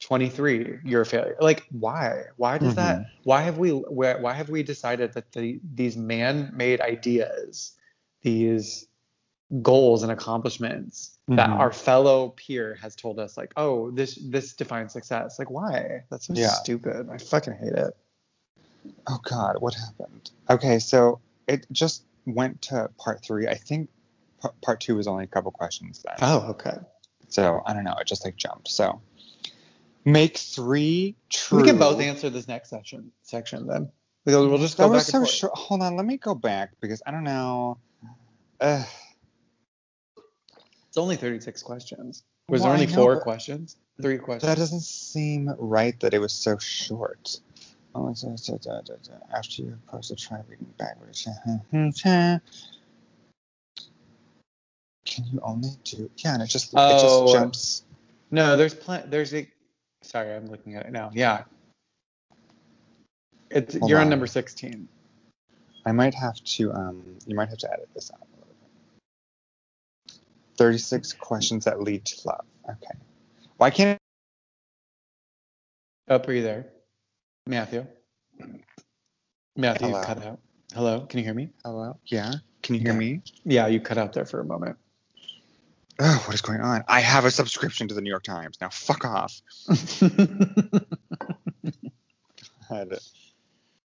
23, 0.00 0.78
you're 0.84 1.02
a 1.02 1.06
failure. 1.06 1.36
Like 1.40 1.66
why? 1.70 2.24
Why 2.36 2.58
does 2.58 2.74
that? 2.76 3.06
Why 3.24 3.42
have 3.42 3.58
we? 3.58 3.70
Why 3.70 4.14
why 4.16 4.32
have 4.32 4.48
we 4.48 4.62
decided 4.62 5.12
that 5.14 5.32
the, 5.32 5.60
these 5.74 5.96
man-made 5.96 6.80
ideas, 6.80 7.72
these 8.22 8.86
goals 9.62 10.02
and 10.02 10.12
accomplishments 10.12 11.18
that 11.28 11.48
Mhm. 11.50 11.58
our 11.58 11.72
fellow 11.72 12.28
peer 12.30 12.74
has 12.76 12.94
told 12.94 13.18
us, 13.18 13.36
like, 13.36 13.52
oh, 13.56 13.90
this 13.90 14.14
this 14.22 14.52
defines 14.54 14.92
success. 14.92 15.38
Like 15.38 15.50
why? 15.50 16.04
That's 16.10 16.26
so 16.26 16.34
Yeah. 16.34 16.48
stupid. 16.48 17.08
I 17.10 17.18
fucking 17.18 17.54
hate 17.54 17.72
it. 17.72 17.96
Oh 19.08 19.18
God, 19.22 19.56
what 19.60 19.74
happened? 19.74 20.30
Okay, 20.48 20.78
so 20.78 21.20
it 21.46 21.66
just 21.72 22.04
went 22.26 22.62
to 22.62 22.90
part 22.98 23.22
three. 23.24 23.48
I 23.48 23.54
think 23.54 23.88
p- 24.42 24.48
part 24.62 24.80
two 24.80 24.96
was 24.96 25.06
only 25.06 25.24
a 25.24 25.28
couple 25.28 25.50
questions 25.50 26.02
then. 26.04 26.16
Oh, 26.22 26.48
okay. 26.50 26.76
So 27.28 27.62
I 27.66 27.72
don't 27.74 27.84
know. 27.84 27.96
It 28.00 28.06
just 28.06 28.24
like 28.24 28.36
jumped. 28.36 28.68
So 28.68 29.00
make 30.04 30.36
three 30.36 31.16
true. 31.30 31.60
We 31.60 31.66
can 31.68 31.78
both 31.78 32.00
answer 32.00 32.30
this 32.30 32.48
next 32.48 32.70
section 32.70 33.12
section 33.22 33.66
then. 33.66 33.90
We'll, 34.24 34.48
we'll 34.48 34.58
just 34.58 34.76
go 34.76 34.84
That 34.84 34.88
back 34.88 34.94
was 34.94 35.06
so 35.06 35.24
short. 35.24 35.52
Hold 35.54 35.82
on, 35.82 35.96
let 35.96 36.04
me 36.04 36.16
go 36.18 36.34
back 36.34 36.72
because 36.80 37.02
I 37.06 37.10
don't 37.10 37.24
know. 37.24 37.78
Uh, 38.60 38.84
It's 40.88 40.96
only 40.98 41.16
36 41.16 41.62
questions. 41.62 42.24
Was 42.48 42.60
Well, 42.60 42.70
there 42.70 42.74
only 42.80 42.86
know, 42.86 42.94
four 42.94 43.20
questions? 43.20 43.76
Three 44.00 44.18
questions. 44.18 44.48
That 44.48 44.58
doesn't 44.58 44.80
seem 44.82 45.54
right 45.58 45.98
that 46.00 46.14
it 46.14 46.18
was 46.18 46.32
so 46.32 46.58
short. 46.58 47.40
Oh, 47.94 48.08
After 48.10 49.62
you 49.62 49.78
post 49.88 50.10
a 50.10 50.16
try 50.16 50.40
reading 50.48 50.72
backwards. 50.78 51.26
Can 55.04 55.24
you 55.32 55.40
only 55.42 55.70
do? 55.84 56.10
Yeah, 56.18 56.34
and 56.34 56.42
it 56.42 56.46
just 56.46 56.72
it 56.72 56.76
Oh. 56.76 57.26
just 57.26 57.34
jumps. 57.34 57.82
No, 58.30 58.56
there's 58.56 58.74
plenty. 58.74 59.08
There's 59.08 59.34
a. 59.34 59.48
Sorry, 60.08 60.34
I'm 60.34 60.46
looking 60.46 60.74
at 60.74 60.86
it 60.86 60.92
now. 60.92 61.10
Yeah. 61.12 61.42
It's 63.50 63.76
Hold 63.76 63.90
you're 63.90 63.98
on 63.98 64.04
on. 64.06 64.10
number 64.10 64.26
16. 64.26 64.88
I 65.84 65.92
might 65.92 66.14
have 66.14 66.36
to 66.56 66.72
um 66.72 67.02
you 67.26 67.36
might 67.36 67.50
have 67.50 67.58
to 67.58 67.70
edit 67.70 67.90
this 67.94 68.10
out 68.10 68.20
a 68.20 68.24
little 68.40 68.54
bit. 70.06 70.14
36 70.56 71.12
questions 71.12 71.66
that 71.66 71.82
lead 71.82 72.06
to 72.06 72.26
love. 72.26 72.44
Okay. 72.70 72.98
Why 73.58 73.68
can't 73.68 73.98
Up, 76.08 76.26
are 76.26 76.32
you 76.32 76.42
there? 76.42 76.66
Matthew. 77.46 77.86
Matthew, 79.56 79.88
you 79.88 79.92
Hello. 79.92 80.06
cut 80.06 80.22
out. 80.24 80.40
Hello, 80.72 81.00
can 81.06 81.18
you 81.18 81.24
hear 81.24 81.34
me? 81.34 81.50
Hello? 81.64 81.98
Yeah. 82.06 82.32
Can 82.62 82.76
you 82.76 82.80
hear 82.80 82.92
Yeah. 82.92 82.98
me? 82.98 83.22
Yeah, 83.44 83.66
you 83.66 83.78
cut 83.78 83.98
out 83.98 84.14
there 84.14 84.24
for 84.24 84.40
a 84.40 84.44
moment. 84.44 84.78
Oh, 86.00 86.22
what 86.26 86.34
is 86.34 86.42
going 86.42 86.60
on? 86.60 86.84
I 86.86 87.00
have 87.00 87.24
a 87.24 87.30
subscription 87.30 87.88
to 87.88 87.94
the 87.94 88.00
New 88.00 88.10
York 88.10 88.22
Times. 88.22 88.58
Now 88.60 88.68
fuck 88.68 89.04
off. 89.04 89.40
God. 92.68 92.98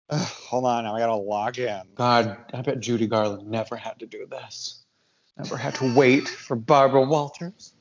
Hold 0.10 0.66
on, 0.66 0.86
now 0.86 0.96
I 0.96 1.00
gotta 1.00 1.16
log 1.16 1.60
in. 1.60 1.82
God, 1.96 2.38
I 2.54 2.62
bet 2.62 2.80
Judy 2.80 3.08
Garland 3.08 3.50
never 3.50 3.76
had 3.76 4.00
to 4.00 4.06
do 4.06 4.26
this. 4.26 4.86
Never 5.38 5.58
had 5.58 5.76
to 5.76 5.94
wait 5.94 6.30
for 6.30 6.56
Barbara 6.56 7.02
Walters. 7.02 7.74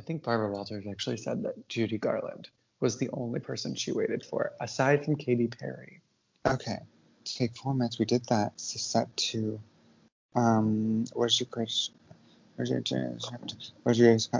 I 0.00 0.02
think 0.02 0.22
Barbara 0.22 0.50
Walters 0.50 0.86
actually 0.90 1.18
said 1.18 1.42
that 1.42 1.68
Judy 1.68 1.98
Garland 1.98 2.48
was 2.80 2.96
the 2.96 3.10
only 3.12 3.40
person 3.40 3.74
she 3.74 3.92
waited 3.92 4.24
for, 4.24 4.52
aside 4.60 5.04
from 5.04 5.16
Katy 5.16 5.48
Perry. 5.48 6.00
Okay. 6.46 6.78
To 7.24 7.34
take 7.34 7.54
four 7.54 7.74
minutes. 7.74 7.98
We 7.98 8.06
did 8.06 8.24
that. 8.26 8.58
Set 8.58 9.14
to 9.16 9.60
um 10.34 11.04
what's 11.12 11.38
your 11.38 11.48
question? 11.48 11.94
Where's 11.98 11.98
your 11.98 11.98
your 11.98 11.99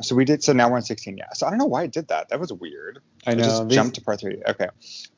so 0.02 0.14
we 0.14 0.24
did 0.24 0.42
so 0.42 0.52
now 0.52 0.68
we're 0.68 0.76
on 0.76 0.82
16 0.82 1.16
yeah 1.16 1.24
so 1.32 1.46
i 1.46 1.50
don't 1.50 1.58
know 1.58 1.66
why 1.66 1.82
I 1.82 1.86
did 1.86 2.08
that 2.08 2.28
that 2.28 2.40
was 2.40 2.52
weird 2.52 3.00
I 3.26 3.34
know. 3.34 3.44
just 3.44 3.68
these- 3.68 3.74
jumped 3.76 3.94
to 3.96 4.00
part 4.02 4.20
three 4.20 4.42
okay 4.46 4.68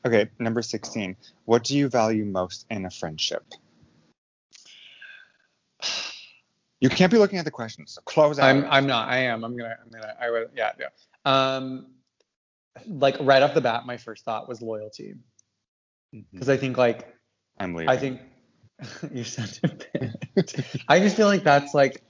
okay 0.05 0.29
number 0.39 0.61
16 0.61 1.15
what 1.45 1.63
do 1.63 1.77
you 1.77 1.89
value 1.89 2.25
most 2.25 2.65
in 2.69 2.85
a 2.85 2.89
friendship 2.89 3.43
you 6.83 6.89
can't 6.89 7.11
be 7.11 7.17
looking 7.17 7.39
at 7.39 7.45
the 7.45 7.51
questions 7.51 7.93
so 7.93 8.01
close 8.01 8.37
out 8.39 8.49
I'm 8.49 8.65
I'm 8.65 8.85
not. 8.85 9.07
I 9.07 9.19
am. 9.19 9.45
I'm 9.45 9.55
gonna. 9.55 9.77
I'm 9.81 9.89
gonna. 9.89 10.13
I 10.21 10.29
would. 10.29 10.49
Yeah. 10.53 10.71
Yeah. 10.77 10.87
Um, 11.23 11.87
like 12.85 13.15
right 13.21 13.41
off 13.41 13.53
the 13.53 13.61
bat, 13.61 13.85
my 13.85 13.95
first 13.95 14.25
thought 14.25 14.49
was 14.49 14.61
loyalty 14.61 15.15
because 16.31 16.49
I 16.49 16.57
think 16.57 16.77
like 16.77 17.07
i'm 17.57 17.73
leaving 17.73 17.89
I 17.89 17.97
think 17.97 18.19
you 19.13 19.23
sent 19.23 19.61
it. 19.63 20.75
I 20.89 20.99
just 20.99 21.15
feel 21.15 21.27
like 21.27 21.43
that's 21.43 21.73
like 21.73 22.01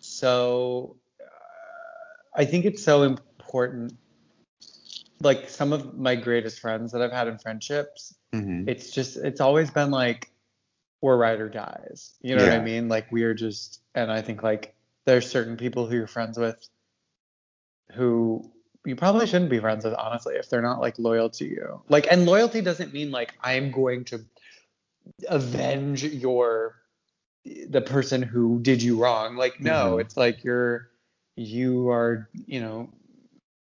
so. 0.00 0.96
Uh, 1.20 2.40
I 2.40 2.44
think 2.44 2.64
it's 2.64 2.82
so 2.82 3.02
important. 3.02 3.94
Like 5.20 5.48
some 5.48 5.72
of 5.72 5.98
my 5.98 6.14
greatest 6.14 6.60
friends 6.60 6.92
that 6.92 7.00
I've 7.00 7.12
had 7.12 7.28
in 7.28 7.38
friendships, 7.38 8.14
Mhm. 8.32 8.68
it's 8.68 8.90
just 8.90 9.16
it's 9.16 9.40
always 9.40 9.70
been 9.70 9.90
like 9.90 10.30
we're 11.00 11.16
ride 11.16 11.40
or 11.40 11.48
dies. 11.48 12.14
You 12.20 12.36
know 12.36 12.44
what 12.44 12.52
I 12.52 12.60
mean? 12.60 12.88
Like 12.88 13.10
we 13.12 13.22
are 13.22 13.34
just, 13.34 13.80
and 13.94 14.10
I 14.10 14.22
think 14.22 14.42
like 14.42 14.74
there's 15.04 15.30
certain 15.30 15.56
people 15.56 15.86
who 15.86 15.96
you're 15.96 16.06
friends 16.06 16.38
with 16.38 16.68
who 17.92 18.50
you 18.84 18.96
probably 18.96 19.26
shouldn't 19.26 19.50
be 19.50 19.58
friends 19.58 19.84
with, 19.84 19.94
honestly, 19.94 20.36
if 20.36 20.48
they're 20.48 20.62
not 20.62 20.80
like 20.80 20.98
loyal 20.98 21.28
to 21.30 21.44
you. 21.44 21.82
Like, 21.88 22.06
and 22.10 22.24
loyalty 22.24 22.60
doesn't 22.60 22.92
mean 22.92 23.10
like 23.10 23.34
I'm 23.40 23.70
going 23.70 24.04
to 24.06 24.20
avenge 25.28 26.04
your 26.04 26.76
the 27.68 27.80
person 27.80 28.22
who 28.22 28.58
did 28.60 28.82
you 28.82 28.98
wrong. 28.98 29.36
Like, 29.36 29.60
no, 29.60 29.96
Mhm. 29.96 30.00
it's 30.02 30.16
like 30.16 30.42
you're 30.44 30.90
you 31.38 31.90
are, 31.90 32.28
you 32.46 32.60
know, 32.60 32.88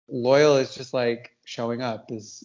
loyal 0.08 0.56
is 0.56 0.74
just 0.74 0.94
like 0.94 1.32
showing 1.44 1.82
up 1.82 2.10
is 2.12 2.44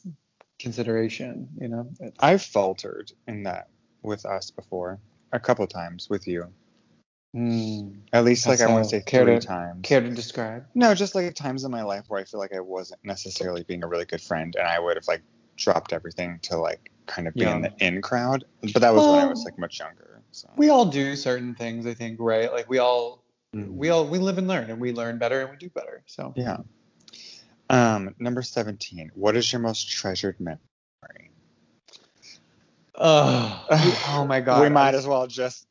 consideration, 0.60 1.48
you 1.60 1.68
know. 1.68 1.88
It's- 2.00 2.14
i've 2.20 2.42
faltered 2.42 3.12
in 3.28 3.44
that 3.44 3.68
with 4.02 4.26
us 4.26 4.50
before 4.52 5.00
a 5.32 5.40
couple 5.40 5.66
times 5.68 6.10
with 6.10 6.28
you 6.28 6.52
Hmm. 7.34 7.90
at 8.12 8.24
least 8.26 8.46
like 8.48 8.62
i 8.62 8.68
want 8.72 8.84
to 8.84 8.90
say 8.90 9.02
care 9.02 9.24
three 9.26 9.40
to- 9.40 9.48
times 9.48 9.80
Care 9.84 10.02
to 10.02 10.10
describe? 10.12 10.66
No, 10.76 10.94
just 10.94 11.16
like 11.16 11.34
times 11.36 11.64
in 11.64 11.72
my 11.72 11.82
life 11.84 12.06
where 12.08 12.20
I 12.22 12.24
feel 12.26 12.40
like 12.40 12.54
I 12.54 12.60
wasn't 12.60 13.04
necessarily 13.04 13.64
being 13.64 13.84
a 13.84 13.88
really 13.88 14.06
good 14.06 14.22
friend, 14.22 14.56
and 14.56 14.68
I 14.68 14.80
would 14.80 14.96
have 14.98 15.08
like 15.08 15.22
dropped 15.58 15.94
everything 15.94 16.40
to 16.44 16.58
like 16.58 16.92
kind 17.08 17.28
of 17.28 17.34
be 17.34 17.44
in 17.46 17.62
the 17.64 17.74
in 17.80 18.02
crowd. 18.02 18.46
But 18.62 18.82
that 18.82 18.94
was 18.94 19.06
when 19.08 19.20
I 19.20 19.26
was 19.26 19.44
like 19.46 19.58
much 19.58 19.80
younger. 19.80 20.13
So 20.34 20.50
We 20.58 20.70
all 20.70 20.86
do 20.86 21.16
certain 21.16 21.54
things, 21.54 21.86
I 21.86 21.94
think, 21.94 22.20
right? 22.20 22.52
Like 22.52 22.68
we 22.68 22.80
all 22.80 23.24
Mhm. 23.56 23.76
we 23.76 23.90
all 23.90 24.08
we 24.08 24.18
live 24.18 24.40
and 24.40 24.48
learn 24.48 24.72
and 24.72 24.82
we 24.82 24.92
learn 24.92 25.20
better 25.20 25.42
and 25.42 25.52
we 25.52 25.58
do 25.58 25.70
better. 25.70 26.04
So 26.08 26.34
yeah. 26.36 26.58
Um, 27.70 28.16
number 28.18 28.42
seventeen. 28.42 29.12
What 29.14 29.36
is 29.36 29.52
your 29.54 29.62
most 29.62 29.90
treasured 29.90 30.40
memory? 30.40 30.60
oh, 32.96 33.66
oh 34.10 34.26
my 34.28 34.42
god. 34.42 34.62
we 34.62 34.70
might 34.70 34.96
as 34.96 35.06
well 35.06 35.28
just. 35.28 35.68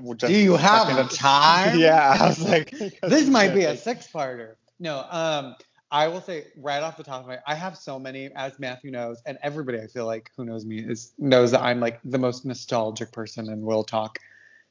we'll 0.00 0.14
just 0.14 0.32
Do 0.32 0.38
you 0.38 0.56
have 0.56 0.86
the 0.94 1.16
time? 1.16 1.78
Yeah, 1.78 2.16
I 2.20 2.28
was 2.28 2.42
like, 2.42 2.70
this 3.02 3.28
might 3.28 3.54
be 3.54 3.64
a 3.64 3.76
six-parter. 3.88 4.56
No, 4.78 5.04
um, 5.10 5.56
I 5.90 6.08
will 6.08 6.20
say 6.20 6.46
right 6.56 6.82
off 6.82 6.96
the 6.96 7.02
top 7.02 7.22
of 7.22 7.28
my, 7.28 7.38
I 7.46 7.54
have 7.54 7.76
so 7.76 7.98
many, 7.98 8.30
as 8.36 8.58
Matthew 8.58 8.90
knows, 8.90 9.22
and 9.24 9.38
everybody 9.42 9.80
I 9.80 9.86
feel 9.86 10.04
like 10.06 10.30
who 10.36 10.44
knows 10.44 10.66
me 10.66 10.80
is 10.80 11.12
knows 11.18 11.50
that 11.52 11.62
I'm 11.62 11.80
like 11.80 12.00
the 12.04 12.18
most 12.18 12.44
nostalgic 12.44 13.10
person, 13.12 13.48
and 13.48 13.62
will 13.62 13.84
talk, 13.84 14.18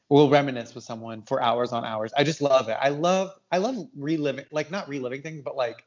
will 0.10 0.30
reminisce 0.30 0.76
with 0.76 0.84
someone 0.84 1.24
for 1.24 1.42
hours 1.42 1.72
on 1.72 1.84
hours. 1.84 2.14
I 2.16 2.24
just 2.24 2.42
love 2.42 2.70
it. 2.70 2.78
I 2.80 2.90
love, 2.90 3.32
I 3.52 3.58
love 3.58 3.88
reliving, 3.96 4.46
like 4.52 4.70
not 4.70 4.88
reliving 4.88 5.22
things, 5.24 5.42
but 5.44 5.56
like 5.56 5.84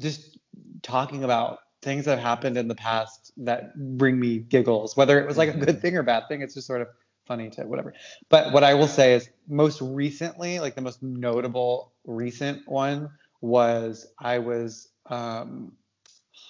just 0.00 0.38
talking 0.82 1.24
about 1.24 1.60
things 1.80 2.04
that 2.04 2.18
happened 2.18 2.56
in 2.56 2.68
the 2.68 2.74
past 2.74 3.32
that 3.38 3.76
bring 3.96 4.18
me 4.18 4.38
giggles, 4.38 4.96
whether 4.96 5.18
it 5.18 5.26
was 5.26 5.38
like 5.38 5.48
a 5.54 5.56
good 5.56 5.80
thing 5.80 5.96
or 5.96 6.02
bad 6.02 6.28
thing. 6.28 6.42
It's 6.42 6.54
just 6.54 6.66
sort 6.66 6.82
of 6.82 6.88
funny 7.26 7.48
to 7.50 7.62
whatever. 7.64 7.94
But 8.28 8.52
what 8.52 8.64
I 8.64 8.74
will 8.74 8.88
say 8.88 9.14
is 9.14 9.30
most 9.48 9.80
recently, 9.80 10.60
like 10.60 10.74
the 10.74 10.82
most 10.82 11.02
notable 11.02 11.92
recent 12.04 12.68
one 12.68 13.10
was 13.44 14.06
I 14.18 14.38
was 14.38 14.88
um, 15.06 15.72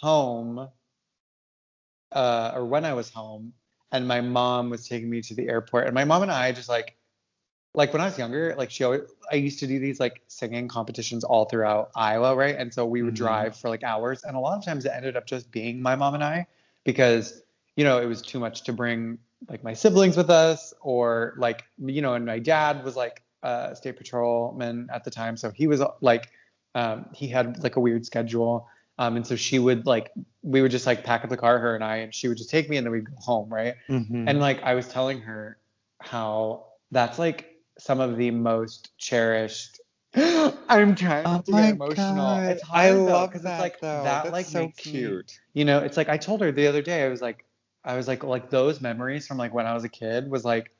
home, 0.01 0.69
uh, 2.13 2.53
or 2.55 2.65
when 2.65 2.85
I 2.85 2.95
was 2.95 3.11
home, 3.11 3.53
and 3.91 4.07
my 4.07 4.21
mom 4.21 4.71
was 4.71 4.87
taking 4.89 5.11
me 5.11 5.21
to 5.23 5.35
the 5.35 5.49
airport, 5.49 5.87
and 5.87 5.95
my 5.95 6.05
mom 6.05 6.23
and 6.23 6.31
I 6.31 6.53
just 6.53 6.69
like, 6.69 6.97
like 7.75 7.93
when 7.93 8.01
I 8.01 8.07
was 8.07 8.19
younger, 8.19 8.55
like 8.57 8.71
she 8.71 8.85
always, 8.85 9.03
I 9.31 9.37
used 9.37 9.59
to 9.61 9.67
do 9.67 9.81
these 9.81 9.99
like 9.99 10.23
singing 10.29 10.69
competitions 10.69 11.25
all 11.25 11.47
throughout 11.47 11.91
Iowa, 11.97 12.37
right? 12.37 12.57
And 12.57 12.73
so 12.73 12.87
we 12.87 13.03
would 13.03 13.15
Mhm. 13.15 13.17
drive 13.17 13.57
for 13.57 13.69
like 13.69 13.83
hours, 13.83 14.23
and 14.25 14.37
a 14.37 14.41
lot 14.41 14.57
of 14.59 14.65
times 14.65 14.85
it 14.85 14.93
ended 14.95 15.17
up 15.17 15.27
just 15.27 15.51
being 15.51 15.83
my 15.83 15.97
mom 15.97 16.15
and 16.15 16.23
I 16.25 16.47
because 16.85 17.43
you 17.77 17.85
know 17.85 18.01
it 18.01 18.07
was 18.07 18.23
too 18.23 18.39
much 18.39 18.63
to 18.65 18.73
bring 18.73 19.19
like 19.49 19.65
my 19.65 19.75
siblings 19.75 20.17
with 20.17 20.31
us 20.31 20.73
or 20.81 21.35
like 21.39 21.65
you 21.79 22.03
know 22.03 22.15
and 22.15 22.25
my 22.25 22.39
dad 22.39 22.85
was 22.85 22.97
like 22.97 23.23
a 23.43 23.75
state 23.75 23.97
patrolman 23.97 24.89
at 24.93 25.05
the 25.05 25.11
time 25.11 25.37
so 25.37 25.51
he 25.51 25.67
was 25.67 25.83
like 26.01 26.31
um, 26.75 27.07
he 27.15 27.29
had 27.29 27.63
like 27.63 27.77
a 27.77 27.81
weird 27.81 28.05
schedule 28.07 28.69
um, 28.99 29.17
and 29.17 29.27
so 29.27 29.35
she 29.37 29.59
would 29.59 29.87
like 29.87 30.11
we 30.43 30.63
would 30.63 30.71
just 30.71 30.87
like 30.87 31.05
pack 31.05 31.25
up 31.25 31.31
the 31.31 31.37
car 31.37 31.59
her 31.59 31.75
and 31.75 31.83
i 31.85 31.97
and 31.97 32.15
she 32.15 32.29
would 32.29 32.37
just 32.37 32.51
take 32.51 32.69
me 32.69 32.77
and 32.77 32.87
then 32.87 32.93
we'd 32.93 33.07
go 33.09 33.17
home 33.19 33.49
right 33.53 33.75
Mhm. 33.89 34.29
and 34.29 34.41
like 34.41 34.63
i 34.63 34.75
was 34.75 34.87
telling 34.89 35.21
her 35.23 35.59
how 36.01 36.67
that's 36.91 37.19
like 37.19 37.57
some 37.79 38.01
of 38.01 38.17
the 38.17 38.31
most 38.31 38.97
cherished 38.99 39.81
i'm 40.17 40.95
trying 40.95 41.27
Oh 41.27 41.43
to 41.45 41.53
get 41.53 41.71
emotional 41.71 42.17
God. 42.17 42.51
it's 42.53 42.63
I 42.71 42.89
hard, 42.89 42.99
though, 42.99 43.05
love 43.07 43.33
'cause 43.33 43.43
that 43.43 43.55
it's 43.55 43.61
like 43.63 43.81
though. 43.81 44.05
that 44.05 44.25
That's 44.25 44.33
like 44.33 44.47
so 44.47 44.61
makes 44.67 44.87
me- 44.87 44.93
cute. 44.93 45.39
you 45.55 45.65
know 45.65 45.79
it's 45.81 45.97
like 45.97 46.09
i 46.09 46.17
told 46.17 46.41
her 46.41 46.53
the 46.53 46.67
other 46.67 46.83
day 46.83 47.05
i 47.05 47.09
was 47.09 47.21
like 47.23 47.45
i 47.85 47.97
was 47.97 48.07
like 48.09 48.23
like 48.25 48.49
those 48.51 48.81
memories 48.81 49.27
from 49.27 49.39
like 49.39 49.53
when 49.53 49.67
i 49.67 49.75
was 49.75 49.85
a 49.85 49.89
kid 49.89 50.31
was 50.31 50.45
like 50.45 50.71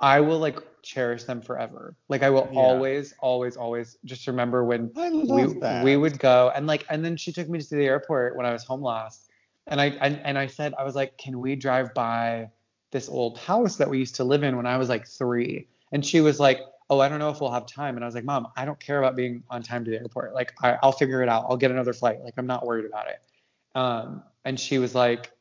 i 0.00 0.20
will 0.20 0.38
like 0.38 0.58
cherish 0.82 1.24
them 1.24 1.40
forever. 1.42 1.94
Like 2.08 2.22
i 2.22 2.30
will 2.30 2.48
Yeah. 2.52 2.60
always 2.60 3.14
always 3.20 3.56
always 3.56 3.98
just 4.04 4.26
remember 4.26 4.64
when 4.64 4.90
we 4.94 5.44
that. 5.60 5.84
we 5.84 5.96
would 5.96 6.18
go 6.18 6.50
and 6.54 6.66
like 6.66 6.86
and 6.88 7.04
then 7.04 7.16
she 7.16 7.32
took 7.32 7.48
me 7.48 7.60
to 7.60 7.74
the 7.76 7.84
airport 7.84 8.36
when 8.36 8.46
i 8.46 8.52
was 8.52 8.64
home 8.64 8.80
last 8.82 9.28
and 9.66 9.80
i 9.80 9.86
and, 10.00 10.20
and 10.24 10.38
i 10.38 10.46
said 10.46 10.72
i 10.78 10.84
was 10.84 10.94
like 10.94 11.18
can 11.18 11.40
we 11.40 11.56
drive 11.56 11.92
by 11.94 12.48
this 12.90 13.08
old 13.08 13.38
house 13.38 13.76
that 13.76 13.90
we 13.90 13.98
used 13.98 14.14
to 14.14 14.24
live 14.24 14.42
in 14.44 14.56
when 14.56 14.66
i 14.66 14.76
was 14.78 14.88
like 14.88 15.06
three? 15.06 15.66
And 15.92 16.04
she 16.04 16.20
was 16.20 16.38
like 16.40 16.60
oh 16.90 17.00
i 17.00 17.08
don't 17.08 17.18
know 17.18 17.30
if 17.30 17.40
we'll 17.40 17.50
have 17.50 17.66
time. 17.66 17.96
And 17.96 18.04
i 18.04 18.06
was 18.06 18.14
like 18.14 18.24
mom 18.24 18.46
i 18.56 18.64
don't 18.64 18.80
care 18.80 18.98
about 18.98 19.16
being 19.16 19.42
on 19.50 19.62
time 19.62 19.84
to 19.84 19.90
the 19.90 19.98
airport. 19.98 20.32
Like 20.34 20.54
I, 20.62 20.78
i'll 20.82 20.92
figure 20.92 21.22
it 21.22 21.28
out. 21.28 21.46
I'll 21.48 21.56
get 21.58 21.70
another 21.70 21.92
flight. 21.92 22.20
Like 22.22 22.34
i'm 22.38 22.46
not 22.46 22.64
worried 22.64 22.86
about 22.86 23.08
it. 23.08 23.20
Um, 23.74 24.22
and 24.44 24.58
she 24.58 24.78
was 24.78 24.94
like 24.94 25.32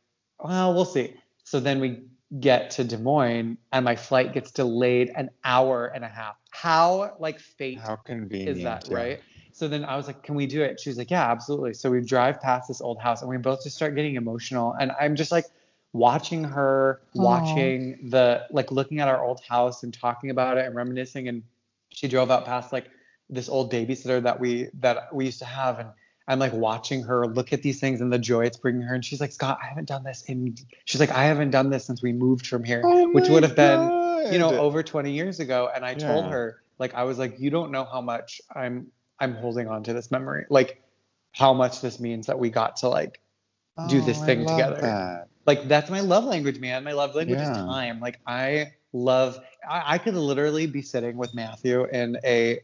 well 0.44 0.74
we'll 0.74 0.86
see. 0.86 1.14
So 1.46 1.60
then 1.62 1.80
we 1.80 2.02
get 2.40 2.72
to 2.72 2.84
des 2.84 2.98
moines 2.98 3.58
and 3.72 3.86
my 3.86 3.96
flight 3.96 4.34
gets 4.34 4.52
delayed 4.52 5.12
an 5.16 5.30
hour 5.46 5.86
and 5.88 6.04
a 6.04 6.10
half 6.10 6.36
how 6.52 7.16
like 7.20 7.40
fate 7.40 7.80
How 7.80 7.96
convenient. 7.96 8.58
is 8.58 8.64
that 8.64 8.90
yeah. 8.90 8.96
right 8.96 9.22
so 9.58 9.68
then 9.68 9.86
I 9.86 9.98
was 9.98 10.06
like, 10.06 10.22
can 10.22 10.36
we 10.36 10.46
do 10.46 10.62
it? 10.62 10.80
She 10.80 10.92
was 10.92 11.00
like, 11.00 11.10
yeah, 11.10 11.32
absolutely. 11.32 11.74
So 11.74 11.90
we 11.90 12.00
drive 12.02 12.40
past 12.40 12.68
this 12.68 12.80
old 12.80 13.00
house 13.00 13.22
and 13.22 13.30
we 13.32 13.38
both 13.38 13.64
just 13.64 13.76
start 13.76 13.96
getting 13.96 14.14
emotional. 14.14 14.76
And 14.80 14.92
I'm 15.02 15.16
just 15.16 15.32
like 15.32 15.46
watching 15.94 16.44
her, 16.44 17.02
Aw. 17.18 17.24
watching 17.24 18.08
the, 18.12 18.46
like 18.52 18.72
looking 18.72 19.00
at 19.00 19.08
our 19.08 19.26
old 19.26 19.42
house 19.50 19.82
and 19.82 19.92
talking 19.92 20.30
about 20.30 20.60
it 20.60 20.68
and 20.68 20.76
reminiscing. 20.76 21.28
And 21.28 21.42
she 21.90 22.08
drove 22.08 22.30
out 22.30 22.46
past 22.46 22.72
like 22.72 22.86
this 23.32 23.50
old 23.50 23.74
babysitter 23.74 24.22
that 24.22 24.40
we, 24.40 24.68
that 24.76 25.12
we 25.12 25.26
used 25.26 25.40
to 25.40 25.46
have. 25.46 25.80
And 25.80 25.90
I'm 26.28 26.40
like 26.40 26.54
watching 26.54 27.04
her 27.04 27.26
look 27.26 27.54
at 27.54 27.62
these 27.62 27.80
things 27.80 28.02
and 28.02 28.12
the 28.12 28.20
joy 28.20 28.46
it's 28.46 28.58
bringing 28.58 28.82
her. 28.82 28.94
And 28.94 29.04
she's 29.04 29.22
like, 29.22 29.32
Scott, 29.32 29.60
I 29.64 29.68
haven't 29.68 29.88
done 29.88 30.04
this 30.04 30.26
And 30.28 30.60
she's 30.86 31.00
like, 31.00 31.12
I 31.12 31.24
haven't 31.24 31.52
done 31.52 31.70
this 31.70 31.86
since 31.86 32.04
we 32.04 32.12
moved 32.12 32.48
from 32.48 32.64
here, 32.64 32.82
Oh 32.84 33.10
which 33.12 33.30
would 33.30 33.44
have 33.44 33.56
been, 33.56 33.80
you 34.32 34.40
know, 34.40 34.58
over 34.58 34.84
20 34.84 35.12
years 35.12 35.40
ago. 35.40 35.70
And 35.74 35.86
I 35.86 35.94
told 35.94 36.26
her, 36.26 36.62
like, 36.80 36.94
I 36.94 37.04
was 37.04 37.18
like, 37.18 37.40
you 37.40 37.50
don't 37.50 37.72
know 37.72 37.86
how 37.86 38.02
much 38.02 38.42
I'm 38.54 38.88
I'm 39.20 39.36
holding 39.36 39.68
on 39.68 39.84
to 39.84 39.94
this 39.94 40.12
memory. 40.12 40.46
Like 40.50 40.82
how 41.32 41.54
much 41.54 41.82
this 41.82 42.00
means 42.00 42.28
that 42.28 42.38
we 42.40 42.50
got 42.50 42.78
to 42.78 42.90
like 42.90 43.20
do 43.88 44.00
oh, 44.00 44.02
this 44.02 44.20
Oh, 44.20 44.24
I 44.24 44.26
thing 44.26 44.46
together. 44.46 44.82
that. 44.82 45.28
like 45.46 45.68
that's 45.68 45.90
my 45.90 46.02
love 46.02 46.26
language, 46.26 46.60
man. 46.60 46.84
My 46.84 46.94
love 46.94 47.16
language 47.16 47.40
is 47.40 47.48
time. 47.48 48.00
Like 48.00 48.20
I 48.28 48.74
love 48.94 49.40
I, 49.68 49.96
I 49.96 49.98
could 49.98 50.16
literally 50.16 50.68
be 50.68 50.82
sitting 50.82 51.18
with 51.18 51.34
Matthew 51.34 51.86
in 51.86 52.18
a 52.24 52.60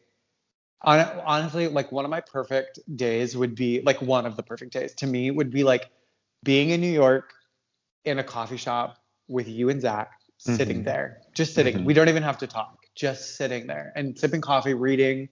honestly 0.83 1.67
like 1.67 1.91
one 1.91 2.05
of 2.05 2.11
my 2.11 2.19
perfect 2.21 2.79
days 2.95 3.37
would 3.37 3.55
be 3.55 3.81
like 3.81 4.01
one 4.01 4.25
of 4.25 4.35
the 4.35 4.43
perfect 4.43 4.73
days 4.73 4.93
to 4.95 5.07
me 5.07 5.31
would 5.31 5.49
be 5.51 5.63
like 5.63 5.89
being 6.43 6.71
in 6.71 6.81
New 6.81 6.91
York 6.91 7.33
in 8.05 8.19
a 8.19 8.23
coffee 8.23 8.57
shop 8.57 8.97
with 9.27 9.47
you 9.47 9.69
and 9.69 9.81
Zach 9.81 10.11
sitting 10.37 10.81
Mhm. 10.81 10.85
there, 10.85 11.21
just 11.33 11.53
sitting. 11.53 11.79
Mhm. 11.79 11.85
We 11.85 11.93
don't 11.93 12.09
even 12.09 12.23
have 12.23 12.37
to 12.39 12.47
talk, 12.47 12.85
just 12.95 13.37
sitting 13.37 13.65
there 13.67 13.93
and 13.95 14.17
sipping 14.19 14.41
coffee, 14.41 14.73
reading, 14.73 15.29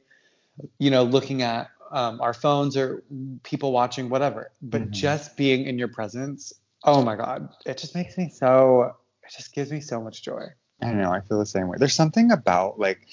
you 0.80 0.90
know, 0.90 1.04
looking 1.04 1.42
at 1.42 1.70
um, 1.92 2.22
our 2.22 2.34
phones 2.34 2.78
or 2.78 3.04
people 3.44 3.74
watching, 3.74 4.08
whatever. 4.08 4.52
But 4.62 4.84
Mhm. 4.84 4.92
just 4.92 5.36
being 5.36 5.66
in 5.66 5.78
your 5.78 5.90
presence, 5.90 6.54
oh 6.86 7.02
my 7.04 7.18
God, 7.18 7.50
it 7.66 7.78
just 7.78 7.94
makes 7.96 8.18
me 8.18 8.30
so, 8.30 8.96
it 9.24 9.32
just 9.36 9.54
gives 9.54 9.72
me 9.72 9.82
so 9.82 10.02
much 10.02 10.24
joy. 10.24 10.48
I 10.82 10.94
know, 10.94 11.12
I 11.12 11.20
feel 11.20 11.38
the 11.38 11.46
same 11.46 11.68
way. 11.68 11.76
There's 11.78 11.94
something 11.94 12.32
about 12.32 12.80
like 12.80 13.06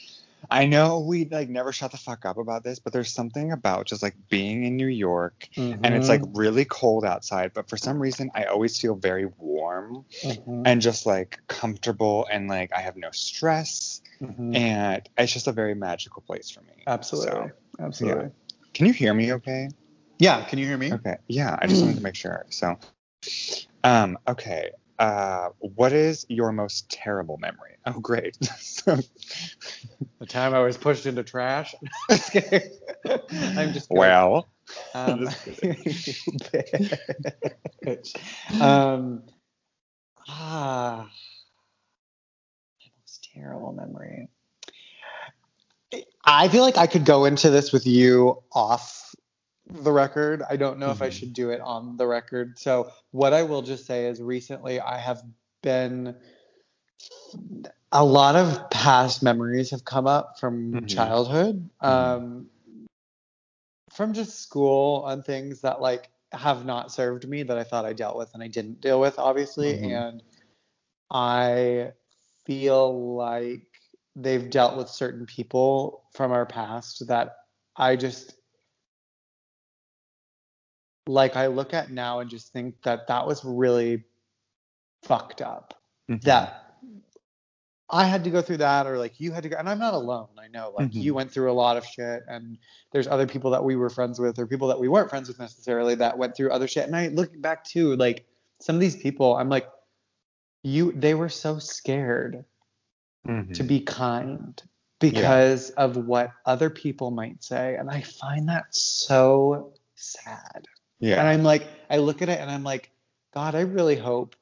I 0.51 0.67
know 0.67 1.01
we 1.01 1.25
like 1.27 1.49
never 1.49 1.73
shut 1.73 1.91
the 1.93 1.97
fuck 1.99 2.25
up 2.25 2.37
about 2.39 2.65
this, 2.65 2.79
but 2.79 2.93
there's 2.93 3.13
something 3.13 3.53
about 3.53 3.87
just 3.87 4.03
like 4.03 4.17
being 4.29 4.65
in 4.65 4.77
New 4.77 4.87
York 4.87 5.49
and 5.83 5.95
it's 5.95 6.09
like 6.09 6.23
Mm-hmm. 6.23 6.33
really 6.35 6.65
cold 6.65 7.05
outside, 7.05 7.53
but 7.55 7.69
for 7.69 7.77
some 7.77 7.99
reason 7.99 8.31
I 8.35 8.45
always 8.45 8.79
feel 8.79 8.95
very 8.95 9.27
warm 9.39 10.05
Mhm, 10.25 10.65
and 10.65 10.81
just 10.81 11.07
like 11.07 11.39
comfortable 11.49 12.27
and 12.31 12.49
like 12.49 12.73
I 12.73 12.81
have 12.81 12.97
no 12.97 13.11
stress 13.13 14.01
mhm. 14.21 14.55
and 14.55 15.09
it's 15.17 15.33
just 15.33 15.47
a 15.47 15.53
very 15.53 15.75
magical 15.75 16.23
place 16.23 16.51
for 16.51 16.63
me. 16.63 16.85
absolutely, 16.87 17.51
So, 17.51 17.53
absolutely. 17.81 18.31
can 18.75 18.87
you 18.87 18.93
hear 18.93 19.15
me 19.15 19.33
okay? 19.35 19.69
Yeah. 20.19 20.43
Can 20.45 20.59
you 20.59 20.67
hear 20.67 20.79
me? 20.79 20.93
Okay. 20.93 21.17
Yeah, 21.29 21.57
I 21.61 21.67
just 21.67 21.83
wanted 21.83 21.97
to 21.97 22.03
make 22.03 22.17
sure. 22.17 22.47
So 22.51 22.79
um 23.85 24.19
okay. 24.29 24.71
Uh 24.99 25.51
what 25.59 25.93
is 25.93 26.27
your 26.29 26.53
most 26.53 26.91
terrible 26.91 27.39
memory? 27.39 27.77
Oh 27.87 28.01
great. 28.01 28.43
so, 28.45 28.99
The 30.19 30.27
time 30.27 30.55
I 30.55 30.61
was 30.61 30.77
pushed 30.77 31.07
into 31.07 31.23
trash. 31.23 31.75
I'm 32.11 32.19
just 33.73 33.89
kidding. 33.89 33.91
well, 33.91 34.49
Um, 34.95 35.29
um, 38.61 39.23
ah, 40.29 41.09
my 42.81 42.87
most 43.01 43.29
terrible 43.33 43.73
memory. 43.73 44.29
I 46.25 46.49
feel 46.49 46.63
like 46.63 46.77
I 46.77 46.87
could 46.87 47.05
go 47.05 47.25
into 47.25 47.51
this 47.51 47.73
with 47.73 47.87
you 47.87 48.43
off 48.53 49.08
the 49.71 49.93
record. 49.93 50.43
I 50.49 50.57
don't 50.57 50.79
know 50.79 50.91
if 50.91 51.03
I 51.03 51.09
Mhm. 51.09 51.13
should 51.13 51.33
do 51.33 51.51
it 51.51 51.61
on 51.61 51.97
the 51.97 52.07
record. 52.07 52.59
So 52.59 52.91
what 53.11 53.33
I 53.33 53.43
will 53.43 53.63
just 53.63 53.87
say 53.87 54.07
is 54.07 54.21
recently 54.21 54.81
I 54.81 54.99
have 54.99 55.23
been 55.63 56.17
a 57.93 58.05
lot 58.05 58.37
of 58.37 58.71
past 58.71 59.23
memories 59.23 59.71
have 59.71 59.85
come 59.85 60.07
up 60.07 60.39
from 60.39 60.83
Mhm. 60.83 60.89
childhood. 60.89 61.69
Mhm. 61.83 61.89
Um, 61.89 62.51
from 63.91 64.13
just 64.13 64.41
school 64.41 65.07
and 65.07 65.25
things 65.25 65.63
that 65.63 65.81
like 65.81 66.11
have 66.33 66.65
not 66.65 66.93
served 66.93 67.27
me 67.27 67.43
that 67.43 67.59
I 67.59 67.65
thought 67.65 67.87
I 67.87 67.93
dealt 67.95 68.17
with 68.17 68.35
and 68.35 68.43
I 68.43 68.49
didn't 68.49 68.81
deal 68.81 69.01
with, 69.01 69.19
obviously. 69.19 69.79
Mhm. 69.79 69.93
And 69.93 70.23
I 71.11 71.93
feel 72.45 73.17
like 73.17 73.67
they've 74.15 74.51
dealt 74.51 74.77
with 74.77 74.89
certain 74.89 75.27
people 75.27 76.05
from 76.13 76.33
our 76.33 76.47
past 76.47 77.07
that 77.09 77.37
I 77.77 77.97
just 77.97 78.38
like 81.09 81.37
I 81.37 81.47
look 81.47 81.73
at 81.75 81.91
now 81.91 82.21
and 82.21 82.29
just 82.29 82.53
think 82.53 82.83
that 82.83 83.09
that 83.09 83.27
was 83.27 83.45
really 83.45 84.05
fucked 85.03 85.41
up 85.41 85.75
Mhm. 86.09 86.21
that 86.23 86.65
I 87.91 88.05
had 88.05 88.25
to 88.25 88.31
go 88.31 88.43
through 88.43 88.59
that 88.59 88.87
or 88.87 88.99
like 88.99 89.19
you 89.19 89.33
had 89.33 89.43
to 89.45 89.49
go 89.49 89.57
and 89.57 89.67
I'm 89.69 89.79
not 89.79 89.95
alone. 89.95 90.29
I 90.39 90.49
know 90.49 90.75
like 90.77 90.91
Mhm. 90.91 91.03
you 91.03 91.15
went 91.15 91.31
through 91.31 91.51
a 91.51 91.55
lot 91.55 91.79
of 91.79 91.87
shit 91.87 92.23
and 92.29 92.59
there's 92.93 93.09
other 93.09 93.27
people 93.27 93.51
that 93.53 93.65
we 93.65 93.77
were 93.77 93.89
friends 93.89 94.19
with 94.21 94.39
or 94.39 94.47
people 94.47 94.69
that 94.69 94.79
we 94.79 94.89
weren't 94.89 95.09
friends 95.09 95.29
with 95.29 95.39
necessarily 95.39 95.95
that 95.95 96.19
went 96.19 96.37
through 96.37 96.51
other 96.51 96.69
shit. 96.69 96.85
And 96.87 96.95
I 96.95 97.09
look 97.09 97.41
back 97.41 97.65
to 97.69 97.97
like 97.97 98.27
some 98.61 98.75
of 98.77 98.81
these 98.81 98.97
people, 98.97 99.35
I'm 99.37 99.49
like, 99.49 99.67
you 100.63 100.93
they 100.93 101.15
were 101.15 101.31
so 101.31 101.59
scared 101.59 102.45
Mhm. 103.27 103.55
to 103.55 103.63
be 103.63 103.81
kind 103.81 104.63
because 104.99 105.71
of 105.71 105.97
what 105.97 106.33
other 106.45 106.69
people 106.69 107.11
might 107.11 107.43
say. 107.43 107.77
And 107.77 107.89
I 107.89 108.03
find 108.03 108.49
that 108.51 108.75
so 108.75 109.73
sad. 109.95 110.67
Yeah. 111.01 111.19
And 111.21 111.29
I'm 111.29 111.43
like, 111.43 111.67
I 111.91 111.99
look 111.99 112.23
at 112.23 112.29
it 112.29 112.41
and 112.41 112.51
I'm 112.51 112.65
like, 112.65 112.91
God, 113.35 113.55
I 113.55 113.61
really 113.61 113.97
hope 113.97 114.37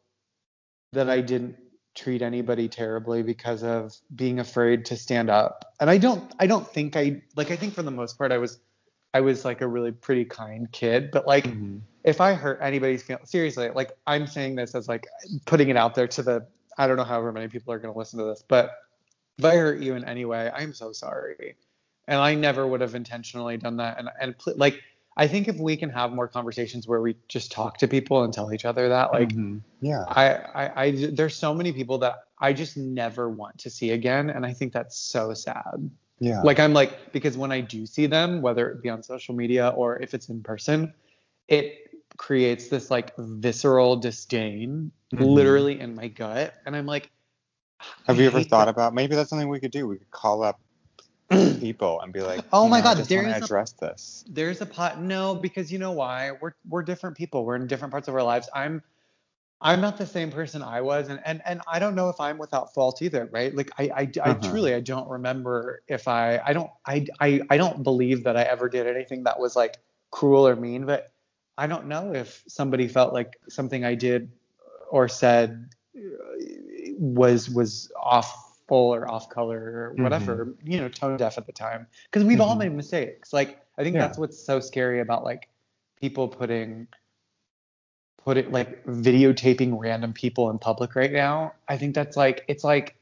that 0.93 1.11
I 1.11 1.21
didn't 1.21 1.57
treat 1.95 2.23
anybody 2.23 2.69
terribly 2.69 3.23
because 3.23 3.63
of 3.63 3.95
being 4.15 4.39
afraid 4.39 4.85
to 4.87 4.97
stand 4.97 5.31
up. 5.31 5.75
And 5.81 5.89
I 5.89 5.99
don't 5.99 6.33
I 6.39 6.47
don't 6.47 6.67
think 6.67 6.97
I 6.97 7.23
like 7.37 7.51
I 7.51 7.57
think 7.57 7.75
for 7.75 7.83
the 7.83 7.91
most 7.91 8.19
part 8.19 8.33
I 8.33 8.39
was 8.39 8.61
I 9.15 9.21
was 9.21 9.45
like 9.45 9.63
a 9.63 9.67
really 9.67 9.93
pretty 9.93 10.25
kind 10.25 10.71
kid, 10.73 11.11
but 11.11 11.27
like 11.27 11.45
Mhm. 11.45 11.81
if 12.05 12.21
I 12.21 12.35
hurt 12.35 12.59
anybody's 12.63 13.03
feelings 13.03 13.31
seriously, 13.31 13.71
like 13.71 13.93
I'm 14.07 14.27
saying 14.27 14.57
this 14.57 14.75
as 14.75 14.89
like 14.89 15.07
putting 15.47 15.69
it 15.71 15.77
out 15.77 15.95
there 15.95 16.07
to 16.09 16.23
the 16.23 16.47
I 16.79 16.87
don't 16.87 16.99
know 16.99 17.05
however 17.05 17.33
many 17.33 17.49
people 17.49 17.73
are 17.73 17.79
gonna 17.79 17.97
listen 17.97 18.19
to 18.19 18.27
this, 18.27 18.45
but 18.47 18.73
if 19.39 19.45
I 19.45 19.57
hurt 19.57 19.81
you 19.81 19.95
in 19.95 20.05
any 20.05 20.25
way, 20.27 20.51
I'm 20.55 20.75
so 20.75 20.93
sorry. 20.93 21.57
And 22.09 22.19
I 22.21 22.35
never 22.35 22.67
would 22.67 22.83
have 22.83 22.95
intentionally 22.95 23.57
done 23.57 23.79
that. 23.79 23.99
And 23.99 24.11
and 24.21 24.39
pl- 24.39 24.55
like 24.57 24.83
I 25.17 25.27
think 25.27 25.49
if 25.49 25.57
we 25.57 25.77
can 25.77 25.89
have 25.91 26.13
more 26.13 26.29
conversations 26.29 26.87
where 26.87 27.01
we 27.01 27.17
just 27.29 27.51
talk 27.51 27.79
to 27.79 27.89
people 27.89 28.23
and 28.23 28.33
tell 28.33 28.53
each 28.53 28.65
other 28.67 28.89
that, 28.91 29.13
like 29.13 29.31
Mhm. 29.31 29.63
yeah. 29.81 30.05
I, 30.09 30.35
I, 30.35 30.83
I, 30.85 30.91
there's 31.13 31.35
so 31.35 31.55
many 31.55 31.73
people 31.73 31.99
that 31.99 32.25
I 32.39 32.53
just 32.53 32.77
never 32.77 33.31
want 33.31 33.57
to 33.59 33.71
see 33.71 33.93
again, 33.93 34.29
and 34.31 34.45
I 34.45 34.53
think 34.53 34.73
that's 34.73 34.99
so 34.99 35.33
sad. 35.33 35.91
Yeah. 36.19 36.43
Like 36.43 36.61
I'm 36.61 36.75
like 36.75 37.13
because 37.13 37.37
when 37.39 37.51
I 37.51 37.61
do 37.61 37.87
see 37.87 38.07
them, 38.07 38.43
whether 38.43 38.69
it 38.71 38.83
be 38.83 38.91
on 38.91 39.03
social 39.03 39.35
media 39.35 39.69
or 39.71 40.01
if 40.03 40.13
it's 40.13 40.29
in 40.29 40.43
person, 40.43 40.93
it 41.49 41.91
creates 42.19 42.69
this 42.69 42.91
like 42.91 43.13
visceral 43.17 43.97
disdain, 43.97 44.91
Mhm. 45.15 45.35
literally 45.35 45.81
in 45.81 45.95
my 45.95 46.09
gut, 46.09 46.55
and 46.67 46.77
I'm 46.77 46.87
like, 46.87 47.11
Have 48.07 48.19
you 48.19 48.27
ever 48.27 48.43
thought 48.43 48.67
that. 48.67 48.69
about 48.69 48.95
maybe 48.95 49.15
that's 49.15 49.31
something 49.31 49.49
we 49.49 49.61
could 49.61 49.71
do? 49.71 49.87
We 49.89 49.97
could 49.97 50.11
call 50.11 50.43
up 50.43 50.61
people 51.67 52.01
and 52.03 52.13
be 52.13 52.23
like, 52.23 52.43
Oh 52.53 52.69
my 52.69 52.81
know, 52.81 52.83
God, 52.83 52.99
I 52.99 53.01
just 53.01 53.11
there 53.11 53.23
want 53.23 53.29
is 53.29 53.39
to 53.39 53.45
a- 53.45 53.45
address 53.45 53.73
this. 53.73 54.25
there's 54.29 54.61
a 54.63 54.67
pot 54.67 55.01
no 55.01 55.35
because 55.35 55.73
you 55.73 55.79
know 55.79 55.93
why 55.93 56.33
we're 56.41 56.55
we're 56.69 56.83
different 56.83 57.17
people 57.17 57.45
we're 57.45 57.57
in 57.57 57.67
different 57.67 57.93
parts 57.93 58.09
of 58.09 58.15
our 58.15 58.23
lives 58.23 58.49
i'm 58.55 58.83
i'm 59.61 59.81
not 59.81 59.97
the 59.99 60.07
same 60.07 60.31
person 60.31 60.63
i 60.63 60.81
was 60.81 61.09
and 61.09 61.21
and, 61.25 61.43
and 61.47 61.61
i 61.69 61.79
don't 61.79 61.95
know 61.95 62.09
if 62.11 62.21
i'm 62.21 62.39
without 62.39 62.75
fault 62.75 63.03
either 63.03 63.29
right 63.33 63.55
like 63.55 63.71
i 63.79 63.85
i, 63.97 64.11
I 64.25 64.33
Uh-huh. 64.33 64.35
truly 64.35 64.75
i 64.75 64.81
don't 64.81 65.09
remember 65.09 65.83
if 65.89 66.09
i 66.09 66.41
i 66.45 66.53
don't 66.53 66.71
I, 66.87 67.07
I 67.21 67.41
i 67.51 67.57
don't 67.57 67.83
believe 67.83 68.25
that 68.25 68.37
i 68.37 68.43
ever 68.43 68.69
did 68.69 68.87
anything 68.87 69.25
that 69.25 69.39
was 69.41 69.57
like 69.57 69.79
cruel 70.11 70.47
or 70.49 70.57
mean 70.57 70.87
but 70.87 71.09
i 71.59 71.67
don't 71.67 71.87
know 71.87 72.15
if 72.15 72.43
somebody 72.49 72.89
felt 72.89 73.13
like 73.15 73.39
something 73.49 73.85
i 73.85 73.95
did 73.95 74.33
or 74.91 75.09
said 75.09 75.71
was 76.99 77.51
was 77.51 77.91
was 78.05 78.33
awful 78.67 78.95
or 78.95 79.09
off 79.11 79.29
color 79.29 79.59
or 79.59 80.03
whatever 80.03 80.55
you 80.65 80.79
know 80.79 80.89
tone 80.89 81.17
deaf 81.17 81.39
at 81.39 81.47
the 81.47 81.53
time 81.53 81.87
because 82.11 82.25
we've 82.27 82.41
all 82.41 82.55
Mhm. 82.57 82.61
made 82.61 82.73
mistakes 82.73 83.33
like 83.33 83.61
i 83.79 83.83
think 83.83 83.95
Yeah. 83.95 84.07
that's 84.07 84.19
what's 84.19 84.39
so 84.39 84.61
scary 84.61 85.01
about 85.01 85.25
like 85.25 85.49
people 86.01 86.29
putting 86.29 86.89
put 88.19 88.37
it 88.37 88.51
like 88.51 88.85
videotaping 88.87 89.77
random 89.79 90.13
people 90.13 90.51
in 90.51 90.59
public 90.59 90.95
right 90.97 91.13
now 91.13 91.53
i 91.69 91.77
think 91.77 91.95
that's 91.95 92.17
like 92.17 92.45
it's 92.49 92.65
like 92.65 92.97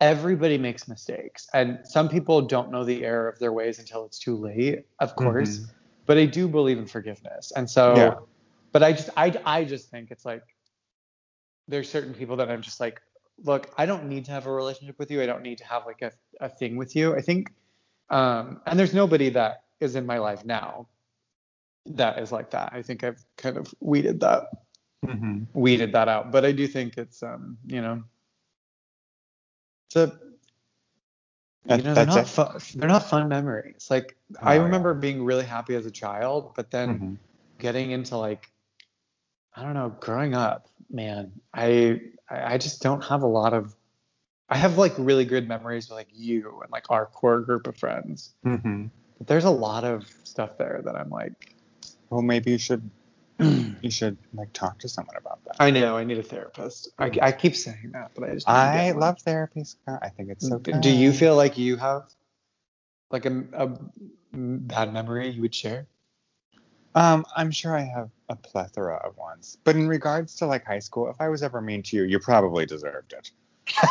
everybody 0.00 0.58
makes 0.58 0.86
mistakes 0.86 1.48
and 1.54 1.78
some 1.84 2.08
people 2.08 2.42
don't 2.42 2.70
know 2.70 2.84
the 2.84 3.04
error 3.04 3.28
of 3.28 3.38
their 3.38 3.52
ways 3.52 3.78
until 3.78 4.04
it's 4.04 4.18
too 4.18 4.36
late 4.36 4.84
of 5.00 5.16
course 5.16 5.60
Mhm. 5.60 5.70
but 6.06 6.18
i 6.18 6.26
do 6.26 6.46
believe 6.46 6.78
in 6.78 6.86
forgiveness 6.86 7.52
and 7.56 7.68
so 7.70 7.96
Yeah. 7.96 8.14
but 8.72 8.82
i 8.82 8.92
just 8.92 9.08
i 9.16 9.34
i 9.46 9.64
just 9.64 9.88
think 9.90 10.10
it's 10.10 10.26
like 10.26 10.42
there's 11.68 11.88
certain 11.88 12.12
people 12.12 12.36
that 12.36 12.50
i'm 12.50 12.60
just 12.60 12.80
like 12.80 13.00
look 13.42 13.72
i 13.76 13.84
don't 13.86 14.04
need 14.08 14.24
to 14.24 14.30
have 14.30 14.46
a 14.46 14.52
relationship 14.52 14.98
with 14.98 15.10
you 15.10 15.22
i 15.22 15.26
don't 15.26 15.42
need 15.42 15.58
to 15.58 15.64
have 15.64 15.84
like 15.86 16.02
a, 16.02 16.12
a 16.40 16.48
thing 16.48 16.76
with 16.76 16.94
you 16.94 17.14
i 17.16 17.20
think 17.20 17.52
um 18.10 18.60
and 18.66 18.78
there's 18.78 18.94
nobody 18.94 19.28
that 19.30 19.64
is 19.80 19.96
in 19.96 20.06
my 20.06 20.18
life 20.18 20.44
now 20.44 20.86
that 21.86 22.18
is 22.18 22.32
like 22.32 22.50
that. 22.50 22.72
I 22.72 22.82
think 22.82 23.04
I've 23.04 23.22
kind 23.36 23.56
of 23.56 23.74
weeded 23.80 24.20
that 24.20 24.44
Mm-hmm. 25.06 25.44
weeded 25.52 25.92
that 25.92 26.08
out. 26.08 26.32
But 26.32 26.44
I 26.44 26.52
do 26.52 26.66
think 26.66 26.96
it's 26.96 27.22
um, 27.22 27.58
you 27.66 27.82
know, 27.82 28.02
it's 29.86 29.96
a 29.96 30.18
That- 31.66 31.78
you 31.78 31.84
know, 31.84 31.94
they're 31.94 32.06
not 32.06 32.26
fun. 32.28 32.58
They're 32.74 32.88
not 32.88 33.04
fun 33.04 33.28
memories. 33.28 33.88
Like 33.90 34.16
I 34.42 34.54
Oh, 34.54 34.58
yeah. 34.58 34.62
remember 34.64 34.94
being 34.94 35.24
really 35.24 35.44
happy 35.44 35.74
as 35.74 35.84
a 35.86 35.90
child, 35.90 36.54
but 36.56 36.70
then 36.70 36.88
Mhm. 36.88 37.18
getting 37.58 37.90
into 37.90 38.16
like 38.16 38.50
I 39.54 39.62
don't 39.62 39.74
know, 39.74 39.90
growing 40.00 40.34
up, 40.34 40.68
man, 40.90 41.32
I 41.52 42.00
I 42.28 42.54
I 42.54 42.58
just 42.58 42.82
don't 42.82 43.02
have 43.04 43.22
a 43.22 43.26
lot 43.26 43.52
of 43.54 43.74
I 44.48 44.56
have 44.56 44.78
like 44.78 44.94
really 44.98 45.24
good 45.24 45.48
memories 45.48 45.88
with 45.88 45.96
like 45.96 46.08
you 46.12 46.60
and 46.62 46.70
like 46.70 46.90
our 46.90 47.06
core 47.06 47.40
group 47.40 47.66
of 47.66 47.76
friends. 47.76 48.34
Mhm. 48.44 48.90
But 49.18 49.26
there's 49.26 49.44
a 49.44 49.50
lot 49.50 49.84
of 49.84 50.12
stuff 50.24 50.58
there 50.58 50.80
that 50.84 50.96
I'm 50.96 51.10
like 51.10 51.56
Well, 52.10 52.22
maybe 52.22 52.52
you 52.52 52.58
should 52.58 52.90
you 53.38 53.90
should 53.90 54.16
like 54.32 54.52
talk 54.52 54.78
to 54.80 54.88
someone 54.88 55.16
about 55.16 55.44
that. 55.44 55.56
I 55.58 55.70
know 55.70 55.96
I 55.96 56.04
need 56.04 56.18
a 56.18 56.22
therapist. 56.22 56.90
I, 56.98 57.10
I 57.20 57.32
keep 57.32 57.56
saying 57.56 57.90
that, 57.92 58.12
but 58.14 58.24
I 58.28 58.34
just 58.34 58.48
I 58.48 58.92
love 58.92 59.18
therapy, 59.20 59.64
Scott. 59.64 59.98
I 60.02 60.08
think 60.08 60.30
it's 60.30 60.48
so 60.48 60.58
good. 60.58 60.80
Do 60.80 60.90
you 60.90 61.12
feel 61.12 61.34
like 61.34 61.58
you 61.58 61.76
have 61.76 62.08
like 63.10 63.26
a, 63.26 63.44
a 63.52 63.78
bad 64.32 64.92
memory 64.92 65.30
you 65.30 65.42
would 65.42 65.54
share? 65.54 65.86
Um, 66.94 67.24
I'm 67.36 67.50
sure 67.50 67.76
I 67.76 67.82
have 67.82 68.10
a 68.28 68.36
plethora 68.36 68.96
of 68.96 69.16
ones. 69.16 69.58
But 69.64 69.76
in 69.76 69.88
regards 69.88 70.36
to 70.36 70.46
like 70.46 70.64
high 70.64 70.78
school, 70.78 71.08
if 71.08 71.16
I 71.20 71.28
was 71.28 71.42
ever 71.42 71.60
mean 71.60 71.82
to 71.84 71.96
you, 71.96 72.04
you 72.04 72.18
probably 72.18 72.66
deserved 72.66 73.12
it. 73.12 73.30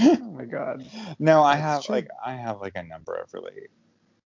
oh 0.00 0.30
my 0.32 0.44
god. 0.44 0.86
No, 1.18 1.42
I 1.42 1.56
That's 1.56 1.62
have 1.62 1.84
true. 1.84 1.94
like 1.96 2.08
I 2.24 2.34
have 2.36 2.60
like 2.60 2.76
a 2.76 2.82
number 2.82 3.14
of 3.14 3.32
really 3.34 3.68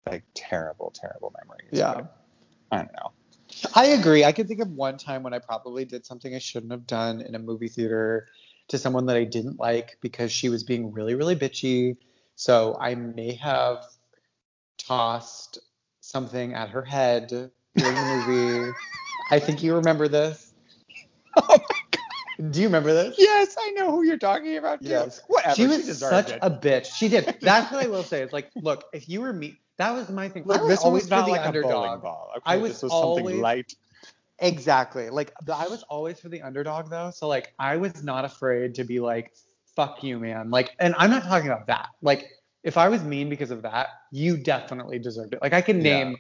like 0.07 0.25
terrible, 0.35 0.93
terrible 0.95 1.35
memories. 1.43 1.69
Yeah. 1.73 2.07
I 2.73 2.77
don't 2.77 2.93
know. 2.93 3.13
I 3.75 3.87
agree. 3.87 4.25
I 4.25 4.33
can 4.33 4.47
think 4.47 4.61
of 4.61 4.71
one 4.71 4.97
time 4.97 5.23
when 5.23 5.35
I 5.35 5.39
probably 5.41 5.85
did 5.85 6.07
something 6.07 6.35
I 6.35 6.39
shouldn't 6.39 6.73
have 6.73 6.87
done 6.87 7.21
in 7.21 7.35
a 7.35 7.39
movie 7.39 7.69
theater 7.69 8.29
to 8.69 8.79
someone 8.79 9.07
that 9.07 9.17
I 9.17 9.25
didn't 9.25 9.59
like 9.59 9.99
because 10.01 10.31
she 10.31 10.49
was 10.49 10.63
being 10.63 10.93
really, 10.93 11.15
really 11.15 11.35
bitchy. 11.35 11.97
So 12.37 12.77
I 12.81 12.95
may 12.95 13.35
have 13.35 13.85
tossed 14.79 15.59
something 16.11 16.55
at 16.55 16.71
her 16.71 16.83
head 16.83 17.29
during 17.29 17.95
the 17.95 18.25
movie. 18.27 18.73
I 19.31 19.39
think 19.39 19.63
you 19.63 19.75
remember 19.77 20.09
this. 20.09 20.53
Oh 21.37 21.59
Do 22.51 22.61
you 22.61 22.67
remember 22.67 22.93
this? 22.93 23.17
Yes, 23.19 23.55
I 23.59 23.71
know 23.73 23.91
who 23.91 24.03
you're 24.03 24.19
talking 24.19 24.57
about. 24.57 24.83
Too. 24.83 24.89
Yes. 24.89 25.23
Whatever. 25.29 25.55
she 25.55 25.67
was 25.67 25.87
deserved 25.87 26.29
such 26.29 26.37
it. 26.37 26.39
a 26.43 26.51
bitch. 26.51 26.87
She 26.95 27.09
did. 27.09 27.37
That's 27.41 27.71
what 27.71 27.85
I 27.85 27.89
will 27.89 28.03
say. 28.03 28.23
It's 28.23 28.33
like, 28.33 28.51
look, 28.57 28.85
if 28.93 29.09
you 29.09 29.21
were 29.21 29.33
me, 29.33 29.59
that 29.77 29.93
was 29.93 30.09
my 30.09 30.29
thing. 30.29 30.45
I 30.45 30.59
was 30.59 30.69
this 30.69 30.81
always 30.81 31.05
was 31.05 31.11
not 31.11 31.21
for 31.21 31.27
the 31.27 31.33
like 31.33 31.47
a 31.47 31.53
bowling 31.53 31.67
underdog. 31.67 32.03
ball. 32.03 32.31
Okay, 32.37 32.43
I 32.45 32.57
was 32.57 32.73
this 32.73 32.83
was 32.85 32.93
always- 32.93 33.25
something 33.25 33.41
light. 33.41 33.75
Exactly. 34.43 35.11
Like 35.11 35.33
I 35.55 35.69
was 35.69 35.83
always 35.85 36.19
for 36.19 36.31
the 36.31 36.41
underdog 36.41 36.89
though. 36.91 37.11
So 37.11 37.29
like 37.29 37.53
I 37.59 37.77
was 37.77 38.03
not 38.03 38.25
afraid 38.25 38.75
to 38.77 38.85
be 38.85 38.99
like, 38.99 39.35
fuck 39.77 40.03
you, 40.03 40.19
man. 40.19 40.51
Like, 40.51 40.75
and 40.79 40.95
I'm 40.99 41.11
not 41.11 41.25
talking 41.25 41.49
about 41.49 41.67
that. 41.67 41.89
Like, 42.03 42.31
if 42.63 42.77
I 42.77 42.89
was 42.89 43.03
mean 43.03 43.29
because 43.29 43.51
of 43.51 43.63
that, 43.63 43.89
you 44.11 44.37
definitely 44.37 44.99
deserved 44.99 45.35
it. 45.35 45.43
Like 45.43 45.53
I 45.53 45.61
can 45.63 45.81
Yeah. 45.81 45.83
name 45.83 46.17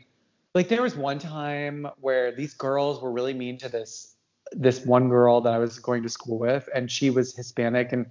like 0.55 0.68
there 0.68 0.83
was 0.83 0.96
one 0.96 1.18
time 1.18 1.87
where 2.00 2.33
these 2.33 2.55
girls 2.55 3.00
were 3.00 3.12
really 3.12 3.35
mean 3.35 3.59
to 3.59 3.68
this 3.68 4.16
this 4.53 4.85
one 4.85 5.09
girl 5.09 5.40
that 5.42 5.53
I 5.53 5.59
was 5.59 5.79
going 5.79 6.03
to 6.03 6.09
school 6.09 6.38
with, 6.38 6.68
and 6.74 6.90
she 6.90 7.11
was 7.11 7.35
Hispanic 7.37 7.92
and 7.92 8.07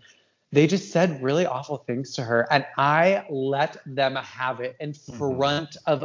they 0.52 0.68
just 0.68 0.92
said 0.92 1.22
really 1.22 1.46
awful 1.46 1.78
things 1.78 2.14
to 2.16 2.24
her 2.24 2.48
and 2.52 2.66
i 2.78 3.24
let 3.30 3.78
them 3.86 4.16
have 4.16 4.60
it 4.60 4.76
in 4.80 4.94
Mhm. 5.08 5.18
front 5.18 5.78
of 5.86 6.04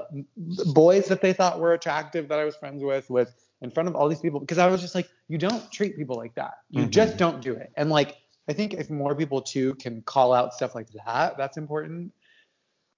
boys 0.74 1.06
that 1.06 1.20
they 1.22 1.32
thought 1.32 1.60
were 1.60 1.72
attractive 1.72 2.28
that 2.28 2.38
i 2.38 2.44
was 2.44 2.56
friends 2.56 2.82
with 2.82 3.08
with 3.10 3.34
in 3.62 3.70
front 3.70 3.88
of 3.88 3.94
all 3.94 4.08
these 4.08 4.20
people 4.20 4.40
because 4.40 4.58
i 4.58 4.66
was 4.66 4.80
just 4.80 4.94
like 4.94 5.08
you 5.28 5.38
don't 5.38 5.70
treat 5.72 5.96
people 5.96 6.16
like 6.16 6.34
that 6.34 6.54
you 6.70 6.86
Mhm. 6.86 6.90
just 6.90 7.16
don't 7.16 7.40
do 7.40 7.54
it 7.54 7.72
and 7.76 7.90
like 7.90 8.16
i 8.48 8.52
think 8.52 8.74
if 8.74 8.90
more 8.90 9.14
people 9.14 9.40
too 9.42 9.74
can 9.76 10.02
call 10.02 10.32
out 10.32 10.52
stuff 10.54 10.74
like 10.74 10.88
that 11.04 11.36
that's 11.36 11.56
important 11.56 12.12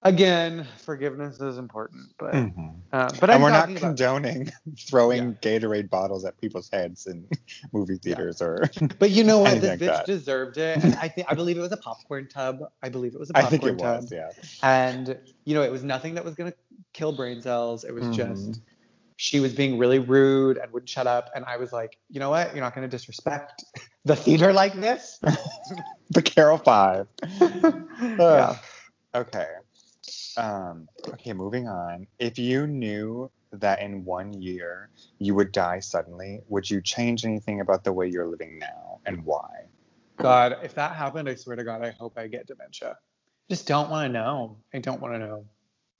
again 0.03 0.65
forgiveness 0.77 1.39
is 1.41 1.57
important 1.57 2.05
but 2.19 2.33
Mhm. 2.33 2.75
uh, 2.93 3.09
but 3.19 3.29
and 3.31 3.41
we're 3.41 3.49
not 3.49 3.61
talking 3.61 3.77
about- 3.77 3.87
condoning 3.97 4.51
throwing 4.77 5.33
Gatorade 5.41 5.89
bottles 5.89 6.23
at 6.23 6.39
people's 6.39 6.69
heads 6.69 7.07
in 7.07 7.27
movie 7.73 7.97
theaters 7.97 8.41
or. 8.41 8.69
But 8.99 9.09
you 9.09 9.23
know 9.23 9.39
what? 9.39 9.55
This 9.59 9.71
Anything 9.71 9.89
bitch 9.89 9.97
that. 9.97 10.05
deserved 10.05 10.57
it. 10.57 10.83
And 10.83 10.95
I 10.95 11.07
think 11.07 11.27
I 11.29 11.33
believe 11.33 11.57
it 11.57 11.61
was 11.61 11.71
a 11.71 11.77
popcorn 11.77 12.27
tub. 12.29 12.59
I 12.83 12.89
believe 12.89 13.15
it 13.15 13.19
was 13.19 13.31
a 13.31 13.37
I 13.37 13.41
popcorn 13.41 13.61
think 13.61 13.79
it 13.79 13.83
tub. 13.83 14.01
was, 14.03 14.11
yeah. 14.11 14.29
And 14.61 15.17
you 15.45 15.55
know, 15.55 15.63
it 15.63 15.71
was 15.71 15.83
nothing 15.83 16.13
that 16.13 16.23
was 16.23 16.35
gonna 16.35 16.53
kill 16.93 17.11
brain 17.11 17.41
cells. 17.41 17.83
It 17.83 17.93
was 17.93 18.05
Mhm. 18.05 18.13
just 18.13 18.61
she 19.17 19.39
was 19.39 19.51
being 19.53 19.79
really 19.79 19.97
rude 19.99 20.57
and 20.59 20.71
wouldn't 20.71 20.89
shut 20.89 21.07
up. 21.07 21.31
And 21.35 21.43
I 21.45 21.57
was 21.57 21.73
like, 21.73 21.97
you 22.09 22.19
know 22.19 22.29
what? 22.29 22.53
You're 22.53 22.63
not 22.63 22.75
gonna 22.75 22.87
disrespect 22.87 23.65
the 24.05 24.15
theater 24.15 24.53
like 24.53 24.73
this. 24.73 25.19
The 26.09 26.21
Carol 26.21 26.57
Five. 26.57 27.07
yeah. 28.01 28.55
Okay. 29.13 29.47
Um, 30.37 30.87
okay, 31.09 31.33
moving 31.33 31.67
on. 31.67 32.07
If 32.17 32.39
you 32.39 32.65
knew 32.65 33.29
that 33.51 33.81
in 33.81 34.05
one 34.05 34.33
year 34.41 34.89
you 35.19 35.35
would 35.35 35.51
die 35.51 35.79
suddenly, 35.79 36.39
would 36.47 36.69
you 36.69 36.81
change 36.81 37.25
anything 37.25 37.59
about 37.59 37.83
the 37.83 37.91
way 37.91 38.07
you're 38.07 38.27
living 38.27 38.57
now 38.57 38.99
and 39.05 39.25
why? 39.25 39.65
God, 40.17 40.57
if 40.63 40.75
that 40.75 40.95
happened, 40.95 41.27
I 41.27 41.35
swear 41.35 41.55
to 41.55 41.63
God, 41.63 41.83
I 41.83 41.91
hope 41.91 42.17
I 42.17 42.27
get 42.27 42.47
dementia. 42.47 42.97
Just 43.49 43.67
don't 43.67 43.89
want 43.89 44.07
to 44.07 44.13
know. 44.13 44.57
I 44.73 44.79
don't 44.79 45.01
want 45.01 45.13
to 45.13 45.19
know. 45.19 45.45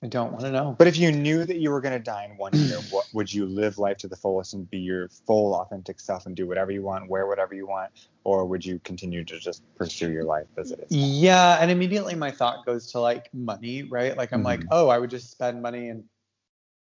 I 0.00 0.06
don't 0.06 0.30
want 0.30 0.44
to 0.44 0.52
know. 0.52 0.76
But 0.78 0.86
if 0.86 0.96
you 0.96 1.10
knew 1.10 1.44
that 1.44 1.56
you 1.56 1.70
were 1.70 1.80
going 1.80 1.94
to 1.94 1.98
die 2.02 2.24
in 2.24 2.36
one 2.36 2.52
year, 2.54 2.78
what 2.90 3.06
would 3.12 3.32
you 3.32 3.46
live 3.46 3.78
life 3.78 3.96
to 3.98 4.08
the 4.08 4.14
fullest 4.14 4.54
and 4.54 4.70
be 4.70 4.78
your 4.78 5.08
full 5.08 5.54
authentic 5.56 5.98
self 5.98 6.26
and 6.26 6.36
do 6.36 6.46
whatever 6.46 6.70
you 6.70 6.82
want, 6.82 7.10
wear 7.10 7.26
whatever 7.26 7.52
you 7.52 7.66
want, 7.66 7.90
or 8.22 8.44
would 8.44 8.64
you 8.64 8.78
continue 8.84 9.24
to 9.24 9.40
just 9.40 9.62
pursue 9.74 10.12
your 10.12 10.22
life 10.22 10.46
as 10.56 10.70
it 10.70 10.78
is? 10.78 10.96
Yeah, 10.96 11.58
and 11.60 11.68
immediately 11.68 12.14
my 12.14 12.30
thought 12.30 12.64
goes 12.64 12.92
to 12.92 13.00
like 13.00 13.28
money, 13.34 13.82
right? 13.82 14.16
Like 14.16 14.32
I'm 14.32 14.44
like, 14.44 14.60
Mhm. 14.60 14.68
oh, 14.70 14.88
I 14.88 14.98
would 14.98 15.10
just 15.10 15.32
spend 15.32 15.62
money 15.62 15.88
and 15.88 16.04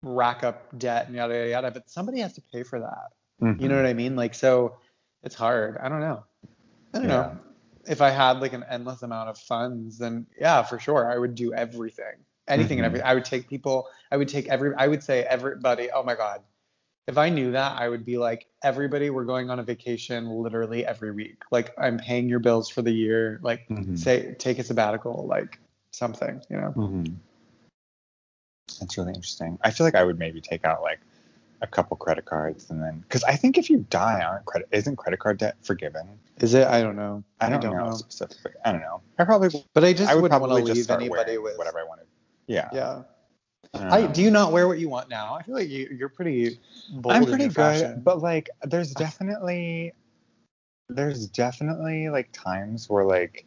rack 0.03 0.43
up 0.43 0.77
debt 0.77 1.07
and 1.07 1.15
yada 1.15 1.33
yada 1.33 1.49
yada, 1.49 1.71
but 1.71 1.89
somebody 1.89 2.19
has 2.19 2.33
to 2.33 2.41
pay 2.51 2.63
for 2.63 2.81
that. 2.81 3.07
Mhm. 3.41 3.61
You 3.61 3.69
know 3.69 3.77
what 3.77 3.85
I 3.85 3.93
mean? 3.93 4.17
Like 4.17 4.33
so 4.33 4.75
it's 5.23 5.35
hard. 5.35 5.77
I 5.77 5.87
don't 5.87 6.01
know. 6.01 6.25
I 6.93 6.99
don't 6.99 7.07
Yeah. 7.07 7.15
know. 7.15 7.39
If 7.87 8.01
I 8.01 8.09
had 8.09 8.41
like 8.41 8.51
an 8.51 8.65
endless 8.69 9.01
amount 9.01 9.29
of 9.29 9.37
funds, 9.37 9.97
then 9.97 10.27
yeah, 10.37 10.61
for 10.63 10.77
sure 10.77 11.09
I 11.09 11.17
would 11.17 11.35
do 11.35 11.53
everything. 11.53 12.25
Anything 12.47 12.77
Mhm. 12.77 12.79
and 12.79 12.85
everything. 12.85 13.07
I 13.07 13.13
would 13.13 13.25
take 13.25 13.49
people, 13.49 13.87
I 14.11 14.17
would 14.17 14.27
take 14.29 14.47
every 14.47 14.73
I 14.75 14.87
would 14.87 15.03
say 15.03 15.23
everybody, 15.23 15.89
oh 15.91 16.03
my 16.03 16.15
God. 16.15 16.41
If 17.07 17.17
I 17.17 17.29
knew 17.29 17.51
that, 17.51 17.79
I 17.79 17.87
would 17.87 18.03
be 18.05 18.17
like, 18.17 18.47
everybody, 18.63 19.09
we're 19.09 19.23
going 19.25 19.49
on 19.49 19.59
a 19.59 19.63
vacation 19.63 20.29
literally 20.29 20.85
every 20.85 21.11
week. 21.11 21.43
Like 21.51 21.73
I'm 21.77 21.97
paying 21.97 22.27
your 22.27 22.39
bills 22.39 22.69
for 22.69 22.81
the 22.81 22.91
year. 22.91 23.39
Like 23.41 23.67
Mhm. 23.69 23.97
say 23.97 24.33
take 24.35 24.59
a 24.59 24.63
sabbatical, 24.63 25.25
like 25.27 25.59
something, 25.91 26.41
you 26.49 26.57
know. 26.57 26.73
Mhm. 26.75 27.15
That's 28.79 28.97
really 28.97 29.13
interesting. 29.13 29.57
I 29.63 29.71
feel 29.71 29.85
like 29.87 29.95
I 29.95 30.03
would 30.03 30.19
maybe 30.19 30.41
take 30.41 30.65
out 30.65 30.81
like 30.81 30.99
a 31.61 31.67
couple 31.67 31.97
credit 31.97 32.25
cards 32.25 32.69
and 32.69 32.81
then 32.81 32.99
because 32.99 33.23
I 33.23 33.35
think 33.35 33.57
if 33.57 33.69
you 33.69 33.85
die 33.89 34.23
on 34.23 34.43
credit, 34.45 34.67
isn't 34.71 34.95
credit 34.97 35.19
card 35.19 35.39
debt 35.39 35.55
forgiven? 35.63 36.19
Is 36.39 36.53
it? 36.53 36.67
I 36.67 36.81
don't 36.81 36.95
know. 36.95 37.23
I 37.39 37.49
don't, 37.49 37.63
know, 37.63 37.91
specifically. 37.93 38.51
I 38.63 38.71
don't 38.71 38.81
know. 38.81 39.01
I 39.17 39.23
probably 39.23 39.49
But 39.73 39.83
I 39.83 39.93
just 39.93 40.11
I 40.11 40.15
would 40.15 40.23
wouldn't 40.23 40.39
probably 40.39 40.55
want 40.55 40.65
to 40.67 40.73
just 40.73 40.77
leave 40.77 40.83
start 40.85 41.01
anybody 41.01 41.37
wearing 41.37 41.43
with 41.43 41.57
whatever 41.57 41.79
I 41.79 41.83
wanted. 41.83 42.06
Yeah. 42.47 42.69
Yeah. 42.73 43.03
I, 43.73 43.79
don't 43.79 44.09
I, 44.09 44.13
do 44.13 44.21
you 44.23 44.31
not 44.31 44.51
wear 44.51 44.67
what 44.67 44.79
you 44.79 44.89
want 44.89 45.09
now? 45.09 45.35
I 45.35 45.43
feel 45.43 45.55
like 45.55 45.69
you, 45.69 45.89
you're 45.91 46.09
pretty 46.09 46.59
bold 46.89 47.15
I'm 47.15 47.25
pretty 47.25 47.45
good, 47.45 47.53
fashion. 47.53 48.01
but 48.03 48.21
like 48.21 48.49
there's 48.63 48.91
definitely 48.95 49.93
there's 50.89 51.27
definitely 51.27 52.09
like 52.09 52.29
times 52.31 52.89
where 52.89 53.03
like 53.03 53.45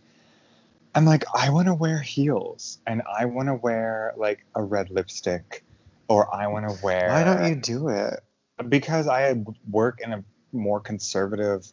I'm 0.95 1.05
like 1.05 1.25
I 1.35 1.51
want 1.51 1.69
to 1.69 1.75
wear 1.75 2.01
heels 2.01 2.79
and 2.87 3.03
I 3.11 3.25
want 3.25 3.49
to 3.49 3.55
wear 3.55 4.13
like 4.17 4.45
a 4.55 4.63
red 4.63 4.91
lipstick 4.91 5.65
or 6.09 6.33
I 6.35 6.47
want 6.49 6.69
to 6.69 6.85
wear 6.85 7.09
why 7.09 7.25
don't 7.25 7.49
you 7.49 7.57
do 7.57 7.89
it? 7.89 8.21
because 8.69 9.09
I 9.09 9.43
work 9.71 10.01
in 10.03 10.13
a 10.13 10.25
more 10.53 10.81
conservative 10.81 11.73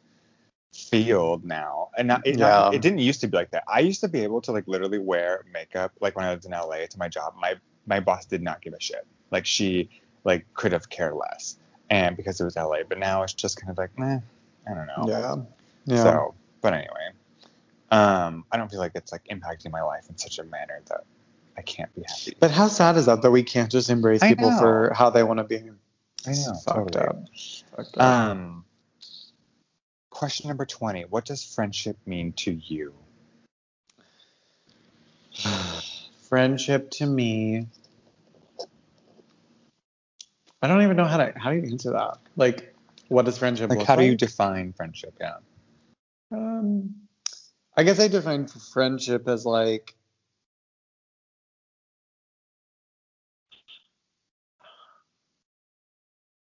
field 0.77 1.43
now 1.43 1.89
and 1.97 2.07
not, 2.07 2.25
it, 2.25 2.37
not- 2.37 2.71
Yeah. 2.71 2.77
it 2.77 2.81
didn't 2.83 2.99
used 2.99 3.19
to 3.21 3.27
be 3.27 3.35
like 3.35 3.49
that 3.51 3.63
i 3.67 3.79
used 3.79 3.99
to 4.01 4.07
be 4.07 4.21
able 4.21 4.41
to 4.41 4.51
like 4.51 4.67
literally 4.67 4.99
wear 4.99 5.43
makeup 5.51 5.91
like 5.99 6.15
when 6.15 6.23
i 6.23 6.35
was 6.35 6.45
in 6.45 6.51
la 6.51 6.75
to 6.89 6.97
my 6.99 7.07
job 7.07 7.33
my 7.39 7.55
my 7.87 7.99
boss 7.99 8.25
did 8.25 8.43
not 8.43 8.61
give 8.61 8.73
a 8.73 8.79
shit 8.79 9.05
like 9.31 9.45
she 9.45 9.89
like 10.23 10.45
could 10.53 10.71
have 10.71 10.87
cared 10.89 11.15
less 11.15 11.57
and 11.89 12.15
because 12.15 12.39
it 12.39 12.43
was 12.43 12.55
la 12.55 12.75
but 12.87 12.99
now 12.99 13.23
it's 13.23 13.33
just 13.33 13.59
kind 13.59 13.71
of 13.71 13.77
like 13.79 13.97
meh, 13.97 14.19
i 14.69 14.73
don't 14.75 14.85
know 14.87 15.05
Yeah. 15.07 15.35
Yeah. 15.95 16.03
so 16.03 16.35
but 16.61 16.73
anyway 16.73 17.09
um 17.91 18.43
i 18.51 18.57
don't 18.57 18.69
feel 18.69 18.79
like 18.79 18.91
it's 18.95 19.11
like 19.11 19.23
impacting 19.31 19.71
my 19.71 19.81
life 19.81 20.05
in 20.09 20.17
such 20.17 20.37
a 20.39 20.43
manner 20.43 20.79
that 20.89 21.05
i 21.57 21.61
can't 21.63 21.93
be 21.95 22.03
happy 22.07 22.35
but 22.39 22.51
how 22.51 22.67
sad 22.67 22.97
is 22.97 23.07
that 23.07 23.21
that 23.23 23.31
we 23.31 23.41
can't 23.41 23.71
just 23.71 23.89
embrace 23.89 24.21
I 24.21 24.29
people 24.29 24.51
know. 24.51 24.59
for 24.59 24.91
how 24.95 25.09
they 25.09 25.23
want 25.23 25.39
to 25.39 25.43
be? 25.43 25.57
i 25.57 26.31
know 26.31 26.53
Fucked 26.65 26.93
totally. 26.93 27.07
up. 27.07 27.23
Fucked 27.75 27.97
up. 27.97 28.29
Um, 28.29 28.65
question 30.17 30.47
number 30.47 30.65
20. 30.65 31.03
What 31.03 31.25
does 31.25 31.43
friendship 31.43 31.95
mean 32.07 32.33
to 32.37 32.51
you? 32.51 32.95
friendship 36.27 36.89
to 36.91 37.05
me. 37.05 37.67
I 40.59 40.67
don't 40.67 40.81
even 40.81 40.97
know 40.97 41.05
how 41.05 41.17
to 41.17 41.31
how 41.37 41.51
do 41.51 41.57
you 41.57 41.71
answer 41.71 41.91
that. 41.91 42.17
Like, 42.35 42.73
what 43.09 43.25
does 43.25 43.37
friendship 43.37 43.69
Like, 43.69 43.83
how 43.83 43.95
do 43.95 44.01
like? 44.01 44.09
you 44.09 44.17
define 44.17 44.73
friendship? 44.73 45.13
Yeah. 45.21 45.35
Um, 46.31 46.95
I 47.77 47.83
guess 47.83 47.99
I 47.99 48.07
define 48.07 48.47
friendship 48.47 49.27
as 49.27 49.45
like 49.45 49.93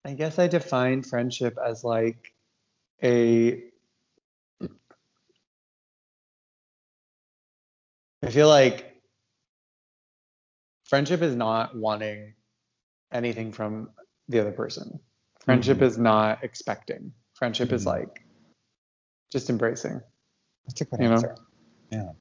I 0.05 0.13
guess 0.13 0.37
I 0.37 0.45
define 0.45 1.01
friendship 1.01 1.57
as 1.57 1.83
like 1.83 2.34
a 3.03 3.63
I 8.23 8.31
feel 8.31 8.47
like 8.47 9.01
friendship 10.85 11.21
is 11.21 11.35
not 11.35 11.75
wanting 11.75 12.33
anything 13.11 13.51
from 13.51 13.89
the 14.29 14.39
other 14.39 14.51
person. 14.51 14.99
Friendship 15.41 15.79
Mhm. 15.79 15.83
is 15.83 15.97
not 15.97 16.43
expecting. 16.43 17.13
Friendship 17.33 17.71
is 17.71 17.83
Mhm. 17.83 17.87
like 17.87 18.25
just 19.31 19.49
embracing. 19.49 20.01
That's 20.65 20.81
a 20.81 20.85
good 20.85 21.01
You 21.01 21.07
know? 21.09 21.13
answer. 21.15 21.35
Yeah. 21.91 22.11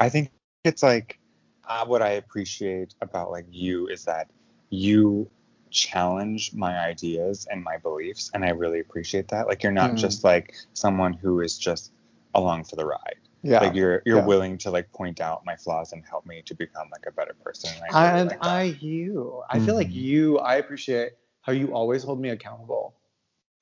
I 0.00 0.08
think 0.08 0.32
it's 0.64 0.82
like 0.82 1.18
uh, 1.64 1.86
what 1.86 2.02
I 2.02 2.10
appreciate 2.12 2.94
about 3.00 3.30
like 3.30 3.46
you 3.48 3.86
is 3.86 4.04
that 4.06 4.30
you 4.70 5.30
challenge 5.70 6.52
my 6.54 6.78
ideas 6.78 7.46
and 7.50 7.62
my 7.62 7.76
beliefs, 7.78 8.30
and 8.34 8.44
I 8.44 8.50
really 8.50 8.80
appreciate 8.80 9.28
that. 9.28 9.46
Like 9.46 9.62
you're 9.62 9.72
not 9.72 9.92
Mhm. 9.92 9.98
just 9.98 10.24
like 10.24 10.54
someone 10.74 11.12
who 11.14 11.40
is 11.40 11.58
just 11.58 11.92
along 12.34 12.64
for 12.64 12.76
the 12.76 12.86
ride. 12.86 13.16
Yeah. 13.42 13.60
Like 13.60 13.74
you're 13.74 14.02
you're 14.06 14.18
Yeah. 14.18 14.26
willing 14.26 14.58
to 14.58 14.70
like 14.70 14.90
point 14.92 15.20
out 15.20 15.44
my 15.44 15.56
flaws 15.56 15.92
and 15.92 16.04
help 16.04 16.26
me 16.26 16.42
to 16.46 16.54
become 16.54 16.88
like 16.90 17.06
a 17.06 17.12
better 17.12 17.34
person. 17.44 17.70
And 17.88 17.96
I 17.96 18.08
really 18.08 18.20
and 18.20 18.30
like. 18.30 18.38
I 18.46 18.62
you. 18.80 19.42
I 19.50 19.58
feel 19.60 19.74
like 19.74 19.88
Mhm. 19.88 19.94
you. 19.94 20.38
I 20.38 20.56
appreciate 20.56 21.12
how 21.42 21.52
you 21.52 21.74
always 21.74 22.02
hold 22.04 22.20
me 22.20 22.30
accountable. 22.30 22.94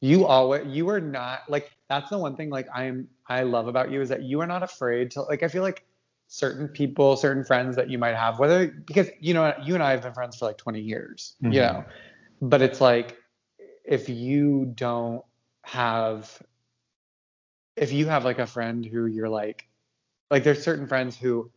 You 0.00 0.26
always 0.26 0.66
you 0.68 0.88
are 0.90 1.00
not 1.00 1.48
like 1.50 1.70
that's 1.88 2.10
the 2.10 2.18
one 2.18 2.36
thing 2.36 2.50
like 2.50 2.68
I'm 2.72 3.08
I 3.28 3.42
love 3.42 3.68
about 3.68 3.90
you 3.90 4.00
is 4.00 4.10
that 4.10 4.22
you 4.22 4.40
are 4.40 4.46
not 4.46 4.62
afraid 4.62 5.12
to 5.12 5.22
like 5.22 5.42
I 5.42 5.48
feel 5.48 5.62
like 5.62 5.84
certain 6.28 6.68
people, 6.68 7.16
certain 7.16 7.42
friends 7.42 7.74
that 7.76 7.90
you 7.90 7.98
might 7.98 8.14
have, 8.14 8.38
whether 8.38 8.68
because 8.68 9.08
you 9.18 9.34
know 9.34 9.52
you 9.62 9.74
and 9.74 9.82
I 9.82 9.90
have 9.92 10.02
been 10.02 10.14
friends 10.14 10.36
for 10.36 10.44
like 10.46 10.58
20 10.58 10.80
years, 10.80 11.34
you 11.40 11.48
Mhm. 11.48 11.52
know, 11.52 11.84
but 12.40 12.62
it's 12.62 12.80
like 12.80 13.16
if 13.84 14.08
you 14.08 14.66
don't 14.74 15.24
have 15.62 16.40
if 17.76 17.92
you 17.92 18.06
have 18.06 18.24
like 18.24 18.38
a 18.38 18.46
friend 18.46 18.84
who 18.84 19.06
you're 19.06 19.28
like 19.28 19.68
like 20.30 20.44
there's 20.44 20.62
certain 20.62 20.86
friends 20.86 21.16
who 21.16 21.50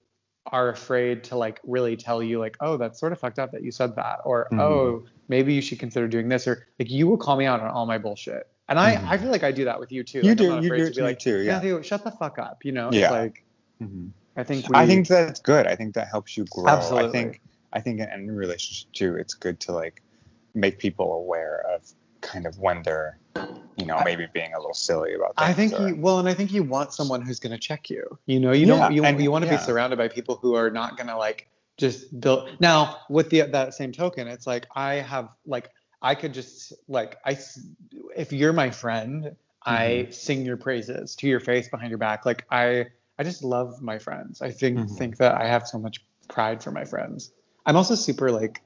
are 0.46 0.70
afraid 0.70 1.24
to 1.26 1.36
like 1.36 1.60
really 1.64 1.96
tell 1.96 2.22
you 2.24 2.40
like 2.40 2.56
oh 2.62 2.78
that's 2.78 3.00
sort 3.00 3.12
of 3.12 3.20
fucked 3.20 3.40
up 3.40 3.52
that 3.52 3.64
you 3.64 3.72
said 3.72 3.96
that 3.96 4.20
or 4.26 4.48
Mhm. 4.52 4.60
oh 4.60 5.04
maybe 5.28 5.54
you 5.54 5.62
should 5.62 5.80
consider 5.80 6.08
doing 6.08 6.30
this 6.30 6.48
or 6.48 6.68
like 6.80 6.90
you 6.90 7.08
will 7.08 7.18
call 7.18 7.38
me 7.38 7.46
out 7.46 7.60
on 7.60 7.70
all 7.70 7.86
my 7.86 7.98
bullshit 7.98 8.48
and 8.70 8.80
I 8.80 8.96
Mhm. 8.96 9.08
I 9.08 9.18
feel 9.18 9.32
like 9.32 9.44
I 9.44 9.52
do 9.52 9.66
that 9.66 9.80
with 9.80 9.92
you 9.92 10.04
too 10.04 10.20
You 10.22 10.30
like, 10.30 10.38
do- 10.38 10.44
I'm 10.46 10.50
not 10.56 10.64
you 10.64 10.70
do 10.70 10.78
to 10.78 10.86
it 10.88 10.94
to 10.96 11.02
me 11.02 11.08
like 11.08 11.20
too, 11.20 11.42
yeah. 11.44 11.54
Matthew 11.54 11.84
shut 11.84 12.04
the 12.04 12.12
fuck 12.12 12.40
up 12.40 12.64
you 12.66 12.72
know 12.72 12.90
Yeah. 12.92 13.02
it's 13.04 13.12
like 13.12 13.44
Mhm. 13.82 14.12
I 14.36 14.44
think 14.44 14.70
we 14.70 14.76
I 14.78 14.88
think 14.88 15.08
that's 15.08 15.40
good. 15.42 15.68
I 15.68 15.76
think 15.76 15.96
that 15.96 16.08
helps 16.08 16.38
you 16.38 16.46
grow. 16.50 16.68
Absolutely. 16.70 17.10
I 17.10 17.12
think 17.12 17.42
I 17.74 17.80
think 17.82 18.00
in 18.00 18.10
any 18.10 18.30
relationship 18.30 18.92
too, 18.94 19.16
it's 19.16 19.34
good 19.34 19.60
to 19.62 19.72
like 19.74 20.02
make 20.54 20.80
people 20.80 21.14
aware 21.14 21.64
of 21.74 21.82
kind 22.22 22.46
of 22.46 22.60
when 22.60 22.84
they're, 22.84 23.18
you 23.78 23.86
know, 23.86 24.00
maybe 24.06 24.28
being 24.34 24.54
a 24.54 24.58
little 24.58 24.74
silly 24.74 25.14
about 25.14 25.36
things. 25.38 25.50
I 25.50 25.54
think 25.54 25.74
or- 25.80 25.88
you 25.90 25.96
well, 25.96 26.20
and 26.20 26.28
I 26.30 26.34
think 26.34 26.52
you 26.52 26.64
want 26.64 26.94
someone 26.94 27.22
who's 27.22 27.40
going 27.40 27.52
to 27.54 27.60
check 27.60 27.90
you. 27.90 28.18
You 28.26 28.40
know, 28.40 28.52
you 28.52 28.66
Yeah, 28.66 28.80
don't 28.80 28.94
you, 28.94 29.04
and- 29.04 29.22
you 29.22 29.32
want 29.32 29.44
to 29.46 29.52
yeah. 29.52 29.58
be 29.58 29.64
surrounded 29.64 29.98
by 29.98 30.08
people 30.08 30.36
who 30.42 30.56
are 30.56 30.70
not 30.70 30.98
going 30.98 31.08
to 31.08 31.18
like 31.18 31.50
just 31.78 32.20
build. 32.20 32.50
Now, 32.60 33.00
with 33.10 33.30
the 33.30 33.42
that 33.42 33.74
same 33.74 33.92
token, 33.92 34.28
it's 34.28 34.46
like 34.48 34.68
I 34.76 34.96
have 34.96 35.30
like 35.46 35.72
I 36.02 36.16
could 36.16 36.34
just 36.34 36.74
like 36.88 37.18
I 37.26 37.38
if 38.16 38.32
you're 38.32 38.54
my 38.54 38.70
friend, 38.70 39.36
I 39.66 39.84
Mm-hmm. 39.84 40.12
sing 40.12 40.46
your 40.46 40.58
praises 40.58 41.16
to 41.18 41.28
your 41.28 41.40
face 41.40 41.70
behind 41.70 41.90
your 41.90 41.98
back. 42.00 42.26
Like 42.26 42.46
I 42.52 42.88
I 43.22 43.24
just 43.24 43.44
love 43.44 43.84
my 43.84 44.00
friends. 44.00 44.42
I 44.42 44.50
think 44.50 44.80
Mhm. 44.80 44.98
think 44.98 45.18
that 45.18 45.40
I 45.40 45.46
have 45.46 45.68
so 45.68 45.78
much 45.78 46.04
pride 46.28 46.64
for 46.64 46.72
my 46.72 46.86
friends. 46.86 47.32
I'm 47.68 47.76
also 47.76 47.94
super 47.94 48.32
like 48.32 48.64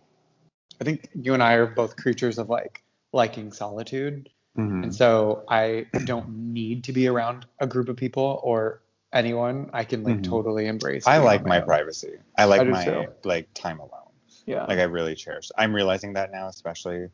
I 0.79 0.85
think 0.85 1.09
you 1.13 1.33
and 1.33 1.43
I 1.43 1.53
are 1.55 1.67
both 1.67 1.97
creatures 1.97 2.37
of 2.37 2.47
like 2.49 2.81
liking 3.11 3.51
solitude. 3.51 4.29
Mhm. 4.57 4.83
And 4.83 4.95
so 4.95 5.43
I 5.49 5.87
don't 6.05 6.53
need 6.53 6.85
to 6.85 6.93
be 6.93 7.05
around 7.09 7.45
a 7.59 7.67
group 7.67 7.89
of 7.89 7.97
people 7.97 8.39
or 8.43 8.81
anyone. 9.11 9.69
I 9.73 9.83
can 9.83 10.03
like 10.03 10.19
Mhm. 10.19 10.23
totally 10.23 10.67
embrace. 10.67 11.05
I 11.05 11.17
like 11.17 11.45
my 11.45 11.59
privacy. 11.59 12.13
I 12.37 12.45
like 12.45 12.61
I 12.61 12.63
my 12.63 12.85
too. 12.85 13.07
like 13.25 13.53
time 13.53 13.79
alone. 13.79 14.13
Yeah. 14.45 14.63
Like 14.63 14.79
I 14.79 14.83
really 14.83 15.15
cherish. 15.15 15.51
I'm 15.57 15.75
realizing 15.75 16.13
that 16.13 16.31
now, 16.31 16.47
especially 16.47 17.09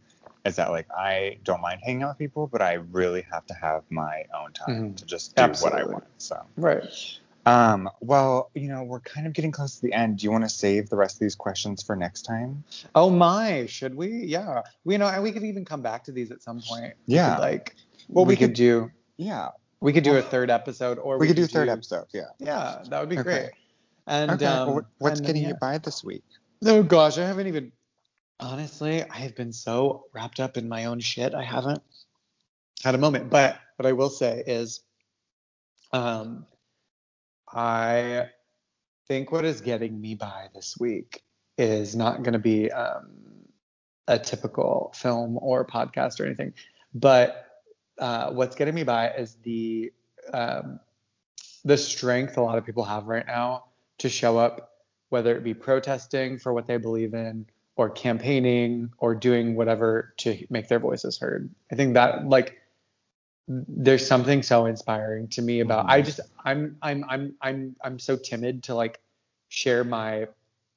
is 0.45 0.55
that 0.57 0.69
like 0.69 0.87
I 0.91 1.39
don't 1.43 1.61
mind 1.61 1.81
hanging 1.83 2.03
out 2.03 2.09
with 2.09 2.17
people, 2.19 2.45
but 2.45 2.61
I 2.61 2.73
really 2.73 3.25
have 3.31 3.47
to 3.47 3.55
have 3.55 3.83
my 3.89 4.25
own 4.31 4.53
time 4.53 4.91
Mhm. 4.91 4.97
to 4.97 5.05
just 5.07 5.35
do 5.35 5.47
what 5.63 5.73
I 5.73 5.85
want. 5.85 6.05
So. 6.19 6.45
right. 6.55 6.83
Um, 7.45 7.89
well, 8.01 8.51
you 8.53 8.67
know, 8.67 8.83
we're 8.83 8.99
kind 8.99 9.25
of 9.25 9.33
getting 9.33 9.51
close 9.51 9.75
to 9.75 9.81
the 9.81 9.93
end. 9.93 10.19
Do 10.19 10.25
you 10.25 10.31
want 10.31 10.43
to 10.43 10.49
save 10.49 10.89
the 10.89 10.95
rest 10.95 11.15
of 11.15 11.19
these 11.21 11.35
questions 11.35 11.81
for 11.81 11.95
next 11.95 12.21
time? 12.23 12.63
Oh 12.93 13.09
my, 13.09 13.65
should 13.65 13.95
we? 13.95 14.09
Yeah. 14.25 14.61
We 14.83 14.97
know, 14.97 15.07
and 15.07 15.23
we 15.23 15.31
could 15.31 15.43
even 15.43 15.65
come 15.65 15.81
back 15.81 16.03
to 16.03 16.11
these 16.11 16.31
at 16.31 16.43
some 16.43 16.61
point. 16.61 16.93
We 17.07 17.15
Yeah. 17.15 17.35
could, 17.35 17.41
like, 17.41 17.75
Well, 18.09 18.25
we, 18.25 18.33
we 18.33 18.35
could, 18.37 18.49
could- 18.49 18.55
do. 18.55 18.91
Yeah. 19.17 19.49
We 19.79 19.93
could 19.93 20.03
do 20.03 20.15
a 20.17 20.21
third 20.21 20.51
episode, 20.51 20.99
or 20.99 21.17
We, 21.17 21.25
could 21.25 21.35
do 21.35 21.45
a 21.45 21.47
third 21.47 21.67
episode. 21.67 22.05
Yeah. 22.13 22.25
Yeah, 22.37 22.83
that 22.89 22.99
would 22.99 23.09
be 23.09 23.17
Okay. 23.17 23.23
great. 23.23 23.49
And 24.05 24.31
okay. 24.31 24.45
um, 24.45 24.67
well, 24.67 24.75
what- 24.75 24.85
what's 24.99 25.19
and 25.19 25.25
then, 25.27 25.33
getting 25.35 25.43
yeah. 25.43 25.49
you 25.49 25.55
by 25.59 25.79
this 25.79 26.03
week? 26.03 26.23
Oh 26.63 26.83
gosh, 26.83 27.17
I 27.17 27.25
haven't 27.25 27.47
even. 27.47 27.71
Honestly, 28.39 29.03
I 29.03 29.17
have 29.17 29.35
been 29.35 29.53
so 29.53 30.05
wrapped 30.13 30.39
up 30.39 30.57
in 30.57 30.67
my 30.69 30.85
own 30.85 30.99
shit. 30.99 31.33
I 31.33 31.43
haven't 31.43 31.81
had 32.83 32.93
a 32.95 32.97
moment. 32.99 33.29
But 33.31 33.57
what 33.77 33.85
I 33.87 33.93
will 33.93 34.09
say 34.09 34.43
is, 34.45 34.81
um, 35.91 36.45
I 37.53 38.29
think 39.07 39.31
what 39.31 39.45
is 39.45 39.61
getting 39.61 39.99
me 39.99 40.15
by 40.15 40.47
this 40.53 40.77
week 40.79 41.23
is 41.57 41.95
not 41.95 42.23
going 42.23 42.33
to 42.33 42.39
be 42.39 42.71
um, 42.71 43.09
a 44.07 44.17
typical 44.17 44.93
film 44.95 45.37
or 45.41 45.65
podcast 45.65 46.19
or 46.19 46.25
anything, 46.25 46.53
but 46.93 47.45
uh, 47.99 48.31
what's 48.31 48.55
getting 48.55 48.73
me 48.73 48.83
by 48.83 49.11
is 49.11 49.35
the 49.43 49.91
um, 50.33 50.79
the 51.63 51.77
strength 51.77 52.37
a 52.37 52.41
lot 52.41 52.57
of 52.57 52.65
people 52.65 52.83
have 52.83 53.05
right 53.05 53.25
now 53.27 53.65
to 53.99 54.09
show 54.09 54.37
up, 54.37 54.71
whether 55.09 55.35
it 55.35 55.43
be 55.43 55.53
protesting 55.53 56.39
for 56.39 56.53
what 56.53 56.67
they 56.67 56.77
believe 56.77 57.13
in, 57.13 57.45
or 57.75 57.89
campaigning, 57.89 58.91
or 58.97 59.13
doing 59.13 59.55
whatever 59.55 60.13
to 60.17 60.45
make 60.49 60.67
their 60.67 60.79
voices 60.79 61.19
heard. 61.19 61.53
I 61.71 61.75
think 61.75 61.93
that 61.93 62.27
like 62.27 62.60
there's 63.47 64.05
something 64.05 64.43
so 64.43 64.65
inspiring 64.65 65.27
to 65.29 65.41
me 65.41 65.59
about. 65.59 65.85
I 65.89 66.01
Mhm. 66.01 66.05
just 66.05 66.19
I'm 66.45 66.77
I'm 66.81 67.03
I'm 67.09 67.35
I'm 67.41 67.75
I'm 67.83 67.99
so 67.99 68.15
timid 68.15 68.63
to 68.63 68.75
like 68.75 68.99
share 69.49 69.83
my 69.83 70.27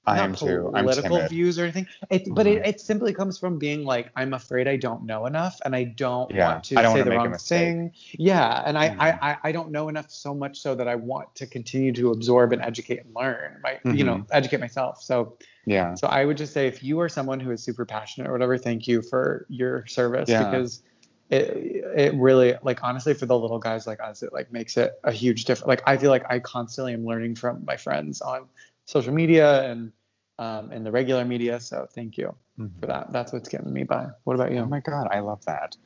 I 0.06 0.18
am 0.20 0.34
too. 0.34 0.70
I'm 0.74 0.84
political 0.84 1.18
views 1.28 1.58
or 1.58 1.62
anything. 1.62 1.86
It, 2.10 2.34
but 2.34 2.46
it, 2.46 2.62
Mhm. 2.62 2.66
it 2.68 2.80
simply 2.80 3.14
comes 3.14 3.38
from 3.38 3.58
being 3.58 3.84
like, 3.84 4.10
I'm 4.16 4.34
afraid 4.34 4.68
I 4.68 4.76
don't 4.76 5.04
know 5.04 5.24
enough, 5.24 5.60
and 5.64 5.74
I 5.74 5.84
don't 5.84 6.30
Yeah, 6.34 6.46
want 6.46 6.64
to 6.64 6.78
I 6.78 6.82
don't 6.82 6.92
say 6.92 6.98
wanna 7.00 7.04
the 7.04 7.10
make 7.10 7.18
wrong 7.18 7.32
thing. 7.38 7.92
Yeah, 8.12 8.62
and 8.66 8.76
I, 8.76 8.90
Mhm. 8.90 9.00
I, 9.00 9.30
I, 9.30 9.36
I 9.44 9.52
don't 9.52 9.70
know 9.70 9.88
enough 9.88 10.10
so 10.10 10.34
much 10.34 10.58
so 10.60 10.74
that 10.74 10.88
I 10.88 10.94
want 10.94 11.34
to 11.36 11.46
continue 11.46 11.92
to 11.94 12.10
absorb 12.10 12.52
and 12.52 12.60
educate 12.60 12.98
and 13.02 13.14
learn. 13.14 13.60
My, 13.62 13.80
you 13.84 14.04
know, 14.04 14.16
Mhm. 14.16 14.26
educate 14.30 14.60
myself. 14.60 15.00
So, 15.02 15.38
Yeah. 15.64 15.94
so 15.94 16.06
I 16.06 16.26
would 16.26 16.36
just 16.36 16.52
say, 16.52 16.66
if 16.66 16.82
you 16.82 17.00
are 17.00 17.08
someone 17.08 17.40
who 17.40 17.50
is 17.50 17.62
super 17.62 17.86
passionate 17.86 18.28
or 18.28 18.32
whatever, 18.32 18.58
thank 18.58 18.86
you 18.86 19.00
for 19.00 19.46
your 19.48 19.86
service 19.86 20.28
Yeah. 20.28 20.44
because. 20.50 20.82
It, 21.30 21.84
it 21.96 22.14
really 22.14 22.54
like 22.62 22.84
honestly 22.84 23.14
for 23.14 23.26
the 23.26 23.36
little 23.38 23.58
guys 23.58 23.86
like 23.86 24.00
us 24.00 24.22
it 24.22 24.32
like 24.32 24.52
makes 24.52 24.76
it 24.76 24.92
a 25.04 25.10
huge 25.10 25.46
difference 25.46 25.66
like 25.66 25.82
i 25.86 25.96
feel 25.96 26.10
like 26.10 26.24
i 26.30 26.38
constantly 26.38 26.92
am 26.92 27.06
learning 27.06 27.34
from 27.34 27.64
my 27.64 27.76
friends 27.76 28.20
on 28.20 28.46
social 28.84 29.12
media 29.12 29.62
and 29.70 29.90
um, 30.38 30.72
in 30.72 30.84
the 30.84 30.90
regular 30.90 31.24
media. 31.24 31.60
So 31.60 31.86
thank 31.94 32.18
you 32.18 32.34
Mhm. 32.58 32.70
for 32.80 32.86
that. 32.86 33.12
That's 33.12 33.32
what's 33.32 33.48
getting 33.48 33.72
me 33.72 33.84
by. 33.84 34.08
What 34.24 34.34
about 34.34 34.52
you 34.52 34.58
Oh 34.58 34.66
my 34.66 34.80
god, 34.80 35.08
I 35.10 35.20
love 35.20 35.44
that. 35.46 35.76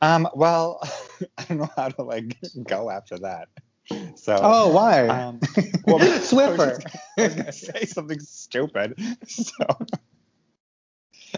Um, 0.00 0.28
well, 0.34 0.80
I 1.38 1.44
don't 1.48 1.58
know 1.58 1.70
how 1.76 1.88
to 1.88 2.02
like 2.02 2.36
go 2.66 2.90
after 2.90 3.18
that. 3.18 3.48
So 4.16 4.34
Oh, 4.42 4.72
why? 4.72 5.08
um, 5.08 5.40
well, 5.86 6.00
I 6.02 6.04
was 6.04 6.30
Swiffer. 6.30 6.82
just- 6.82 6.86
I 7.18 7.22
was 7.24 7.34
gonna 7.34 7.52
say 7.52 7.84
something 7.86 8.20
stupid. 8.20 8.98
So 9.26 9.66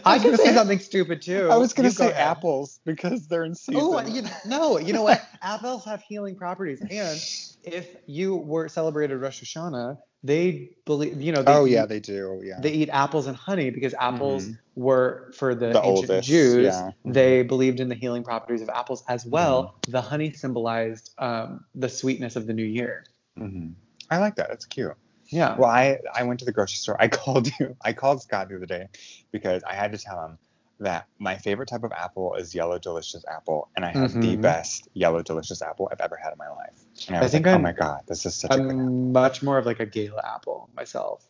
I 0.04 0.14
was 0.14 0.22
can 0.22 0.30
gonna 0.32 0.42
say 0.42 0.54
something 0.54 0.78
stupid 0.78 1.22
too. 1.22 1.48
I 1.50 1.56
was 1.56 1.72
gonna 1.72 1.88
You 1.88 1.94
go 1.94 2.08
say 2.08 2.12
apples 2.12 2.80
because 2.84 3.26
they're 3.28 3.44
in 3.44 3.54
season. 3.54 3.82
Oh, 3.84 4.00
you 4.06 4.22
no, 4.46 4.78
you 4.78 4.92
know 4.92 5.02
what? 5.02 5.22
Apples 5.42 5.84
have 5.84 6.02
healing 6.02 6.36
properties, 6.36 6.80
and 6.90 7.20
if 7.64 7.96
you 8.06 8.36
were 8.36 8.68
celebrated 8.68 9.16
Rosh 9.16 9.42
Hashanah, 9.42 9.98
they 10.22 10.70
believe, 10.84 11.20
you 11.20 11.32
know, 11.32 11.42
they 11.42 11.52
oh 11.52 11.66
eat, 11.66 11.72
yeah, 11.72 11.86
they 11.86 12.00
do. 12.00 12.40
Yeah. 12.44 12.60
they 12.60 12.70
eat 12.72 12.88
apples 12.90 13.26
and 13.26 13.36
honey 13.36 13.70
because 13.70 13.94
apples 13.94 14.44
Mhm. 14.46 14.58
were 14.74 15.32
for 15.36 15.54
the, 15.54 15.68
The 15.68 15.82
ancient 15.84 16.10
oldest, 16.10 16.28
Jews. 16.28 16.64
yeah. 16.64 16.90
Mhm. 17.06 17.14
They 17.14 17.42
believed 17.42 17.80
in 17.80 17.88
the 17.88 17.94
healing 17.94 18.24
properties 18.24 18.62
of 18.62 18.68
apples 18.70 19.04
as 19.08 19.24
well. 19.26 19.74
Mm-hmm. 19.82 19.92
The 19.92 20.00
honey 20.00 20.32
symbolized 20.32 21.10
um, 21.18 21.64
the 21.74 21.88
sweetness 21.88 22.36
of 22.36 22.46
the 22.46 22.52
new 22.54 22.64
year. 22.64 23.04
hmm 23.36 23.68
I 24.10 24.18
like 24.18 24.36
that. 24.36 24.50
It's 24.50 24.66
cute. 24.66 24.94
Yeah. 25.28 25.56
Well, 25.56 25.70
I 25.70 25.98
I 26.14 26.22
went 26.24 26.38
to 26.40 26.44
the 26.46 26.52
grocery 26.52 26.76
store. 26.76 26.96
I 27.00 27.08
called 27.20 27.48
you. 27.58 27.76
I 27.82 27.92
called 27.92 28.22
Scott 28.22 28.48
the 28.48 28.56
other 28.56 28.66
day 28.66 28.88
because 29.32 29.62
I 29.64 29.74
had 29.74 29.92
to 29.92 29.98
tell 29.98 30.24
him 30.24 30.38
that 30.78 31.06
my 31.18 31.36
favorite 31.36 31.68
type 31.70 31.84
of 31.84 31.92
apple 31.92 32.34
is 32.34 32.54
yellow 32.54 32.78
delicious 32.78 33.24
apple, 33.26 33.68
and 33.76 33.84
I 33.84 33.92
have 33.92 34.12
the 34.12 34.36
Mhm. 34.36 34.42
best 34.42 34.88
yellow 34.92 35.22
delicious 35.22 35.62
apple 35.62 35.88
I've 35.90 36.00
ever 36.02 36.16
had 36.16 36.32
in 36.32 36.38
my 36.38 36.50
life. 36.50 36.84
And 37.08 37.16
I 37.16 37.24
I 37.24 37.28
think 37.28 37.46
like, 37.46 37.52
oh 37.52 37.54
I'm- 37.54 37.62
my 37.62 37.72
god, 37.72 38.02
this 38.06 38.26
is 38.26 38.34
such 38.34 38.52
a 38.52 38.58
good 38.58 38.66
apple. 38.72 38.84
Much 38.84 39.42
more 39.42 39.56
of 39.56 39.64
like 39.64 39.80
a 39.80 39.86
Gala 39.86 40.20
apple 40.24 40.68
myself. 40.76 41.26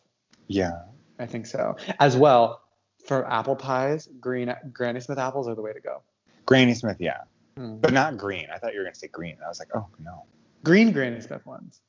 Yeah. 0.47 0.81
I 1.17 1.25
think 1.27 1.45
so. 1.45 1.77
As 1.99 2.17
well, 2.17 2.61
for 3.07 3.25
apple 3.31 3.55
pies, 3.55 4.07
green 4.19 4.53
Granny 4.73 4.99
Smith 4.99 5.17
apples 5.17 5.47
are 5.47 5.55
the 5.55 5.61
way 5.61 5.71
to 5.71 5.79
go. 5.79 6.01
Granny 6.45 6.73
Smith, 6.73 6.97
yeah, 6.99 7.21
Mm. 7.57 7.79
but 7.81 7.93
not 7.93 8.17
green. 8.17 8.47
I 8.53 8.57
thought 8.59 8.73
you 8.73 8.79
were 8.79 8.85
gonna 8.85 8.95
say 8.95 9.07
green. 9.07 9.37
I 9.43 9.47
was 9.47 9.59
like, 9.59 9.69
oh 9.73 9.87
no. 10.03 10.25
Green 10.65 10.91
Granny 10.91 11.21
Smith 11.21 11.45
ones. 11.45 11.79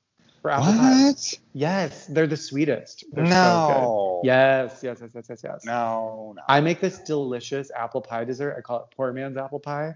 For 0.43 0.51
apple 0.51 0.73
pies. 0.73 1.05
What? 1.05 1.35
Yes, 1.53 2.07
they're 2.07 2.27
the 2.27 2.37
sweetest. 2.37 3.05
They're 3.13 3.27
so 3.27 3.33
no. 3.33 4.21
good. 4.23 4.29
Yes, 4.29 4.81
yes, 4.83 4.99
yes, 5.01 5.11
yes, 5.15 5.27
yes, 5.29 5.41
yes. 5.43 5.65
No. 5.65 6.35
No. 6.37 6.43
I 6.49 6.61
make 6.61 6.81
this 6.81 6.99
delicious 7.01 7.71
apple 7.75 8.01
pie 8.01 8.25
dessert. 8.25 8.55
I 8.57 8.61
call 8.61 8.81
it 8.81 8.95
poor 8.97 9.13
man's 9.13 9.37
apple 9.37 9.61
pie. 9.61 9.95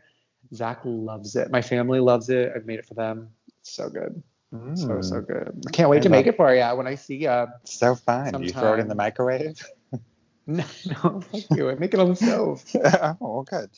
Zach 0.55 0.81
loves 0.85 1.37
it. 1.37 1.51
My 1.51 1.63
family 1.63 2.01
loves 2.01 2.29
it. 2.29 2.53
I've 2.55 2.67
made 2.67 2.81
it 2.81 2.87
for 2.87 2.95
them. 2.95 3.31
It's 3.61 3.73
so 3.73 3.89
good. 3.89 4.23
So, 4.75 5.01
so 5.01 5.17
Mm. 5.17 5.27
good. 5.27 5.65
I 5.67 5.71
can't 5.71 5.89
wait 5.89 5.99
I 5.99 6.03
to 6.03 6.09
make 6.11 6.27
it 6.27 6.37
for 6.37 6.55
you 6.55 6.65
when 6.77 6.87
I 6.87 6.97
see 6.97 7.17
you. 7.17 7.47
So 7.65 7.95
fun. 7.95 8.33
Do 8.33 8.43
you 8.45 8.53
throw 8.53 8.75
it 8.75 8.81
in 8.81 8.89
the 8.89 8.95
microwave? 8.95 9.61
No, 10.45 10.65
no, 11.05 11.21
fuck 11.21 11.57
you. 11.57 11.71
I 11.71 11.77
make 11.77 11.95
it 11.95 12.01
on 12.01 12.09
the 12.09 12.17
stove. 12.17 12.65
oh, 13.21 13.45
good. 13.45 13.71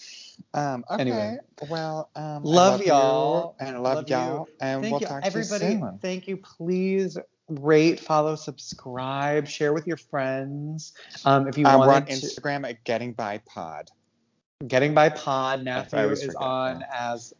Um, 0.53 0.85
okay. 0.91 1.01
Anyway. 1.03 1.37
Well, 1.69 2.11
um, 2.17 2.43
Love 2.43 2.81
you, 2.81 2.89
y'all. 2.89 3.57
and 3.61 3.83
love, 3.83 3.97
Love 3.97 4.09
you. 4.11 4.17
y'all, 4.17 4.49
and 4.61 4.83
Thank 4.83 4.93
we'll 4.93 5.01
you, 5.01 5.07
talk 5.07 5.25
everybody. 5.25 5.65
to 5.67 5.73
you 5.73 5.79
soon. 5.81 5.99
Thank 6.03 6.29
you. 6.29 6.37
Please 6.39 7.19
rate, 7.49 8.01
follow, 8.01 8.35
subscribe, 8.37 9.47
share 9.47 9.73
with 9.73 9.87
your 9.87 9.97
friends. 9.99 10.93
Um, 11.25 11.47
if 11.49 11.59
you 11.59 11.67
Um, 11.67 11.81
we're 11.81 11.93
on 11.93 12.07
to, 12.07 12.13
Instagram 12.13 12.69
at 12.69 12.83
Getting 12.85 13.13
By 13.13 13.39
Pod. 13.39 13.91
getting 14.67 14.95
by 14.95 15.11
Pod. 15.11 15.63
Matthew 15.65 15.99
is 16.11 16.23
forget 16.23 16.37
on 16.37 16.85
as, 16.93 17.35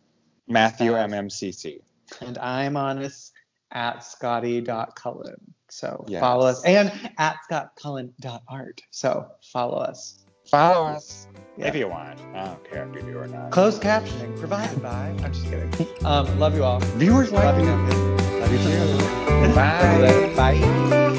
Matthew 0.47 0.95
Uh, 0.95 1.07
MMCC. 1.07 1.81
and 2.21 2.37
I'm 2.39 2.77
on 2.77 2.99
as 2.99 3.33
at 3.71 4.05
Scotty.cullen. 4.05 5.37
So 5.71 6.05
Yes. 6.07 6.21
follow 6.21 6.47
us 6.47 6.63
and 6.65 6.93
at 7.19 7.37
scottcullen.art. 7.51 8.83
So 8.91 9.27
follow 9.43 9.79
us. 9.79 10.24
Follow 10.47 10.87
us 10.87 11.27
Yeah. 11.57 11.67
if 11.69 11.75
you 11.75 11.89
want. 11.89 12.19
I 12.35 12.45
don't 12.47 12.65
care 12.71 12.89
if 12.89 12.95
you 12.95 13.03
do 13.13 13.19
or 13.19 13.27
not. 13.29 13.51
Closed 13.51 13.83
captioning 13.83 14.39
provided 14.39 14.83
by. 14.83 15.15
I'm 15.23 15.33
just 15.33 15.45
kidding. 15.47 15.87
Um, 16.05 16.39
love 16.39 16.55
you 16.55 16.65
all. 16.65 16.81
Viewers 16.99 17.31
like 17.33 17.45
Love 17.45 17.59
you. 17.59 17.65
you. 17.67 18.41
Love 18.41 18.53
you 18.53 18.59
too. 18.59 19.55
Bye. 19.55 20.33
Bye. 20.37 21.11